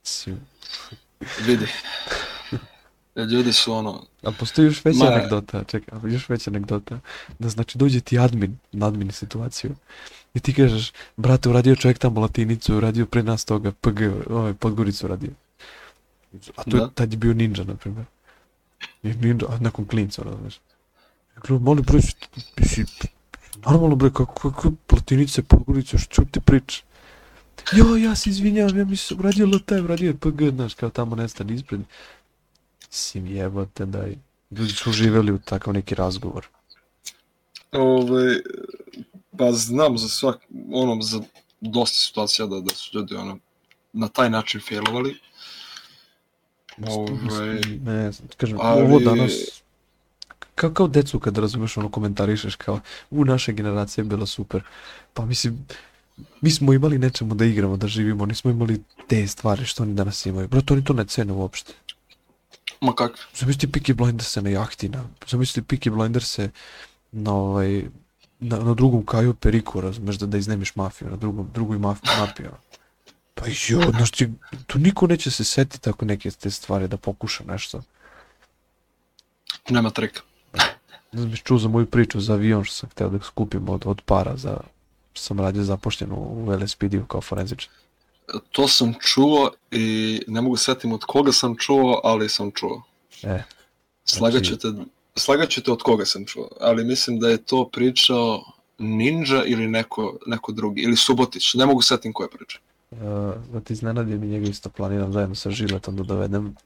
si, 0.03 0.35
Vidi. 1.41 1.67
Ljudi 3.17 3.53
su 3.53 3.73
ono, 3.73 4.03
A 4.23 4.31
postoji 4.31 4.67
još 4.67 4.85
veća 4.85 4.99
Ma- 4.99 5.07
anegdota, 5.07 5.65
čekaj, 5.65 5.99
još 6.05 6.29
veća 6.29 6.51
anegdota, 6.51 6.99
da 7.39 7.49
znači 7.49 7.79
dođe 7.79 8.01
ti 8.01 8.19
admin 8.19 8.59
na 8.73 8.87
admin 8.87 9.11
situaciju 9.11 9.75
i 10.35 10.41
ti 10.41 10.55
kažeš, 10.55 10.93
brate, 11.17 11.49
uradio 11.49 11.77
čovjek 11.77 11.99
tamo 11.99 12.21
latinicu, 12.21 12.77
uradio 12.77 13.07
pre 13.07 13.23
nas 13.23 13.45
toga, 13.45 13.73
PG, 13.73 14.01
ovaj, 14.31 14.55
Podgoricu 14.55 15.07
uradio. 15.07 15.31
A 16.57 16.63
to 16.63 16.77
je, 16.77 16.81
Da. 16.81 16.89
tad 16.89 17.13
je 17.13 17.19
bio 17.19 17.35
ninja, 17.35 17.65
na 17.65 17.75
primjer. 17.75 18.05
I 19.03 19.09
ninja, 19.09 19.45
a 19.49 19.59
nakon 19.61 19.85
klinca, 19.87 20.23
ono, 20.23 20.37
znaš. 20.37 20.55
Ja 21.37 21.41
kažem, 21.41 21.63
molim, 21.63 21.85
bre, 21.85 22.01
si- 22.03 22.85
normalno, 23.57 23.97
bre, 23.97 24.11
kako, 24.11 24.51
kako 24.51 24.73
latinice, 24.93 25.43
Podgorica, 25.43 25.99
što 25.99 26.25
ti 26.25 26.41
priča? 26.41 26.83
Jo, 27.73 27.97
ja 27.97 28.15
se 28.15 28.31
izvinjavam, 28.31 28.79
ja 28.79 28.85
mislim, 28.85 29.19
uradio 29.21 29.47
LT, 29.47 29.73
uradio 29.75 30.15
PG, 30.15 30.51
znaš, 30.51 30.75
kao 30.75 30.91
tamo 30.91 31.17
nestane 31.17 31.55
ispred. 31.55 31.81
Sim 32.95 33.27
jebote, 33.27 33.87
daj. 33.87 34.17
Ljudi 34.51 34.73
su 34.73 34.91
uživjeli 34.91 35.33
u 35.33 35.39
takav 35.39 35.75
neki 35.75 35.95
razgovor. 35.95 36.47
ovaj, 37.73 38.35
pa 39.39 39.53
znam 39.53 39.99
za 39.99 40.09
svak, 40.09 40.37
ono, 40.73 41.03
za 41.03 41.21
dosta 41.61 41.99
situacija 41.99 42.47
da, 42.47 42.61
da 42.61 42.75
su 42.75 42.99
ljudi 42.99 43.15
ono, 43.15 43.39
na 43.93 44.09
taj 44.09 44.31
način 44.31 44.61
failovali. 44.69 45.17
Ovaj, 46.87 47.61
Ne 47.85 48.13
znam, 48.13 48.29
kažem, 48.37 48.59
ali- 48.61 48.83
ovo 48.83 48.99
danas... 48.99 49.33
Kao, 50.55 50.71
kao 50.71 50.89
decu 50.89 51.21
kad 51.21 51.39
razumeš 51.39 51.77
ono 51.77 51.89
komentarišeš 51.89 52.57
kao 52.57 52.81
u 53.11 53.25
naša 53.25 53.53
generacija 53.53 54.03
je 54.03 54.09
bila 54.09 54.27
super. 54.27 54.63
Pa 55.15 55.25
mislim, 55.27 55.67
mi 56.41 56.51
smo 56.51 56.73
imali 56.73 56.99
nečemu 56.99 57.35
da 57.35 57.45
igramo, 57.45 57.77
da 57.77 57.87
živimo, 57.89 58.27
nismo 58.27 58.51
imali 58.51 58.83
te 59.07 59.27
stvari 59.27 59.65
što 59.65 59.83
oni 59.83 59.95
danas 59.95 60.27
imaju. 60.27 60.49
Bro, 60.49 60.61
to 60.61 60.75
oni 60.75 60.85
to 60.85 60.93
ne 60.93 61.05
cene 61.05 61.33
uopšte. 61.33 61.73
Ma 62.81 62.95
kakve. 62.95 63.23
Zamisli 63.35 63.69
Peaky 63.69 63.95
Blinders 63.95 64.37
na 64.37 64.51
jahti, 64.51 64.89
na, 64.89 65.05
zamisli 65.27 65.63
Peaky 65.63 65.91
Blinders 65.91 66.39
na 67.13 67.35
ovaj, 67.35 67.85
na, 68.41 68.59
na 68.59 68.75
drugom 68.75 69.07
kaju 69.07 69.35
periku, 69.35 69.81
razumeš, 69.81 70.17
da, 70.17 70.27
da 70.27 70.39
iznemiš 70.39 70.77
mafiju, 70.77 71.11
na 71.11 71.17
drugom, 71.17 71.51
drugoj 71.55 71.79
maf, 71.79 71.99
mafiju. 72.19 72.51
Pa 73.35 73.45
jo, 73.69 73.91
znaš 73.91 74.11
ti, 74.11 74.33
tu 74.67 74.79
niko 74.79 75.07
neće 75.07 75.31
se 75.31 75.45
setiti 75.45 75.83
tako 75.83 76.05
neke 76.05 76.31
te 76.31 76.51
stvari 76.51 76.89
da 76.89 76.97
pokuša 76.97 77.45
nešto. 77.45 77.83
Nema 79.69 79.91
trika. 79.91 80.21
Ne 81.13 81.21
znam, 81.21 81.37
čuo 81.37 81.59
za 81.59 81.69
moju 81.69 81.87
priču 81.87 82.21
za 82.21 82.33
avion 82.33 82.65
što 82.65 82.75
sam 82.75 82.91
htio 82.91 83.09
da 83.09 83.19
skupim 83.25 83.69
od, 83.69 83.83
od 83.87 84.03
para 84.07 84.37
za 84.37 84.57
sam 85.15 85.41
radio 85.41 85.63
zapošljen 85.63 86.13
u, 86.13 86.17
u 86.17 86.53
LSPD-u 86.63 87.07
kao 87.07 87.21
forenzičar. 87.21 87.69
To 88.51 88.69
sam 88.69 88.95
čuo 89.01 89.51
i 89.71 90.21
ne 90.27 90.41
mogu 90.41 90.57
setim 90.57 90.93
od 90.93 91.05
koga 91.05 91.33
sam 91.33 91.57
čuo, 91.57 92.01
ali 92.05 92.29
sam 92.29 92.51
čuo. 92.51 92.83
E, 93.23 93.43
Slagaćete, 94.05 94.69
slagaćete 95.17 95.73
od 95.73 95.83
koga 95.83 96.05
sam 96.05 96.27
čuo, 96.27 96.49
ali 96.61 96.85
mislim 96.85 97.21
da 97.21 97.29
je 97.29 97.43
to 97.43 97.69
pričao 97.73 98.45
Ninja 98.79 99.45
ili 99.45 99.69
neko, 99.69 100.19
neko 100.27 100.53
drugi, 100.53 100.83
ili 100.83 100.97
Subotić, 100.97 101.55
ne 101.55 101.67
mogu 101.67 101.83
setim 101.83 102.13
ko 102.13 102.23
je 102.23 102.29
pričao. 102.29 102.61
Uh, 102.91 102.99
da 103.53 103.61
ti 103.61 103.73
iznenadim 103.73 104.25
i 104.25 104.27
njega 104.27 104.47
isto 104.47 104.69
planiram 104.69 105.13
zajedno 105.13 105.35
sa 105.35 105.51
Žiletom 105.51 105.97
da 105.97 106.03
dovedem. 106.03 106.57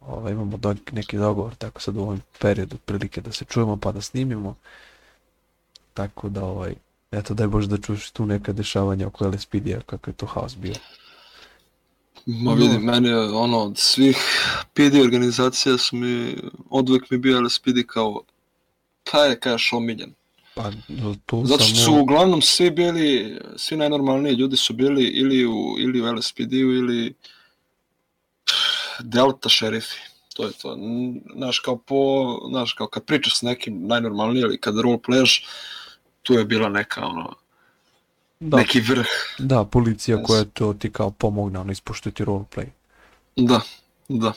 Ovaj, 0.00 0.32
imamo 0.32 0.56
do, 0.56 0.74
neki 0.92 1.16
dogovor, 1.16 1.54
tako 1.54 1.80
sad 1.80 1.96
u 1.96 2.00
ovom 2.00 2.20
periodu 2.38 2.76
prilike 2.76 3.20
da 3.20 3.32
se 3.32 3.44
čujemo 3.44 3.76
pa 3.76 3.92
da 3.92 4.00
snimimo. 4.00 4.54
Tako 5.94 6.28
da 6.28 6.44
ovaj, 6.44 6.74
eto 7.12 7.34
daj 7.34 7.46
Bože 7.46 7.68
da 7.68 7.78
čuješ 7.78 8.10
tu 8.10 8.26
neka 8.26 8.52
dešavanja 8.52 9.06
oko 9.06 9.28
LSPD-a, 9.28 9.80
kako 9.86 10.10
je 10.10 10.14
to 10.14 10.26
haos 10.26 10.56
bio. 10.56 10.74
Ma 12.26 12.54
vidi, 12.54 12.78
meni 12.78 13.08
je 13.08 13.18
ono, 13.18 13.58
od 13.58 13.78
svih 13.78 14.16
PD 14.74 15.00
organizacija 15.02 15.78
su 15.78 15.96
mi, 15.96 16.36
od 16.70 16.90
uvek 16.90 17.10
mi 17.10 17.18
bio 17.18 17.40
LSPD 17.40 17.86
kao, 17.86 18.22
pa 19.12 19.18
je, 19.18 19.40
kažeš, 19.40 19.72
omiljen. 19.72 20.14
Pa 20.54 20.70
to 21.26 21.42
Zato 21.44 21.64
što 21.64 21.76
su 21.76 21.94
uglavnom 21.94 22.42
svi 22.42 22.70
bili, 22.70 23.38
svi 23.56 23.76
najnormalniji 23.76 24.34
ljudi 24.34 24.56
su 24.56 24.72
bili 24.72 25.04
ili 25.04 25.46
u, 25.46 25.76
ili 25.78 26.00
u 26.00 26.14
LSPD-u 26.14 26.72
ili 26.72 27.14
Delta 29.00 29.48
šerifi. 29.48 29.96
To 30.34 30.46
je 30.46 30.52
to. 30.62 30.78
Znaš, 31.36 31.58
kao 31.58 31.76
po, 31.76 32.38
znaš, 32.50 32.72
kao 32.72 32.86
kad 32.86 33.04
pričaš 33.04 33.38
s 33.38 33.42
nekim 33.42 33.86
najnormalnije 33.86 34.42
ili 34.42 34.60
kad 34.60 34.74
roleplayaš, 34.74 35.44
tu 36.22 36.34
je 36.34 36.44
bila 36.44 36.68
neka, 36.68 37.06
ono, 37.06 37.34
Da, 38.40 38.56
neki 38.56 38.80
vrh. 38.80 39.06
da, 39.38 39.64
policija 39.64 40.18
Yes. 40.18 40.22
koja 40.22 40.44
to 40.44 40.74
ti 40.74 40.92
kao 40.92 41.10
pomogne, 41.10 41.58
ono, 41.58 41.72
ispoštuje 41.72 42.12
ti 42.12 42.24
roleplay. 42.24 42.68
Da, 43.36 43.60
da. 44.08 44.32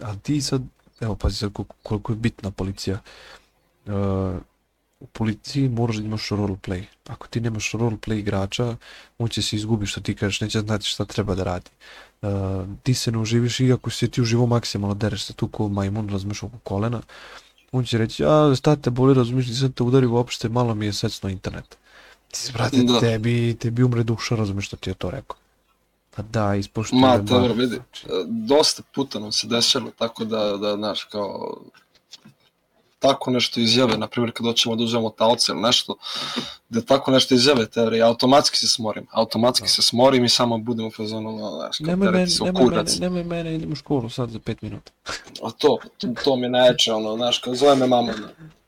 A 0.00 0.16
ti 0.16 0.40
sad, 0.40 0.62
evo 1.00 1.16
pazi 1.16 1.36
sad 1.36 1.52
koliko, 1.52 1.74
koliko 1.82 2.12
je 2.12 2.16
bitna 2.16 2.50
policija. 2.50 2.98
Uh, 3.86 3.92
u 5.00 5.06
policiji 5.06 5.68
moraš 5.68 5.96
da 5.96 6.02
imaš 6.04 6.28
roleplay. 6.30 6.84
Ako 7.08 7.28
ti 7.28 7.40
nemaš 7.40 7.72
roleplay 7.72 8.18
igrača, 8.18 8.76
on 9.18 9.28
će 9.28 9.42
se 9.42 9.56
izgubiti 9.56 9.90
što 9.90 10.00
ti 10.00 10.14
kažeš, 10.16 10.40
neće 10.40 10.60
znati 10.60 10.84
šta 10.86 11.04
treba 11.04 11.34
da 11.34 11.44
radi. 11.44 11.70
Uh, 12.22 12.28
ti 12.82 12.94
se 12.94 13.12
ne 13.12 13.18
uživiš 13.18 13.60
i 13.60 13.72
ako 13.72 13.90
se 13.90 14.08
ti 14.10 14.22
uživo 14.22 14.46
maksimalno 14.46 14.94
dereš 14.94 15.24
se 15.24 15.32
tu 15.32 15.48
ko 15.48 15.68
majmun, 15.68 16.08
razumeš 16.08 16.42
oko 16.42 16.58
kolena, 16.58 17.02
on 17.72 17.84
će 17.84 17.98
reći, 17.98 18.24
a 18.24 18.54
šta 18.56 18.76
te 18.76 18.90
boli, 18.90 19.14
razumiješ, 19.14 19.46
nisam 19.46 19.72
te 19.72 19.82
udario 19.82 20.10
uopšte, 20.12 20.48
malo 20.48 20.74
mi 20.74 20.86
je 20.86 20.92
secno 20.92 21.28
internet. 21.28 21.76
Ti 22.30 22.38
si, 22.38 22.52
brate, 22.52 22.76
Da. 22.76 23.00
tebi, 23.00 23.56
tebi 23.60 23.82
umre 23.82 24.02
duša, 24.02 24.36
razumiješ 24.36 24.66
što 24.66 24.76
ti 24.76 24.90
je 24.90 24.94
to 24.94 25.10
rekao. 25.10 25.36
Pa 26.16 26.22
da, 26.22 26.54
ispoštuje 26.54 27.00
Ma, 27.00 27.18
dobro, 27.18 27.52
vidi, 27.52 27.80
dosta 28.26 28.82
puta 28.94 29.18
nam 29.18 29.32
se 29.32 29.46
desilo, 29.46 29.90
tako 29.98 30.24
da, 30.24 30.56
da, 30.56 30.76
znaš, 30.76 31.04
kao, 31.04 31.56
tako 33.08 33.30
nešto 33.30 33.60
izjave, 33.60 33.96
na 33.98 34.06
primjer 34.06 34.32
kad 34.32 34.46
hoćemo 34.46 34.76
da 34.76 34.84
uzmemo 34.84 35.10
talce 35.10 35.52
ili 35.52 35.60
nešto, 35.60 35.96
da 36.68 36.80
tako 36.80 37.10
nešto 37.10 37.34
izjave 37.34 37.66
teorije, 37.66 38.02
automatski 38.02 38.56
se 38.56 38.68
smorim, 38.68 39.06
automatski 39.12 39.68
se 39.68 39.82
smorim 39.82 40.24
i 40.24 40.28
samo 40.28 40.58
budem 40.58 40.86
u 40.86 40.90
fazonu, 40.90 41.38
znaš, 41.56 41.78
kao 41.78 41.86
Nemoj 41.86 42.10
mene, 42.10 42.26
nemoj 42.26 42.52
mene, 42.52 42.66
kurac. 42.66 42.98
nemoj 42.98 43.24
mene, 43.24 43.54
idem 43.54 43.72
u 43.72 43.74
školu 43.74 44.10
sad 44.10 44.30
za 44.30 44.38
pet 44.38 44.62
minuta. 44.62 44.92
A 45.42 45.50
to, 45.50 45.78
to 46.24 46.36
mi 46.36 46.42
je 46.42 46.50
najjače, 46.50 46.92
ono, 46.92 47.16
znaš, 47.16 47.38
kao 47.38 47.54
zove 47.54 47.74
me 47.74 47.86
mama. 47.86 48.12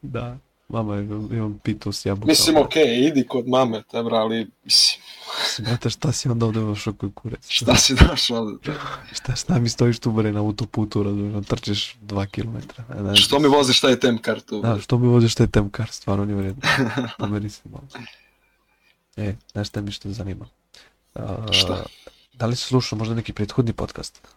Da. 0.02 0.36
Mama, 0.68 0.96
imam, 0.96 1.28
imam 1.32 1.58
pitu 1.64 1.92
s 1.92 2.06
jabukom. 2.06 2.28
Mislim, 2.28 2.56
okej, 2.56 3.06
idi 3.06 3.26
kod 3.26 3.48
mame, 3.48 3.82
tebra, 3.90 4.16
ali, 4.16 4.50
mislim, 4.64 5.02
Brate, 5.64 5.90
šta 5.90 6.12
si 6.12 6.28
onda 6.28 6.46
ovde 6.46 6.60
došao 6.60 6.92
koji 6.92 7.12
kurac? 7.12 7.48
šta 7.48 7.76
si 7.76 7.94
daš 7.94 8.30
ovde? 8.30 8.58
te? 8.64 8.72
Šta, 9.18 9.36
šta 9.36 9.58
mi 9.58 9.68
stojiš 9.68 9.98
tu 9.98 10.12
bre 10.12 10.32
na 10.32 10.40
autoputu, 10.40 11.02
razumiješ, 11.02 11.46
trčiš 11.46 11.96
dva 12.00 12.26
kilometra. 12.26 12.84
Ne, 12.94 13.02
ne, 13.02 13.16
Što 13.16 13.38
mi 13.38 13.48
voziš 13.48 13.80
taj 13.80 14.00
tem 14.00 14.18
kartu? 14.18 14.60
Da, 14.60 14.80
što 14.80 14.98
mi 14.98 15.08
voziš 15.08 15.34
taj 15.34 15.46
temkar, 15.46 15.88
stvarno 15.90 16.24
nije 16.24 16.36
vredno. 16.36 16.62
Pomeri 17.18 17.50
se 17.50 17.62
malo. 17.64 17.86
E, 19.16 19.34
znaš 19.52 19.68
šta 19.68 19.80
mi 19.80 19.92
što 19.92 20.12
zanima? 20.12 20.46
A, 21.14 21.52
Šta? 21.52 21.84
Da 22.32 22.46
li 22.46 22.56
si 22.56 22.64
slušao 22.64 22.98
možda 22.98 23.14
neki 23.14 23.32
prethodni 23.32 23.72
podcast? 23.72 24.28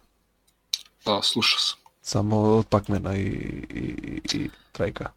Da, 1.05 1.19
slušao 1.23 1.59
sam. 1.59 1.79
Samo 2.01 2.37
od 2.39 2.65
Pakmena 2.67 3.15
i, 3.17 3.25
i, 3.69 4.21
i 4.33 4.49
Trajka. 4.71 5.11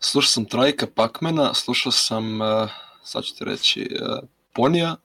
Slušao 0.00 0.28
sam 0.28 0.44
Trajka 0.44 0.86
Pakmena, 0.94 1.54
slušao 1.54 1.92
sam, 1.92 2.40
uh, 2.40 2.70
sad 3.04 3.24
ću 3.24 3.34
ti 3.34 3.44
reći, 3.44 3.88
uh, 4.02 4.28
Ponija, 4.52 4.96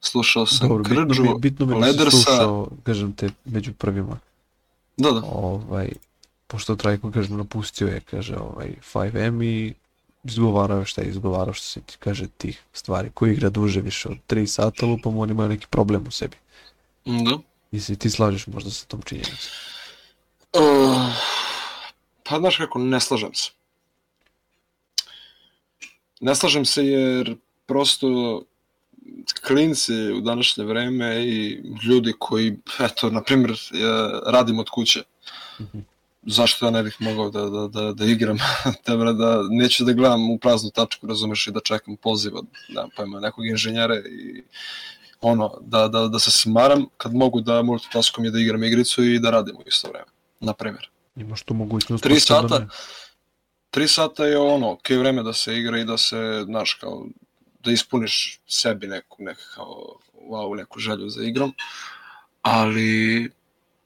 slušao 0.00 0.46
sam 0.46 0.68
Dobro, 0.68 0.84
bitno 0.84 1.06
Krđu, 1.06 1.22
mi, 1.22 1.38
bitno 1.38 1.66
mi 1.66 1.74
je 1.74 1.80
da 1.80 1.86
Ledersa, 1.86 2.16
slušao, 2.16 2.68
kažem 2.82 3.12
te, 3.12 3.30
među 3.44 3.72
prvima. 3.72 4.18
da, 4.96 5.10
da, 5.10 5.22
ovaj, 5.24 5.88
pošto 6.46 6.76
Trajko, 6.76 7.10
kažem, 7.10 7.36
napustio 7.36 7.88
je, 7.88 8.00
kaže, 8.00 8.36
ovaj, 8.36 8.74
5M 8.92 9.44
i 9.44 9.74
izgovarao 10.24 10.78
je 10.78 10.84
šta 10.84 11.02
je 11.02 11.08
izgovarao, 11.08 11.54
što 11.54 11.66
se 11.66 11.80
ti 11.80 11.96
kaže 11.98 12.26
tih 12.28 12.62
stvari. 12.72 13.10
Ko 13.14 13.26
igra 13.26 13.50
duže 13.50 13.80
više 13.80 14.08
od 14.08 14.16
3 14.28 14.46
sata, 14.46 14.86
lupom, 14.86 15.18
on 15.18 15.30
ima 15.30 15.48
neki 15.48 15.66
problem 15.70 16.04
u 16.08 16.10
sebi. 16.10 16.36
da. 17.04 17.38
I 17.72 17.80
se 17.80 17.96
ti 17.96 18.10
slažeš 18.10 18.46
možda 18.46 18.70
sa 18.70 18.86
tom 18.86 19.02
činjenicom? 19.02 19.38
Uh, 20.52 21.14
pa 22.28 22.38
znaš 22.38 22.56
kako, 22.56 22.78
ne 22.78 23.00
slažem 23.00 23.34
se. 23.34 23.50
Ne 26.24 26.34
slažem 26.34 26.64
se 26.64 26.86
jer 26.86 27.36
prosto 27.66 28.42
klinci 29.46 30.12
u 30.12 30.20
današnje 30.20 30.64
vreme 30.64 31.26
i 31.26 31.60
ljudi 31.88 32.12
koji, 32.18 32.56
eto, 32.80 33.10
na 33.10 33.22
primjer, 33.22 33.52
radim 34.26 34.58
od 34.58 34.70
kuće. 34.70 35.02
-hmm. 35.58 35.82
Zašto 36.22 36.66
ja 36.66 36.70
ne 36.70 36.82
bih 36.82 36.96
mogao 36.98 37.30
da, 37.30 37.42
da, 37.50 37.68
da, 37.68 37.92
da 37.92 38.04
igram? 38.04 38.38
Tebra, 38.84 39.12
da 39.12 39.42
neću 39.50 39.84
da 39.84 39.92
gledam 39.92 40.30
u 40.30 40.38
praznu 40.38 40.70
tačku, 40.70 41.06
razumeš, 41.06 41.46
i 41.46 41.50
da 41.50 41.60
čekam 41.60 41.96
poziv 41.96 42.36
od, 42.36 42.46
da, 42.68 42.88
pojma, 42.96 43.20
nekog 43.20 43.46
inženjera 43.46 43.96
i 43.96 44.42
ono, 45.20 45.54
da, 45.60 45.88
da, 45.88 46.08
da 46.08 46.18
se 46.18 46.30
smaram 46.30 46.86
kad 46.96 47.14
mogu 47.14 47.40
da 47.40 47.62
multitaskom 47.62 48.24
i 48.24 48.30
da 48.30 48.40
igram 48.40 48.64
igricu 48.64 49.04
i 49.04 49.18
da 49.18 49.30
radim 49.30 49.56
u 49.56 49.62
isto 49.66 49.88
vreme, 49.88 50.10
na 50.40 50.52
primjer. 50.52 50.90
Imaš 51.16 51.42
tu 51.42 51.54
mogućnost. 51.54 52.04
Tri 52.04 52.20
sata, 52.20 52.58
da 52.58 52.68
tri 53.74 53.88
sata 53.88 54.24
je 54.24 54.38
ono, 54.38 54.72
ok 54.72 54.90
vreme 54.90 55.22
da 55.22 55.32
se 55.32 55.58
igra 55.58 55.78
i 55.78 55.84
da 55.84 55.98
se, 55.98 56.42
znaš, 56.44 56.74
kao, 56.74 57.06
da 57.64 57.72
ispuniš 57.72 58.40
sebi 58.46 58.86
neku, 58.86 59.18
kao, 59.54 59.96
wow, 60.30 60.56
neku 60.56 60.78
želju 60.80 61.08
za 61.08 61.24
igrom, 61.24 61.54
ali 62.42 63.30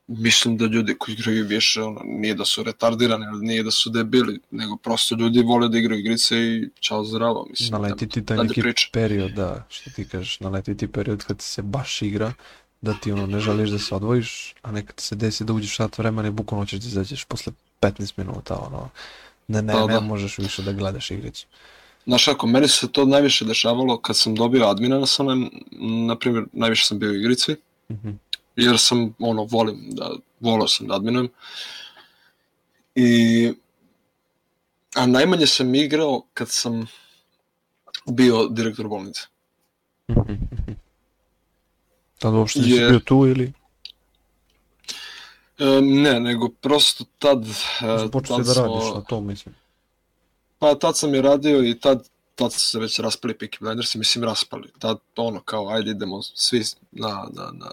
mislim 0.07 0.57
da 0.57 0.67
ljudi 0.67 0.95
koji 0.99 1.15
igraju 1.15 1.47
više, 1.47 1.83
ono, 1.83 2.01
nije 2.05 2.35
da 2.35 2.45
su 2.45 2.63
retardirani, 2.63 3.27
nije 3.41 3.63
da 3.63 3.71
su 3.71 3.91
debili, 3.91 4.41
nego 4.51 4.77
prosto 4.77 5.15
ljudi 5.15 5.43
vole 5.43 5.69
da 5.69 5.79
igraju 5.79 6.01
igrice 6.01 6.37
i 6.39 6.69
čao 6.81 7.05
zdravo, 7.05 7.47
mislim. 7.51 7.71
Naleti 7.71 8.09
ti 8.09 8.27
taj 8.27 8.37
neki 8.37 8.61
priča. 8.61 8.89
period, 8.93 9.33
da, 9.33 9.67
što 9.69 9.91
ti 9.91 10.09
kažeš, 10.09 10.41
naleti 10.41 10.77
ti 10.77 10.89
period 10.89 11.25
kad 11.25 11.41
se 11.41 11.63
baš 11.63 12.03
igra, 12.03 12.33
da 12.81 12.95
ti 12.95 13.13
ono 13.13 13.27
ne 13.27 13.41
želiš 13.41 13.71
da 13.71 13.79
se 13.79 13.95
odvojiš, 13.95 14.55
a 14.63 14.73
nekad 14.73 15.01
se 15.01 15.15
desi 15.15 15.45
da 15.45 15.53
uđeš 15.53 15.77
sat 15.77 15.99
vremena 15.99 16.29
i 16.29 16.31
bukvalno 16.31 16.67
ćeš 16.67 16.81
da 16.81 16.89
izađeš 16.89 17.25
posle 17.25 17.53
15 17.81 18.13
minuta, 18.17 18.59
ono, 18.59 18.91
da 19.49 19.61
ne, 19.61 19.73
da, 19.73 19.87
ne 19.87 19.93
da. 19.93 20.01
možeš 20.01 20.39
više 20.39 20.63
da 20.63 20.73
gledaš 20.73 21.11
igricu. 21.11 21.47
Znaš 22.07 22.25
kako, 22.25 22.47
meni 22.47 22.69
se 22.69 22.93
to 22.93 23.05
najviše 23.05 23.45
dešavalo 23.45 24.01
kad 24.01 24.17
sam 24.17 24.35
dobio 24.35 24.67
admina 24.67 24.99
na 24.99 25.07
sam, 25.07 25.51
na 26.07 26.19
primjer, 26.19 26.45
najviše 26.53 26.87
sam 26.87 26.99
bio 26.99 27.11
u 27.11 27.15
igrici, 27.15 27.53
mm 27.89 27.95
-hmm. 27.95 28.17
jer 28.57 28.79
sam, 28.79 29.15
ono, 29.19 29.45
volim 29.45 29.91
da, 29.91 30.11
volao 30.41 30.69
sam 30.69 30.87
da 30.87 30.95
adminujem. 30.95 31.29
I, 32.95 33.53
a 34.95 35.07
najmanje 35.07 35.47
sam 35.47 35.75
igrao 35.75 36.23
kad 36.35 36.49
sam 36.51 36.87
bio 38.07 38.49
direktor 38.49 38.89
bolnice. 38.89 39.21
Mm 40.09 40.15
-hmm. 40.15 40.75
Tad 42.19 42.35
uopšte 42.35 42.61
nisi 42.61 42.79
bio 42.79 43.01
tu 43.01 43.27
ili? 43.27 43.53
E, 45.59 45.81
ne, 45.83 46.21
nego 46.21 46.49
prosto 46.49 47.05
tad... 47.19 47.45
E, 47.47 48.11
Počeo 48.11 48.39
da 48.39 48.53
radiš 48.53 48.95
na 48.95 49.01
to, 49.01 49.21
mislim. 49.21 49.55
Pa 50.59 50.75
tad 50.75 50.99
sam 50.99 51.15
je 51.15 51.23
radio 51.23 51.65
i 51.65 51.81
tad, 51.81 52.09
tad 52.35 52.53
su 52.53 52.61
se 52.61 52.79
već 52.79 52.99
raspali 52.99 53.35
Peaky 53.35 53.61
Blinders 53.61 53.95
i 53.95 53.99
mislim 53.99 54.25
raspali. 54.25 54.71
Tad 54.79 54.99
ono 55.17 55.41
kao 55.41 55.69
ajde 55.69 55.91
idemo 55.91 56.23
svi 56.23 56.65
na, 56.93 57.09
na, 57.09 57.51
na, 57.53 57.71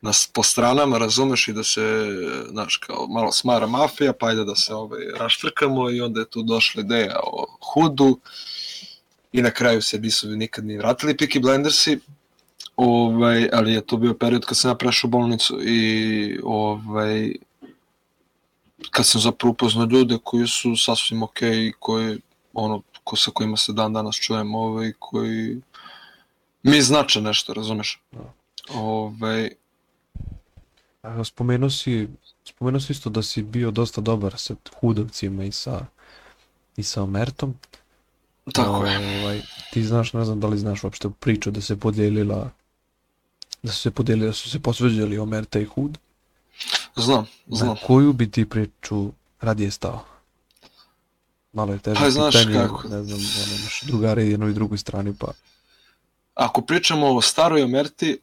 na, 0.00 0.12
po 0.32 0.42
stranama, 0.42 0.98
razumeš, 0.98 1.48
i 1.48 1.52
da 1.52 1.64
se, 1.64 2.06
znaš, 2.50 2.76
kao 2.76 3.06
malo 3.06 3.32
smara 3.32 3.66
mafija, 3.66 4.12
pa 4.12 4.28
ajde 4.28 4.44
da 4.44 4.56
se 4.56 4.74
ovaj, 4.74 5.04
raštrkamo 5.18 5.90
i 5.90 6.00
onda 6.00 6.20
je 6.20 6.30
tu 6.30 6.42
došla 6.42 6.82
ideja 6.82 7.20
o 7.22 7.46
Hudu 7.60 8.18
i 9.32 9.42
na 9.42 9.50
kraju 9.50 9.82
se 9.82 9.98
nisu 9.98 10.28
nikad 10.28 10.64
ni 10.64 10.78
vratili 10.78 11.14
Peaky 11.14 11.42
Blindersi, 11.42 11.98
ovaj, 12.76 13.48
ali 13.52 13.72
je 13.72 13.86
to 13.86 13.96
bio 13.96 14.14
period 14.14 14.44
kad 14.44 14.58
sam 14.58 14.70
ja 14.70 14.74
prešao 14.74 15.08
u 15.08 15.10
bolnicu 15.10 15.58
i 15.62 16.40
ovaj, 16.44 17.32
kad 18.90 19.06
sam 19.06 19.20
zapravo 19.20 19.52
upoznao 19.52 19.86
ljude 19.86 20.18
koji 20.24 20.46
su 20.46 20.76
sasvim 20.76 21.22
ok, 21.22 21.38
koji, 21.78 22.18
ono, 22.52 22.82
ko 23.04 23.16
sa 23.16 23.30
kojima 23.30 23.56
se 23.56 23.72
dan 23.72 23.92
danas 23.92 24.16
čujem, 24.16 24.54
ovaj, 24.54 24.92
koji 24.98 25.60
mi 26.62 26.82
znače 26.82 27.20
nešto, 27.20 27.54
razumeš? 27.54 28.00
Da. 28.12 28.32
Ovaj... 28.74 29.50
Spomenuo 31.24 31.70
si, 31.70 32.08
spomenuo 32.44 32.80
si 32.80 32.92
isto 32.92 33.10
da 33.10 33.22
si 33.22 33.42
bio 33.42 33.70
dosta 33.70 34.00
dobar 34.00 34.34
sa 34.36 34.54
hudovcima 34.80 35.44
i 35.44 35.52
sa, 35.52 35.86
i 36.76 36.82
sa 36.82 37.02
Omertom. 37.02 37.54
Tako 38.52 38.86
je. 38.86 39.22
Ovaj, 39.22 39.42
ti 39.72 39.82
znaš, 39.82 40.12
ne 40.12 40.24
znam 40.24 40.40
da 40.40 40.46
li 40.46 40.58
znaš 40.58 40.84
uopšte 40.84 41.08
priču 41.20 41.50
da 41.50 41.60
se 41.60 41.76
podijelila 41.76 42.50
da 43.62 43.72
su 43.72 43.80
se 43.80 43.90
podijelili, 43.90 44.26
da 44.26 44.32
su 44.32 44.50
se 44.50 44.58
posveđali 44.58 45.18
Omerta 45.18 45.58
i 45.58 45.64
Hud. 45.64 45.98
Znam, 46.96 47.26
znam. 47.46 47.68
Na 47.68 47.76
koju 47.86 48.12
bi 48.12 48.30
ti 48.30 48.48
priču 48.48 49.12
radije 49.40 49.70
stao? 49.70 50.04
Malo 51.52 51.72
je 51.72 51.78
teže 51.78 52.00
pa, 52.00 52.10
znaš 52.10 52.34
pitanje, 52.34 52.54
kako. 52.54 52.88
ne 52.88 53.02
znam, 53.02 53.18
ono, 53.18 53.56
imaš 53.60 53.82
drugare 53.82 54.24
jednoj 54.24 54.50
i 54.50 54.54
drugoj 54.54 54.78
strani, 54.78 55.14
pa... 55.18 55.32
Ako 56.34 56.62
pričamo 56.62 57.16
o 57.16 57.20
staroj 57.20 57.62
Omerti, 57.62 58.18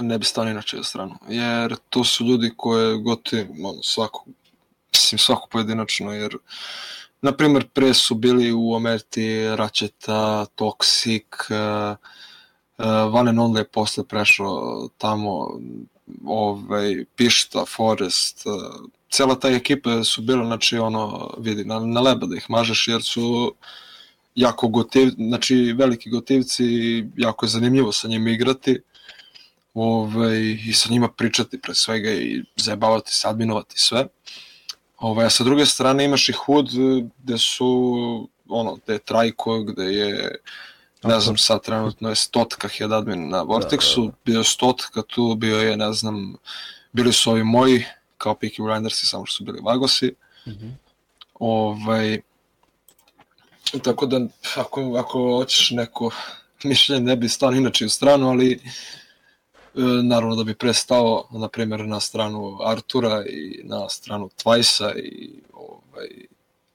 ne 0.00 0.18
bi 0.18 0.24
stao 0.24 0.44
ni 0.44 0.54
na 0.54 0.62
čiju 0.62 0.84
stranu, 0.84 1.14
jer 1.28 1.76
to 1.90 2.04
su 2.04 2.24
ljudi 2.24 2.52
koje 2.56 2.96
gotivim, 2.96 3.64
ono, 3.64 3.82
svako, 3.82 4.24
mislim, 4.92 5.18
svako 5.18 5.48
pojedinačno, 5.50 6.12
jer 6.12 6.36
na 7.22 7.32
primer, 7.32 7.68
pre 7.68 7.94
su 7.94 8.14
bili 8.14 8.52
u 8.52 8.72
Omerti 8.72 9.56
Račeta, 9.56 10.46
uh, 10.60 10.66
uh, 10.68 11.96
Van 12.84 13.28
and 13.28 13.38
Only 13.38 13.58
je 13.58 13.68
posle 13.68 14.04
prešao 14.04 14.88
tamo, 14.98 15.60
ovaj, 16.24 17.04
Pišta, 17.16 17.64
Forest, 17.64 18.46
uh, 18.46 18.90
cela 19.10 19.40
ta 19.40 19.48
ekipa 19.48 20.04
su 20.04 20.22
bila, 20.22 20.44
znači, 20.44 20.78
ono, 20.78 21.34
vidi, 21.38 21.64
na, 21.64 21.80
na 21.80 22.00
leba 22.00 22.26
da 22.26 22.36
ih 22.36 22.50
mažeš, 22.50 22.88
jer 22.88 23.02
su 23.02 23.54
jako 24.34 24.68
gotiv, 24.68 25.08
znači, 25.16 25.74
veliki 25.78 26.10
gotivci 26.10 26.64
i 26.64 27.04
jako 27.16 27.46
je 27.46 27.50
zanimljivo 27.50 27.92
sa 27.92 28.08
njima 28.08 28.30
igrati 28.30 28.80
ovaj, 29.74 30.58
i 30.66 30.72
sa 30.72 30.90
njima 30.90 31.08
pričati 31.08 31.60
pre 31.60 31.74
svega 31.74 32.10
i 32.10 32.42
zajebavati 32.56 33.14
se, 33.14 33.28
adminovati 33.28 33.78
sve. 33.78 34.06
Ovaj, 34.98 35.26
a 35.26 35.30
sa 35.30 35.44
druge 35.44 35.66
strane 35.66 36.04
imaš 36.04 36.28
i 36.28 36.32
Hood 36.32 36.68
gde 37.18 37.38
su 37.38 38.28
ono, 38.48 38.76
gde 38.76 38.92
je 38.92 38.98
Trajko, 38.98 39.62
gde 39.62 39.84
je 39.84 40.38
ne 41.06 41.20
znam, 41.20 41.36
sad 41.36 41.62
trenutno 41.62 42.08
je 42.08 42.14
stotka 42.14 42.68
head 42.68 42.92
admin 42.92 43.28
na 43.28 43.42
Vortexu, 43.42 43.96
da, 43.96 44.06
da, 44.06 44.06
da. 44.06 44.16
bio 44.24 44.38
je 44.38 44.44
stotka 44.44 45.02
tu, 45.02 45.34
bio 45.34 45.56
je, 45.60 45.76
ne 45.76 45.92
znam, 45.92 46.36
bili 46.92 47.12
su 47.12 47.30
ovi 47.30 47.44
moji, 47.44 47.84
kao 48.18 48.34
Peaky 48.34 48.62
Blindersi, 48.62 49.06
samo 49.06 49.26
što 49.26 49.36
su 49.36 49.44
bili 49.44 49.60
Vagosi. 49.62 50.14
Mm 50.46 50.50
-hmm. 50.50 50.72
Ovaj, 51.34 52.20
tako 53.82 54.06
da, 54.06 54.20
ako, 54.56 54.96
ako 54.98 55.36
hoćeš 55.36 55.70
neko 55.70 56.10
mišljenje, 56.64 57.02
ne 57.02 57.16
bi 57.16 57.28
stao 57.28 57.52
inače 57.52 57.86
u 57.86 57.88
stranu, 57.88 58.28
ali 58.28 58.52
e, 58.52 58.58
naravno 60.02 60.36
da 60.36 60.44
bi 60.44 60.54
prestao, 60.54 61.28
na 61.30 61.48
primjer, 61.48 61.86
na 61.86 62.00
stranu 62.00 62.58
Artura 62.64 63.24
i 63.26 63.60
na 63.64 63.88
stranu 63.88 64.30
Twajsa 64.44 64.98
i, 64.98 65.42
ovaj, 65.52 66.08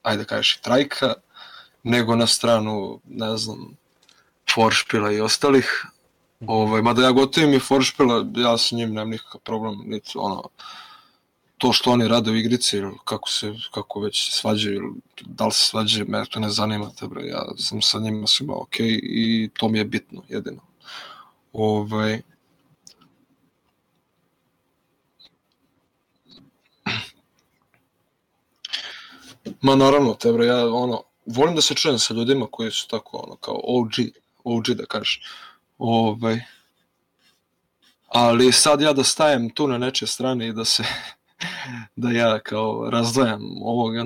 ajde 0.01 0.25
kažeš 0.25 0.55
i 0.55 0.61
Trajka, 0.61 1.13
nego 1.83 2.15
na 2.15 2.27
stranu, 2.27 2.99
ne 3.05 3.37
znam, 3.37 3.77
Foršpila 4.55 5.11
i 5.11 5.21
ostalih. 5.21 5.85
Ovaj, 6.47 6.81
mada 6.81 7.03
ja 7.03 7.11
gotovim 7.11 7.53
i 7.53 7.59
Foršpila, 7.59 8.25
ja 8.35 8.57
sa 8.57 8.75
njim 8.75 8.89
nemam 8.89 9.09
nikakav 9.09 9.41
problem, 9.41 9.81
niti 9.85 10.11
ono, 10.15 10.43
to 11.57 11.73
što 11.73 11.91
oni 11.91 12.07
rade 12.07 12.31
u 12.31 12.35
igrici 12.35 12.77
ili 12.77 12.97
kako 13.05 13.29
se, 13.29 13.53
kako 13.71 13.99
već 13.99 14.31
svađaju 14.31 14.75
ili 14.75 14.93
da 15.21 15.45
li 15.45 15.51
se 15.51 15.65
svađaju, 15.65 16.05
me 16.09 16.25
to 16.25 16.39
ne 16.39 16.49
zanima 16.49 16.91
te 16.99 17.07
bre, 17.07 17.27
ja 17.27 17.45
sam 17.57 17.81
sa 17.81 17.99
njima 17.99 18.27
svima 18.27 18.53
ok 18.55 18.79
i 18.79 19.49
to 19.53 19.69
mi 19.69 19.77
je 19.77 19.85
bitno, 19.85 20.23
jedino. 20.29 20.61
Ovaj, 21.53 22.21
Ma 29.61 29.75
naravno, 29.75 30.13
te 30.13 30.31
bre, 30.31 30.45
ja 30.45 30.73
ono, 30.73 31.03
volim 31.25 31.55
da 31.55 31.61
se 31.61 31.75
čujem 31.75 31.99
sa 31.99 32.13
ljudima 32.13 32.47
koji 32.51 32.71
su 32.71 32.87
tako 32.87 33.17
ono 33.17 33.35
kao 33.35 33.61
OG, 33.63 33.91
OG 34.43 34.67
da 34.67 34.85
kažeš. 34.85 35.21
Ovaj, 35.77 36.41
ali 38.07 38.51
sad 38.51 38.81
ja 38.81 38.93
da 38.93 39.03
stajem 39.03 39.49
tu 39.49 39.67
na 39.67 39.77
neče 39.77 40.07
strane 40.07 40.47
i 40.47 40.53
da 40.53 40.65
se 40.65 40.83
da 41.95 42.11
ja 42.11 42.39
kao 42.39 42.89
razdvajam 42.89 43.41
ovoga. 43.61 44.05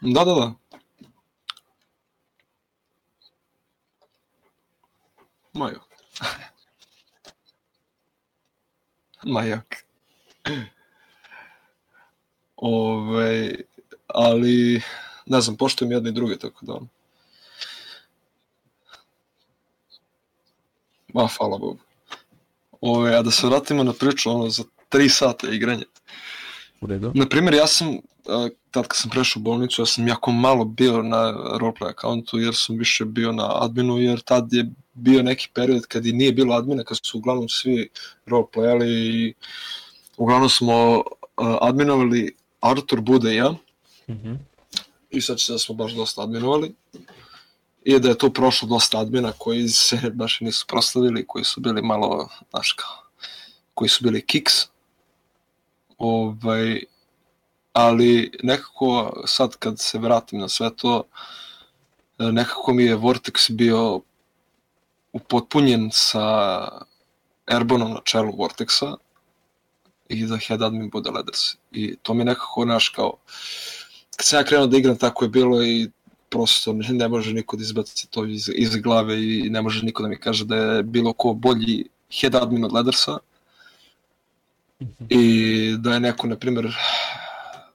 Da, 0.00 0.24
da, 0.24 0.34
da. 0.34 0.52
Majok. 5.52 5.82
Majok. 9.24 9.74
Ove, 12.56 13.54
ali, 14.06 14.82
ne 15.32 15.40
znam, 15.40 15.56
poštujem 15.56 15.92
jedne 15.92 16.10
i 16.10 16.12
druge, 16.12 16.36
tako 16.38 16.66
da 16.66 16.80
Ma, 21.14 21.28
hvala 21.36 21.58
Bogu. 21.58 21.78
Ove, 22.80 23.16
a 23.16 23.22
da 23.22 23.30
se 23.30 23.46
vratimo 23.46 23.84
na 23.84 23.92
priču, 23.92 24.30
ono, 24.30 24.48
za 24.48 24.64
tri 24.88 25.08
sata 25.08 25.48
igranja. 25.48 25.84
U 26.80 26.86
redu. 26.86 27.12
Na 27.14 27.28
primjer, 27.28 27.54
ja 27.54 27.66
sam, 27.66 27.98
tad 28.70 28.86
kad 28.88 28.96
sam 28.96 29.10
prešao 29.10 29.40
u 29.40 29.42
bolnicu, 29.42 29.82
ja 29.82 29.86
sam 29.86 30.08
jako 30.08 30.32
malo 30.32 30.64
bio 30.64 31.02
na 31.02 31.32
roleplay 31.60 31.90
accountu, 31.90 32.38
jer 32.38 32.54
sam 32.56 32.76
više 32.76 33.04
bio 33.04 33.32
na 33.32 33.64
adminu, 33.64 33.98
jer 33.98 34.20
tad 34.20 34.52
je 34.52 34.70
bio 34.94 35.22
neki 35.22 35.48
period 35.54 35.86
kad 35.86 36.06
i 36.06 36.12
nije 36.12 36.32
bilo 36.32 36.54
admina, 36.54 36.84
kad 36.84 36.98
su 37.02 37.18
uglavnom 37.18 37.48
svi 37.48 37.88
roleplayali 38.26 38.88
i 38.88 39.34
uglavnom 40.16 40.48
smo 40.48 41.02
a, 41.36 41.58
adminovali 41.60 42.34
Artur 42.60 43.00
Bude 43.00 43.32
i 43.32 43.36
ja, 43.36 43.54
Mhm. 44.08 44.34
I 45.12 45.20
sad 45.20 45.38
će 45.38 45.52
da 45.52 45.58
smo 45.58 45.74
baš 45.74 45.92
dosta 45.92 46.22
adminovali 46.22 46.74
i 47.84 47.98
da 47.98 48.08
je 48.08 48.18
to 48.18 48.32
prošlo 48.32 48.68
dosta 48.68 48.98
admina 48.98 49.32
koji 49.38 49.68
se 49.68 50.10
baš 50.14 50.40
nisu 50.40 50.66
proslavili, 50.68 51.26
koji 51.26 51.44
su 51.44 51.60
bili 51.60 51.82
malo, 51.82 52.28
znaš 52.50 52.72
kao, 52.72 53.02
koji 53.74 53.88
su 53.88 54.04
bili 54.04 54.26
kiks. 54.26 54.54
Ovaj, 55.98 56.82
ali 57.72 58.30
nekako 58.42 59.22
sad 59.26 59.56
kad 59.56 59.80
se 59.80 59.98
vratim 59.98 60.40
na 60.40 60.48
sve 60.48 60.76
to, 60.76 61.02
nekako 62.18 62.72
mi 62.72 62.84
je 62.84 62.96
Vortex 62.96 63.52
bio 63.52 64.00
upotpunjen 65.12 65.90
sa 65.92 66.68
Airbonom 67.46 67.90
na 67.90 68.00
čelu 68.04 68.32
Vortexa 68.32 68.96
i 70.08 70.26
da 70.26 70.36
head 70.36 70.62
admin 70.62 70.90
bude 70.90 71.10
Leders. 71.10 71.56
I 71.72 71.96
to 72.02 72.14
mi 72.14 72.24
nekako, 72.24 72.64
naš, 72.64 72.88
kao, 72.88 73.16
kad 74.16 74.26
sam 74.26 74.38
ja 74.38 74.44
krenuo 74.44 74.66
da 74.66 74.76
igram, 74.76 74.96
tako 74.96 75.24
je 75.24 75.28
bilo 75.28 75.64
i 75.64 75.90
prosto 76.28 76.72
ne, 76.72 77.08
može 77.08 77.32
niko 77.34 77.56
da 77.56 77.62
izbaci 77.62 78.10
to 78.10 78.24
iz, 78.26 78.50
iz 78.54 78.76
glave 78.76 79.16
i 79.22 79.50
ne 79.50 79.62
može 79.62 79.84
niko 79.84 80.02
da 80.02 80.08
mi 80.08 80.20
kaže 80.20 80.44
da 80.44 80.56
je 80.56 80.82
bilo 80.82 81.12
ko 81.12 81.32
bolji 81.32 81.84
head 82.20 82.34
admin 82.34 82.64
od 82.64 82.72
Ledersa 82.72 83.18
i 85.08 85.76
da 85.78 85.94
je 85.94 86.00
neko, 86.00 86.26
na 86.26 86.36
primjer, 86.36 86.72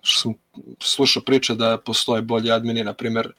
što 0.01 0.21
sam 0.21 0.33
slušao 0.79 1.23
priče 1.23 1.55
da 1.55 1.77
postoje 1.77 2.21
bolji 2.21 2.51
admini, 2.51 2.83
na 2.83 2.93
primjer, 2.93 3.31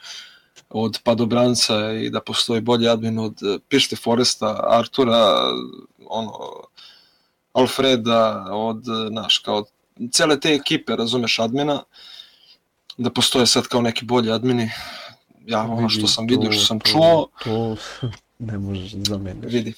od 0.71 0.99
Padobranca 1.05 1.93
i 1.93 2.11
da 2.11 2.21
postoji 2.21 2.61
bolji 2.61 2.89
admin 2.89 3.19
od 3.19 3.43
eh, 3.43 3.59
Pište 3.69 3.97
Foresta, 3.97 4.61
Artura, 4.69 5.53
ono, 6.07 6.33
Alfreda, 7.53 8.47
od, 8.51 8.89
eh, 8.89 9.11
naš, 9.11 9.39
kao, 9.39 9.65
cele 10.13 10.41
te 10.41 10.55
ekipe, 10.55 10.97
razumeš, 10.97 11.39
admina, 11.39 11.83
da 12.99 13.11
postoje 13.11 13.47
sad 13.47 13.67
kao 13.67 13.83
neki 13.83 14.05
bolji 14.05 14.31
admini. 14.31 14.71
Ja, 15.47 15.63
ono 15.63 15.89
što 15.89 16.07
sam 16.07 16.27
vidio, 16.27 16.45
to- 16.45 16.53
što 16.53 16.65
sam 16.65 16.81
to- 16.81 16.91
čuo, 16.91 17.29
To 17.45 17.77
ne 18.41 18.59
možeš 18.59 18.93
da 18.93 19.05
zameniš. 19.07 19.53
vidi. 19.53 19.75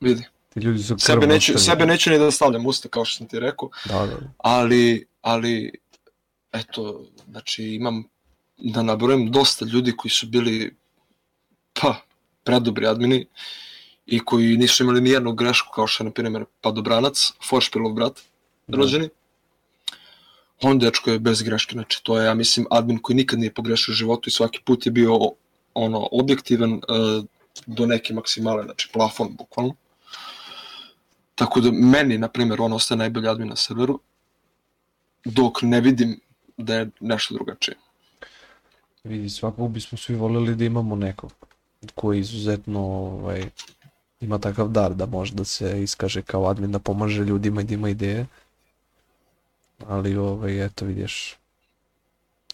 Vidi. 0.00 0.22
Ti 0.48 0.60
ljudi 0.60 0.82
su 0.82 0.98
Sebe 0.98 1.26
neću, 1.26 1.52
ostavili. 1.52 1.64
sebe 1.64 1.86
neću 1.86 2.10
ni 2.10 2.18
da 2.18 2.30
stavljam 2.30 2.66
usta, 2.66 2.88
kao 2.88 3.04
što 3.04 3.18
sam 3.18 3.26
ti 3.26 3.40
rekao, 3.40 3.68
Da, 3.84 4.06
da. 4.06 4.16
ali, 4.38 5.06
ali, 5.22 5.72
eto, 6.52 7.04
znači 7.28 7.64
imam, 7.64 8.04
da 8.56 8.82
nabrojim 8.82 9.30
dosta 9.30 9.64
ljudi 9.64 9.92
koji 9.96 10.12
su 10.12 10.26
bili, 10.26 10.76
pa, 11.72 11.96
predobri 12.44 12.86
admini 12.86 13.26
i 14.06 14.20
koji 14.20 14.56
nisu 14.56 14.82
imali 14.82 15.00
ni 15.00 15.10
jednu 15.10 15.32
grešku, 15.32 15.72
kao 15.74 15.86
što 15.86 16.04
je, 16.04 16.06
na 16.06 16.10
primjer, 16.10 16.44
Padobranac, 16.60 17.32
Foršpilov 17.48 17.92
brat, 17.92 18.20
Da. 18.66 18.76
rođeni. 18.76 19.08
On 20.62 20.78
dečko 20.78 21.10
je 21.10 21.18
bez 21.18 21.42
greške, 21.42 21.72
znači 21.72 22.04
to 22.04 22.18
je, 22.18 22.26
ja 22.26 22.34
mislim, 22.34 22.66
admin 22.70 22.98
koji 22.98 23.16
nikad 23.16 23.38
nije 23.38 23.54
pogrešio 23.54 23.92
u 23.92 23.94
životu 23.94 24.28
i 24.28 24.32
svaki 24.32 24.60
put 24.64 24.86
je 24.86 24.92
bio 24.92 25.18
ono, 25.74 26.08
objektivan 26.12 26.72
uh, 26.72 27.24
do 27.66 27.86
neke 27.86 28.14
maksimale, 28.14 28.64
znači 28.64 28.90
plafon, 28.92 29.36
bukvalno. 29.38 29.74
Tako 31.34 31.60
da 31.60 31.70
meni, 31.72 32.18
na 32.18 32.28
primjer, 32.28 32.60
on 32.60 32.72
ostaje 32.72 32.98
najbolji 32.98 33.28
admin 33.28 33.48
na 33.48 33.56
serveru, 33.56 34.00
dok 35.24 35.62
ne 35.62 35.80
vidim 35.80 36.20
da 36.56 36.74
je 36.74 36.90
nešto 37.00 37.34
drugačije. 37.34 37.76
Vidi, 39.04 39.28
svakog 39.28 39.70
bismo 39.70 39.98
svi 39.98 40.14
voleli 40.14 40.54
da 40.54 40.64
imamo 40.64 40.96
nekog 40.96 41.32
koji 41.94 42.20
izuzetno 42.20 42.80
ovaj, 42.80 43.44
ima 44.20 44.38
takav 44.38 44.68
dar 44.68 44.94
da 44.94 45.06
može 45.06 45.34
da 45.34 45.44
se 45.44 45.82
iskaže 45.82 46.22
kao 46.22 46.46
admin, 46.46 46.72
da 46.72 46.78
pomaže 46.78 47.24
ljudima 47.24 47.60
i 47.60 47.64
da 47.64 47.74
ima 47.74 47.88
ideje. 47.88 48.26
Ali, 49.88 50.16
ovaj, 50.16 50.64
eto 50.64 50.84
vidiš, 50.84 51.36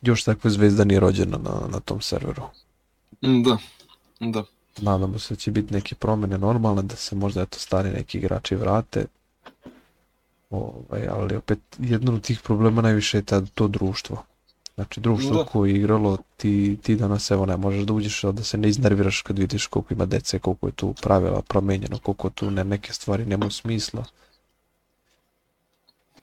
još 0.02 0.24
takva 0.24 0.50
zvezda 0.50 0.84
nije 0.84 1.00
rođena 1.00 1.38
na, 1.38 1.68
na 1.72 1.80
tom 1.80 2.00
serveru. 2.00 2.42
Da, 3.20 3.58
da. 4.20 4.44
Nadamo 4.80 5.18
se 5.18 5.34
da 5.34 5.38
će 5.38 5.50
biti 5.50 5.74
neke 5.74 5.94
promene 5.94 6.38
normalne, 6.38 6.82
da 6.82 6.96
se 6.96 7.16
možda 7.16 7.42
eto 7.42 7.58
stari 7.58 7.90
neki 7.90 8.18
igrači 8.18 8.56
vrate. 8.56 9.06
Ovaj, 10.50 11.08
ali 11.08 11.36
opet 11.36 11.58
jedno 11.78 12.14
od 12.14 12.22
tih 12.22 12.40
problema 12.40 12.82
najviše 12.82 13.18
je 13.18 13.22
tad 13.22 13.50
to 13.54 13.68
društvo. 13.68 14.24
Znači 14.74 15.00
društvo 15.00 15.36
Da. 15.36 15.44
koje 15.44 15.70
je 15.70 15.76
igralo, 15.76 16.18
ti, 16.36 16.78
ti 16.82 16.96
danas 16.96 17.30
evo 17.30 17.46
ne 17.46 17.56
možeš 17.56 17.82
da 17.82 17.92
uđeš 17.92 18.22
da 18.22 18.42
se 18.42 18.58
ne 18.58 18.68
iznerviraš 18.68 19.22
kad 19.22 19.38
vidiš 19.38 19.66
koliko 19.66 19.94
ima 19.94 20.06
dece, 20.06 20.38
koliko 20.38 20.66
je 20.66 20.72
tu 20.72 20.94
pravila 21.02 21.42
promenjeno, 21.42 21.98
koliko 21.98 22.30
tu 22.30 22.50
ne, 22.50 22.64
neke 22.64 22.92
stvari 22.92 23.26
nemaju 23.26 23.50
smisla. 23.50 24.04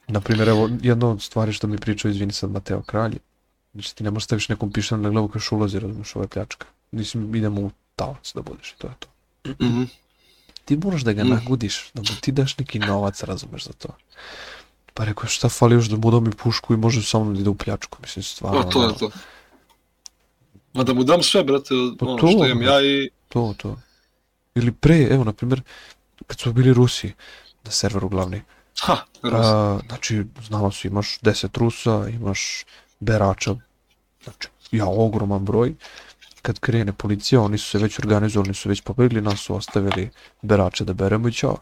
Naprimjer, 0.08 0.50
evo, 0.50 0.70
jedna 0.82 1.10
od 1.10 1.22
stvari 1.22 1.54
što 1.54 1.68
mi 1.68 1.78
pričao, 1.78 2.10
izvini 2.12 2.34
sad 2.34 2.52
Mateo 2.52 2.82
Kralj, 2.82 3.18
znači 3.74 3.96
ti 3.96 4.04
ne 4.04 4.12
možeš 4.12 4.26
staviš 4.26 4.50
nekom 4.50 4.72
pištolj 4.72 5.00
na 5.00 5.10
glavu 5.10 5.28
kaš 5.28 5.52
ulazi, 5.52 5.80
razumiješ, 5.80 6.16
ovo 6.16 6.24
je 6.24 6.28
pljačka. 6.28 6.66
Mislim, 6.92 7.36
idemo 7.36 7.62
u 7.62 7.72
talac 7.96 8.34
da 8.36 8.42
budeš 8.42 8.72
i 8.72 8.78
to 8.78 8.88
je 8.88 8.94
to. 9.00 9.08
Mhm. 9.66 9.84
Ti 10.66 10.78
moraš 10.78 11.02
da 11.02 11.14
ga 11.14 11.24
Mm. 11.24 11.30
nagudiš, 11.30 11.90
da 11.94 12.02
mu 12.02 12.08
ti 12.22 12.32
daš 12.32 12.58
neki 12.58 12.80
novac, 12.80 13.24
razumeš 13.24 13.64
za 13.64 13.74
to. 13.74 13.88
Pa 14.94 15.04
rekao, 15.04 15.28
šta 15.28 15.50
fali 15.50 15.76
još 15.76 15.86
da 15.86 15.98
mu 15.98 16.12
dam 16.12 16.28
i 16.28 16.32
pušku 16.32 16.74
i 16.74 16.78
može 16.78 17.04
samo 17.04 17.34
da 17.34 17.40
ide 17.40 17.50
u 17.50 17.56
pljačku, 17.56 17.98
mislim, 18.02 18.24
stvarno. 18.24 18.62
Pa 18.62 18.70
to 18.70 18.84
je 18.88 18.98
to. 18.98 19.10
Ma 20.74 20.84
da 20.84 20.94
mu 20.94 21.04
dam 21.04 21.24
sve, 21.24 21.44
brate, 21.44 21.70
Pa 22.00 22.06
ono 22.06 22.18
to, 22.18 22.28
što 22.28 22.46
imam 22.46 22.62
ja 22.62 22.82
i... 22.82 23.10
To, 23.30 23.54
to. 23.58 23.80
Ili 24.56 24.72
pre, 24.72 25.08
evo, 25.12 25.24
na 25.24 25.34
primjer, 25.34 25.62
kad 26.28 26.40
su 26.40 26.54
bili 26.54 26.74
Rusi 26.74 27.14
na 27.64 27.72
serveru 27.72 28.10
glavni, 28.10 28.42
Ha, 28.80 28.98
a, 29.24 29.80
znači, 29.88 30.24
znalo 30.48 30.72
se, 30.72 30.88
imaš 30.88 31.20
10 31.22 31.58
Rusa, 31.58 32.08
imaš 32.10 32.66
berača, 33.00 33.56
znači, 34.24 34.48
ja, 34.72 34.86
ogroman 34.86 35.46
broj, 35.46 35.76
kad 36.42 36.60
krene 36.60 36.94
policija, 36.94 37.42
oni 37.42 37.58
su 37.58 37.70
se 37.70 37.78
već 37.78 38.00
organizovali, 38.00 38.50
oni 38.50 38.56
su 38.56 38.70
već 38.70 38.82
pobegli, 38.82 39.22
nas 39.22 39.40
su 39.40 39.56
ostavili 39.56 40.10
berače 40.42 40.86
da 40.86 40.94
beremo 40.94 41.28
i 41.28 41.34
ćao. 41.34 41.58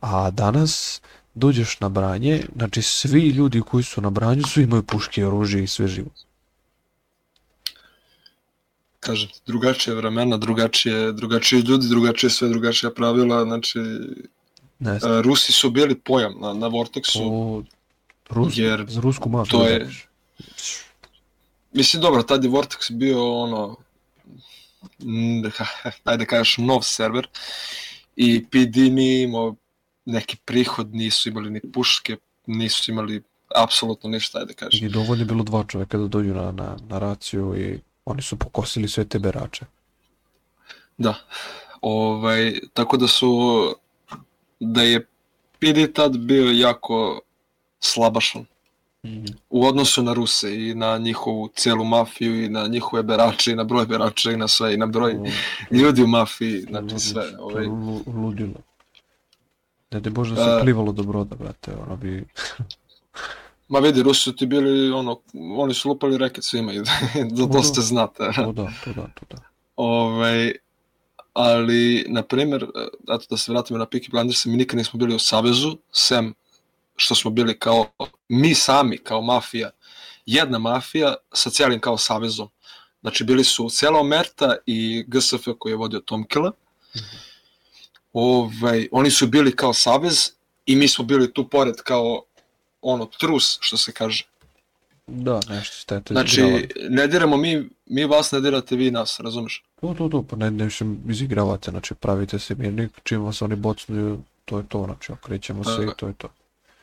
A 0.00 0.30
danas 0.30 1.00
dođeš 1.34 1.80
na 1.80 1.88
branje, 1.88 2.42
znači 2.56 2.82
svi 2.82 3.28
ljudi 3.28 3.60
koji 3.60 3.84
su 3.84 4.00
na 4.00 4.10
branju, 4.10 4.42
svi 4.42 4.62
imaju 4.62 4.82
puške 4.82 5.26
oružje 5.26 5.64
i 5.64 5.66
sve 5.66 5.88
živo. 5.88 6.10
kažem, 9.02 9.28
drugačije 9.46 9.94
vremena, 9.94 10.36
drugačije, 10.36 11.12
drugačije 11.12 11.62
ljudi, 11.62 11.88
drugačije 11.88 12.30
sve, 12.30 12.48
drugačija 12.48 12.90
pravila, 12.90 13.44
znači, 13.44 13.80
Ne 14.82 14.98
znam, 14.98 15.12
e, 15.12 15.22
Rusi 15.22 15.52
su 15.52 15.70
bili 15.70 15.94
pojam 15.94 16.34
na, 16.40 16.52
na 16.52 16.66
Vortexu, 16.68 17.18
to... 17.18 17.62
Rus, 18.30 18.52
jer 18.56 18.84
za 18.88 19.00
rusku 19.00 19.28
mafiju. 19.28 19.50
to 19.50 19.66
je- 19.66 19.90
mislim, 21.72 22.02
dobro, 22.02 22.22
tad 22.22 22.44
je 22.44 22.50
Vortex 22.50 22.92
bio, 22.92 23.32
ono, 23.34 23.76
ajde 26.04 26.26
kažeš, 26.26 26.58
nov 26.58 26.82
server, 26.82 27.26
i 28.16 28.44
PD 28.44 28.76
nije 28.76 29.22
imao 29.22 29.54
neki 30.04 30.36
prihod, 30.36 30.94
nisu 30.94 31.28
imali 31.28 31.50
ni 31.50 31.60
puške, 31.72 32.16
nisu 32.46 32.90
imali 32.90 33.22
apsolutno 33.56 34.10
ništa, 34.10 34.38
ajde 34.38 34.54
kažeš. 34.54 34.82
I 34.82 34.88
dovoljno 34.88 35.22
je 35.22 35.26
bilo 35.26 35.44
dva 35.44 35.64
čoveka 35.68 35.98
da 35.98 36.06
dođu 36.06 36.34
na, 36.34 36.52
na, 36.52 36.76
na 36.88 36.98
raciju 36.98 37.54
i 37.56 37.78
oni 38.04 38.22
su 38.22 38.36
pokosili 38.36 38.88
sve 38.88 39.04
te 39.04 39.18
berače. 39.18 39.64
Da. 40.98 41.14
Ovaj, 41.80 42.60
tako 42.74 42.96
da 42.96 43.08
su 43.08 43.28
da 44.64 44.82
je 44.82 45.06
PD 45.58 45.92
tad 45.94 46.16
bio 46.18 46.50
jako 46.50 47.20
slabašan 47.80 48.44
u 49.50 49.66
odnosu 49.66 50.02
na 50.02 50.12
Ruse 50.12 50.54
i 50.60 50.74
na 50.74 50.98
njihovu 50.98 51.48
celu 51.48 51.84
mafiju 51.84 52.44
i 52.44 52.48
na 52.48 52.66
njihove 52.66 53.02
berače 53.02 53.52
i 53.52 53.56
na 53.56 53.64
broj 53.64 53.86
berača 53.86 54.32
i 54.32 54.36
na 54.36 54.48
sve 54.48 54.74
i 54.74 54.76
na 54.76 54.86
broj 54.86 55.12
To- 55.12 55.74
ljudi 55.74 56.02
u 56.02 56.06
mafiji, 56.06 56.60
znači 56.60 56.98
sve. 56.98 57.24
Ovaj, 57.38 57.66
ludilo. 58.06 58.54
Da 59.90 60.10
Bože 60.10 60.34
da 60.34 60.44
se 60.44 60.50
A- 60.50 60.60
plivalo 60.62 60.92
do 60.92 61.02
broda, 61.02 61.36
brate, 61.36 61.72
ono 61.76 61.96
bi... 61.96 62.24
ma 63.68 63.78
vidi, 63.78 64.02
Rusi 64.02 64.20
su 64.20 64.36
ti 64.36 64.46
bili, 64.46 64.90
ono, 64.92 65.20
oni 65.56 65.74
su 65.74 65.88
lupali 65.88 66.18
reket 66.18 66.44
svima 66.44 66.72
i 66.72 66.78
da 67.30 67.42
Ma 67.42 67.46
to 67.46 67.46
da. 67.48 67.62
ste 67.62 67.80
znate. 67.80 68.30
To 68.34 68.52
da, 68.52 68.72
to 68.84 68.92
da, 68.92 69.02
to 69.02 69.26
da. 69.30 69.36
Ovaj, 69.76 70.52
ali, 71.32 72.04
na 72.08 72.22
primjer, 72.22 72.66
eto 73.14 73.26
da 73.30 73.36
se 73.36 73.52
vratimo 73.52 73.78
na 73.78 73.86
Peaky 73.86 74.10
Blinders, 74.10 74.44
mi 74.44 74.56
nikad 74.56 74.78
nismo 74.78 74.98
bili 74.98 75.14
u 75.14 75.18
Savezu, 75.18 75.76
sem 75.92 76.34
što 76.96 77.14
smo 77.14 77.30
bili 77.30 77.58
kao, 77.58 77.86
mi 78.28 78.54
sami, 78.54 78.98
kao 78.98 79.22
mafija, 79.22 79.70
jedna 80.26 80.58
mafija 80.58 81.14
sa 81.32 81.50
cijelim 81.50 81.80
kao 81.80 81.98
savezom. 81.98 82.48
Znači, 83.00 83.24
bili 83.24 83.44
su 83.44 83.68
cela 83.70 84.00
Omerta 84.00 84.56
i 84.66 85.04
GSF 85.06 85.48
koji 85.58 85.72
je 85.72 85.76
vodio 85.76 86.00
Tomkila. 86.00 86.52
ovaj, 88.12 88.88
oni 88.92 89.10
su 89.10 89.26
bili 89.26 89.56
kao 89.56 89.72
savez 89.72 90.30
i 90.66 90.76
mi 90.76 90.88
smo 90.88 91.04
bili 91.04 91.32
tu 91.32 91.48
pored 91.48 91.76
kao 91.76 92.22
ono 92.82 93.06
trus 93.06 93.58
što 93.60 93.76
se 93.76 93.92
kaže. 93.92 94.26
Da, 95.06 95.40
nešto 95.48 95.76
ste 95.76 96.00
to 96.00 96.14
Znači, 96.14 96.68
ne 96.88 97.06
diramo 97.06 97.36
mi, 97.36 97.68
mi 97.92 98.04
vas 98.04 98.32
ne 98.32 98.40
dirate 98.40 98.76
vi 98.76 98.90
nas, 98.90 99.20
razumeš? 99.20 99.64
To, 99.80 99.94
to, 99.94 100.08
to, 100.08 100.22
pa 100.22 100.36
ne, 100.36 100.50
ne 100.50 100.64
više 100.64 100.84
izigravate, 101.08 101.70
znači 101.70 101.94
pravite 101.94 102.38
se 102.38 102.54
mirnik, 102.54 102.90
čim 103.02 103.24
vas 103.24 103.42
oni 103.42 103.56
bocnuju, 103.56 104.20
to 104.44 104.58
je 104.58 104.64
to, 104.68 104.84
znači 104.84 105.12
okrećemo 105.12 105.64
se 105.64 105.84
i 105.84 105.96
to 105.96 106.06
je 106.06 106.12
to. 106.12 106.28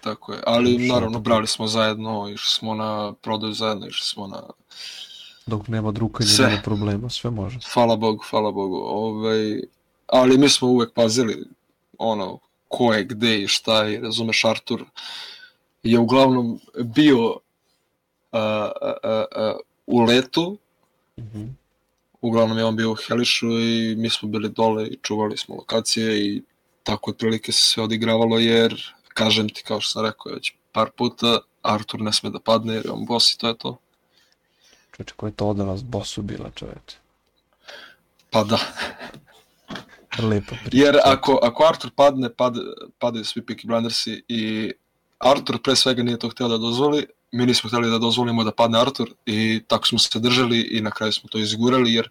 Tako 0.01 0.34
je, 0.34 0.39
ali 0.45 0.86
Što 0.86 0.93
naravno 0.93 1.20
brali 1.20 1.47
smo 1.47 1.68
zajedno, 1.68 2.30
išli 2.34 2.49
smo 2.49 2.74
na 2.74 3.14
prodaju 3.14 3.53
zajedno, 3.53 3.88
išli 3.88 4.07
smo 4.07 4.28
na... 4.28 4.41
Dok 5.45 5.68
nema 5.68 5.91
drukanja, 5.91 6.30
sve. 6.30 6.47
nema 6.47 6.62
problema, 6.62 7.10
sve 7.10 7.30
može. 7.30 7.60
Hvala 7.74 7.95
Bogu, 7.95 8.24
hvala 8.30 8.51
Bogu. 8.51 8.76
Ovaj, 8.76 9.62
ali 10.07 10.38
mi 10.38 10.49
smo 10.49 10.68
uvek 10.68 10.93
pazili 10.93 11.45
ono, 11.97 12.39
ko 12.68 12.93
je, 12.93 13.03
gde 13.03 13.41
i 13.41 13.47
šta 13.47 13.88
i 13.88 13.97
razumeš, 13.97 14.45
Artur 14.45 14.86
je 15.84 15.99
uglavnom 15.99 16.60
bio 16.84 17.38
a, 18.32 18.72
a, 18.82 19.24
a, 19.36 19.57
u 19.88 20.01
letu, 20.01 20.57
mm 21.20 21.32
-hmm. 21.34 21.49
uglavnom 22.22 22.57
je 22.57 22.65
on 22.65 22.76
bio 22.76 22.91
u 22.91 22.95
Helišu 22.95 23.47
i 23.47 23.95
mi 23.95 24.09
smo 24.09 24.30
bili 24.30 24.49
dole 24.49 24.88
i 24.88 24.97
čuvali 25.01 25.38
smo 25.38 25.55
lokacije 25.55 26.26
i 26.26 26.41
tako 26.84 27.11
otprilike 27.11 27.51
se 27.51 27.65
sve 27.65 27.84
odigravalo 27.84 28.39
jer, 28.39 28.93
kažem 29.07 29.49
ti 29.49 29.63
kao 29.63 29.82
što 29.82 29.91
sam 29.91 30.05
rekao 30.05 30.32
već 30.32 30.53
par 30.72 30.89
puta, 30.97 31.39
Artur 31.61 32.01
ne 32.01 32.13
sme 32.13 32.30
da 32.30 32.39
padne 32.39 32.74
jer 32.74 32.86
je 32.86 32.91
on 32.91 33.05
boss 33.05 33.34
i 33.34 33.38
to 33.38 33.47
je 33.47 33.57
to. 33.57 33.78
Čoveče, 34.95 35.13
ko 35.15 35.26
je 35.26 35.32
to 35.32 35.53
nas 35.53 35.84
bosu 35.84 36.22
bila 36.22 36.51
čoveče? 36.55 36.97
Pa 38.30 38.43
da. 38.43 38.59
Lepo 40.20 40.55
priča. 40.63 40.86
Jer 40.86 40.97
ako, 41.03 41.39
ako 41.43 41.63
Artur 41.63 41.91
padne, 41.95 42.30
pad, 42.34 42.55
padaju 42.99 43.26
svi 43.26 43.41
Peaky 43.41 43.67
Blindersi 43.67 44.24
i 44.28 44.74
Artur 45.20 45.61
pre 45.61 45.76
svega 45.76 46.03
nije 46.03 46.20
to 46.20 46.30
htio 46.30 46.47
da 46.47 46.57
dozvoli, 46.57 47.05
mi 47.32 47.45
nismo 47.45 47.67
htjeli 47.67 47.89
da 47.89 47.97
dozvolimo 47.97 48.43
da 48.43 48.51
padne 48.51 48.82
Artur 48.82 49.09
i 49.25 49.63
tako 49.67 49.88
smo 49.88 49.99
se 49.99 50.19
držali 50.19 50.61
i 50.61 50.82
na 50.82 50.91
kraju 50.91 51.13
smo 51.13 51.30
to 51.30 51.38
izgurali 51.38 51.93
jer 51.93 52.09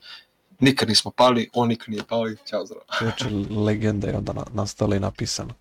nikad 0.60 0.88
nismo 0.88 1.10
pali, 1.10 1.50
on 1.52 1.68
nikad 1.68 1.88
nije 1.88 2.02
pao 2.08 2.28
i 2.28 2.36
ćao 2.46 2.66
zdravo. 2.66 2.84
Znači, 3.00 3.24
legenda 3.50 4.08
je 4.08 4.16
onda 4.16 4.44
nastala 4.52 4.96
i 4.96 5.00
napisana. 5.00 5.54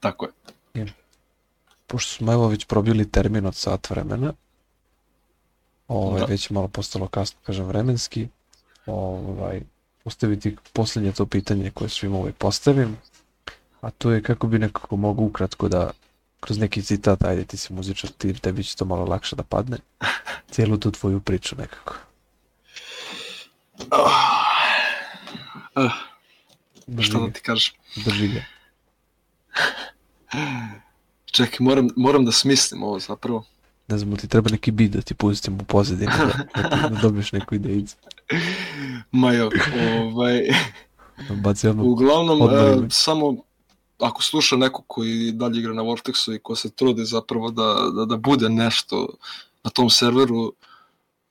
Tako 0.00 0.26
je. 0.26 0.32
I, 0.74 0.86
pošto 1.86 2.12
smo 2.12 2.32
evo 2.32 2.48
već 2.48 2.64
probili 2.64 3.10
termin 3.10 3.46
od 3.46 3.54
sat 3.54 3.90
vremena, 3.90 4.32
ovaj, 5.88 6.20
da. 6.20 6.26
već 6.26 6.50
malo 6.50 6.68
postalo 6.68 7.08
kasno, 7.08 7.38
kažem, 7.42 7.66
vremenski, 7.66 8.28
ovaj, 8.86 9.60
postaviti 10.04 10.56
posljednje 10.72 11.12
to 11.12 11.26
pitanje 11.26 11.70
koje 11.70 11.88
svima 11.88 12.18
ovaj 12.18 12.32
postavim, 12.32 12.96
a 13.80 13.90
to 13.90 14.10
je 14.10 14.22
kako 14.22 14.46
bi 14.46 14.58
nekako 14.58 14.96
mogu 14.96 15.24
ukratko 15.24 15.68
da 15.68 15.90
kroz 16.40 16.58
neki 16.58 16.82
citat, 16.82 17.24
ajde 17.24 17.44
ti 17.44 17.56
si 17.56 17.72
muzičar, 17.72 18.10
ti, 18.10 18.34
tebi 18.34 18.64
će 18.64 18.76
to 18.76 18.84
malo 18.84 19.04
lakše 19.04 19.36
da 19.36 19.42
padne, 19.42 19.78
cijelu 20.52 20.76
tu 20.76 20.90
tvoju 20.90 21.20
priču 21.20 21.56
nekako. 21.58 21.94
Oh. 23.90 24.10
Uh. 25.76 25.92
Drži 26.86 27.10
Šta 27.10 27.18
da 27.18 27.32
ti 27.32 27.40
kažeš? 27.40 27.74
Drži 28.04 28.28
ga. 28.28 28.42
Čekaj, 31.32 31.56
moram, 31.60 31.88
moram 31.96 32.24
da 32.24 32.32
smislim 32.32 32.82
ovo 32.82 32.98
zapravo. 32.98 33.44
Ne 33.88 33.98
znam, 33.98 34.16
ti 34.16 34.28
treba 34.28 34.50
neki 34.50 34.70
bit 34.70 34.92
da 34.92 35.00
ti 35.02 35.14
pustim 35.14 35.54
u 35.60 35.64
pozadini, 35.64 36.12
da, 36.18 36.62
da, 36.62 36.88
da 36.88 36.96
dobiješ 37.02 37.32
neku 37.32 37.54
idejicu. 37.54 37.96
Ma 39.10 39.32
jo, 39.32 39.50
ovaj... 40.08 40.40
Baci 41.42 41.68
ono, 41.68 41.82
Uglavnom, 41.82 42.40
uh, 42.40 42.50
samo 42.90 43.36
ako 44.00 44.22
sluša 44.22 44.56
neko 44.56 44.82
koji 44.86 45.32
dalje 45.32 45.58
igra 45.58 45.74
na 45.74 45.82
Vortexu 45.82 46.34
i 46.34 46.38
ko 46.38 46.56
se 46.56 46.70
trudi 46.70 47.04
zapravo 47.04 47.50
da, 47.50 47.90
da, 47.94 48.04
da 48.04 48.16
bude 48.16 48.48
nešto 48.48 49.08
na 49.64 49.70
tom 49.70 49.90
serveru, 49.90 50.52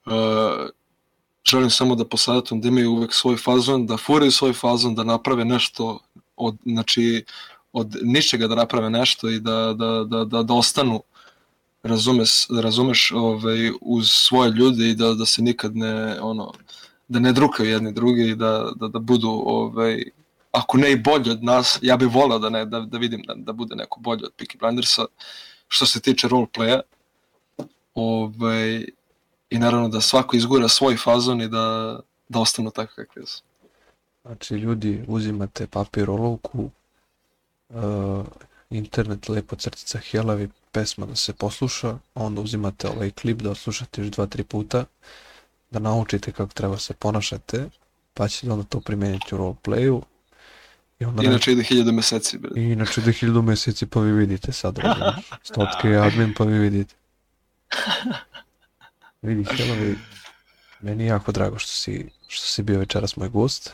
uh, 0.06 0.14
želim 1.50 1.70
samo 1.70 1.96
da 1.96 2.06
posavjetujem 2.06 2.62
da 2.62 2.68
imaju 2.68 2.92
uvek 2.92 3.14
svoj 3.14 3.38
fazon, 3.38 3.86
da 3.86 3.98
furaju 3.98 4.32
svoj 4.32 4.54
fazon, 4.54 4.96
da 4.96 5.04
naprave 5.04 5.46
nešto 5.46 6.00
od, 6.36 6.56
znači, 6.66 7.26
od 7.74 7.96
ničega 8.02 8.48
da 8.48 8.56
naprave 8.56 8.90
nešto 8.90 9.30
i 9.30 9.40
da, 9.40 9.74
da, 9.74 10.04
da, 10.04 10.26
da, 10.26 10.44
da 10.44 10.54
ostanu 10.54 11.02
razumeš, 11.84 12.48
razumeš 12.62 13.12
ovaj, 13.12 13.72
uz 13.82 14.12
svoje 14.12 14.52
ljude 14.52 14.90
i 14.90 14.96
da, 14.96 15.14
da 15.14 15.26
se 15.26 15.42
nikad 15.42 15.76
ne 15.76 16.22
ono, 16.22 16.54
da 17.08 17.20
ne 17.20 17.34
drukaju 17.34 17.70
jedni 17.70 17.92
drugi 17.92 18.30
i 18.30 18.36
da, 18.36 18.72
da, 18.76 18.88
da 18.88 19.00
budu 19.00 19.30
ovaj, 19.46 20.04
ako 20.52 20.78
ne 20.78 20.92
i 20.92 20.96
bolji 20.96 21.32
od 21.32 21.44
nas, 21.44 21.80
ja 21.82 21.98
bih 21.98 22.08
volao 22.14 22.40
da, 22.40 22.50
ne, 22.50 22.66
da, 22.66 22.80
da 22.80 22.98
vidim 22.98 23.24
da, 23.28 23.34
da 23.38 23.54
bude 23.54 23.76
neko 23.76 24.00
bolji 24.00 24.24
od 24.24 24.32
Peaky 24.38 24.60
Blindersa 24.60 25.06
što 25.68 25.86
se 25.86 26.00
tiče 26.00 26.28
roleplaya 26.28 26.82
ovaj, 27.94 28.86
i 29.50 29.60
naravno 29.60 29.90
da 29.90 30.02
svako 30.02 30.38
izgura 30.38 30.68
svoj 30.68 30.98
fazon 30.98 31.42
i 31.42 31.48
da, 31.48 32.00
da 32.30 32.40
ostanu 32.40 32.72
tako 32.72 32.94
kakvi 32.96 33.26
su. 33.26 33.44
Znači 34.22 34.56
ljudi 34.56 35.06
uzimate 35.08 35.68
papir 35.68 36.10
olovku, 36.10 36.70
uh, 37.70 38.26
internet 38.70 39.30
lepo 39.30 39.56
crtica 39.56 40.00
helavi 40.12 40.50
pesma 40.72 41.06
da 41.06 41.16
se 41.16 41.34
posluša, 41.34 41.98
onda 42.16 42.42
uzimate 42.42 42.88
ovaj 42.90 43.12
klip 43.12 43.42
da 43.42 43.52
odslušate 43.52 44.02
još 44.02 44.10
dva, 44.10 44.26
tri 44.26 44.44
puta, 44.44 44.86
da 45.72 45.80
naučite 45.80 46.32
kako 46.32 46.54
treba 46.54 46.78
se 46.78 46.94
ponašate, 46.94 47.70
pa 48.14 48.28
ćete 48.28 48.52
onda 48.52 48.64
to 48.64 48.80
primeniti 48.80 49.36
u 49.36 49.38
roleplayu. 49.38 50.02
I 51.00 51.06
onda 51.06 51.24
inače 51.24 51.52
ide 51.52 51.64
hiljada 51.64 51.92
meseci. 51.92 52.38
Bre. 52.38 52.62
I 52.62 52.64
inače 52.64 53.02
ide 53.02 53.12
hiljada 53.12 53.42
meseci 53.42 53.86
pa 53.86 54.00
vi 54.00 54.12
vidite 54.12 54.52
sad. 54.52 54.80
Stotke 55.50 55.88
je 55.88 55.98
admin 55.98 56.34
pa 56.38 56.44
vi 56.44 56.60
vidite. 56.60 56.96
Vidi, 59.22 59.46
Helavi, 59.52 59.96
meni 60.80 61.04
je 61.04 61.08
jako 61.08 61.32
drago 61.32 61.60
što 61.60 61.72
si, 61.72 62.10
što 62.28 62.48
si 62.48 62.64
bio 62.64 62.80
večeras 62.80 63.16
moj 63.16 63.30
gost. 63.30 63.74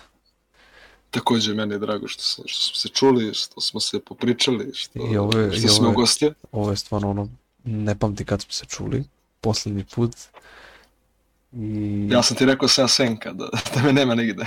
Takođe 1.11 1.53
meni 1.53 1.73
je 1.73 1.79
drago 1.79 2.07
što, 2.07 2.43
što 2.45 2.61
smo 2.61 2.75
se 2.75 2.87
čuli, 2.87 3.33
što 3.33 3.61
smo 3.61 3.79
se 3.79 3.99
popričali, 3.99 4.71
što, 4.73 4.99
I 5.11 5.17
ovo 5.17 5.39
je, 5.39 5.51
što 5.51 5.67
i 5.67 5.69
smo 5.69 5.91
gostje. 5.91 6.33
Ovo 6.51 6.71
je 6.71 6.77
stvarno 6.77 7.09
ono, 7.09 7.29
ne 7.63 7.99
pamti 7.99 8.25
kad 8.25 8.41
smo 8.41 8.51
se 8.51 8.65
čuli, 8.65 9.03
poslednji 9.41 9.85
put. 9.95 10.15
I... 11.55 12.07
Ja 12.11 12.23
sam 12.23 12.37
ti 12.37 12.45
rekao 12.45 12.67
sa 12.67 12.87
senka, 12.87 13.33
da, 13.33 13.49
da 13.75 13.81
me 13.83 13.93
nema 13.93 14.15
nigde. 14.15 14.45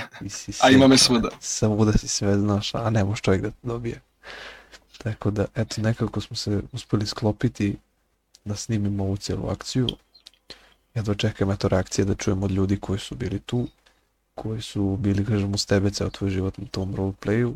A 0.61 0.69
ima 0.69 0.87
me 0.87 0.97
svuda. 0.97 1.29
Svuda 1.39 1.91
si 1.97 2.07
sve 2.07 2.37
znaš, 2.37 2.75
a 2.75 2.89
ne 2.89 3.03
može 3.03 3.21
čovjek 3.21 3.41
da 3.41 3.51
dobije. 3.63 4.01
Tako 4.97 5.31
da, 5.31 5.45
eto, 5.55 5.81
nekako 5.81 6.21
smo 6.21 6.35
se 6.35 6.61
uspeli 6.71 7.05
sklopiti 7.05 7.75
da 8.45 8.55
snimimo 8.55 9.03
ovu 9.03 9.17
cijelu 9.17 9.49
akciju. 9.49 9.87
Jedva 10.93 11.15
čekam 11.15 11.51
eto 11.51 11.67
reakcije 11.67 12.05
da 12.05 12.15
čujem 12.15 12.43
od 12.43 12.51
ljudi 12.51 12.79
koji 12.79 12.99
su 12.99 13.15
bili 13.15 13.39
tu 13.39 13.67
koji 14.41 14.61
su 14.61 14.97
bili, 14.99 15.25
kažemo, 15.25 15.57
s 15.57 15.65
tebe 15.65 15.91
ceo 15.91 16.09
tvoj 16.09 16.29
život 16.29 16.57
na 16.57 16.65
tom 16.71 16.95
roleplayu 16.95 17.53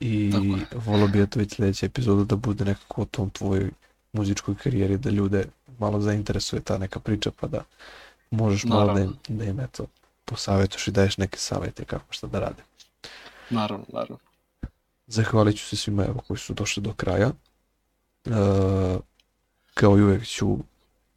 i 0.00 0.32
volio 0.74 1.08
bi 1.08 1.26
to 1.26 1.38
već 1.38 1.54
sledeća 1.54 1.86
epizoda 1.86 2.24
da 2.24 2.36
bude 2.36 2.64
nekako 2.64 3.02
o 3.02 3.04
tom 3.04 3.30
tvojoj 3.30 3.70
muzičkoj 4.12 4.54
karijeri, 4.54 4.98
da 4.98 5.10
ljude 5.10 5.44
malo 5.78 6.00
zainteresuje 6.00 6.62
ta 6.62 6.78
neka 6.78 7.00
priča, 7.00 7.30
pa 7.40 7.46
da 7.46 7.64
možeš 8.30 8.64
malo 8.64 8.94
da 8.94 9.00
im, 9.00 9.16
da 9.28 9.44
im 9.44 9.60
eto, 9.60 9.86
posavetuješ 10.24 10.88
i 10.88 10.90
daješ 10.90 11.16
neke 11.16 11.38
savete 11.38 11.84
kako 11.84 12.04
šta 12.10 12.26
da 12.26 12.40
rade. 12.40 12.62
Naravno, 13.50 13.84
naravno. 13.92 14.18
Zahvalit 15.06 15.58
ću 15.58 15.64
se 15.64 15.76
svima 15.76 16.04
evo 16.04 16.22
koji 16.28 16.38
su 16.38 16.54
došli 16.54 16.82
do 16.82 16.92
kraja. 16.92 17.30
Uh, 18.24 18.34
kao 19.74 19.98
i 19.98 20.02
uvek 20.02 20.26
ću 20.26 20.58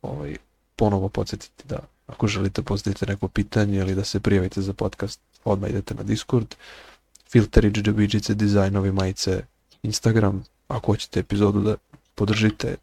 ovaj, 0.01 0.37
ponovo 0.75 1.09
podsjetiti 1.09 1.67
da 1.67 1.79
ako 2.07 2.27
želite 2.27 2.61
postaviti 2.61 3.05
neko 3.05 3.27
pitanje 3.27 3.79
ili 3.79 3.95
da 3.95 4.03
se 4.03 4.19
prijavite 4.19 4.61
za 4.61 4.73
podcast, 4.73 5.19
odmah 5.43 5.69
idete 5.69 5.93
na 5.95 6.03
Discord. 6.03 6.55
Filterić, 7.29 7.75
džabiđice, 7.75 8.33
dizajnovi, 8.33 8.91
majice, 8.91 9.45
Instagram. 9.83 10.43
Ako 10.67 10.91
hoćete 10.91 11.19
epizodu 11.19 11.61
da 11.61 11.75
podržite, 12.15 12.75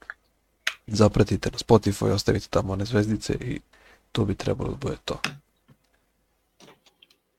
zapratite 0.87 1.51
na 1.51 1.59
Spotify, 1.59 2.11
ostavite 2.11 2.47
tamo 2.51 2.73
one 2.73 2.85
zvezdice 2.85 3.33
i 3.33 3.61
to 4.13 4.25
bi 4.25 4.35
trebalo 4.35 4.71
da 4.71 4.77
bude 4.77 4.97
to. 5.05 5.21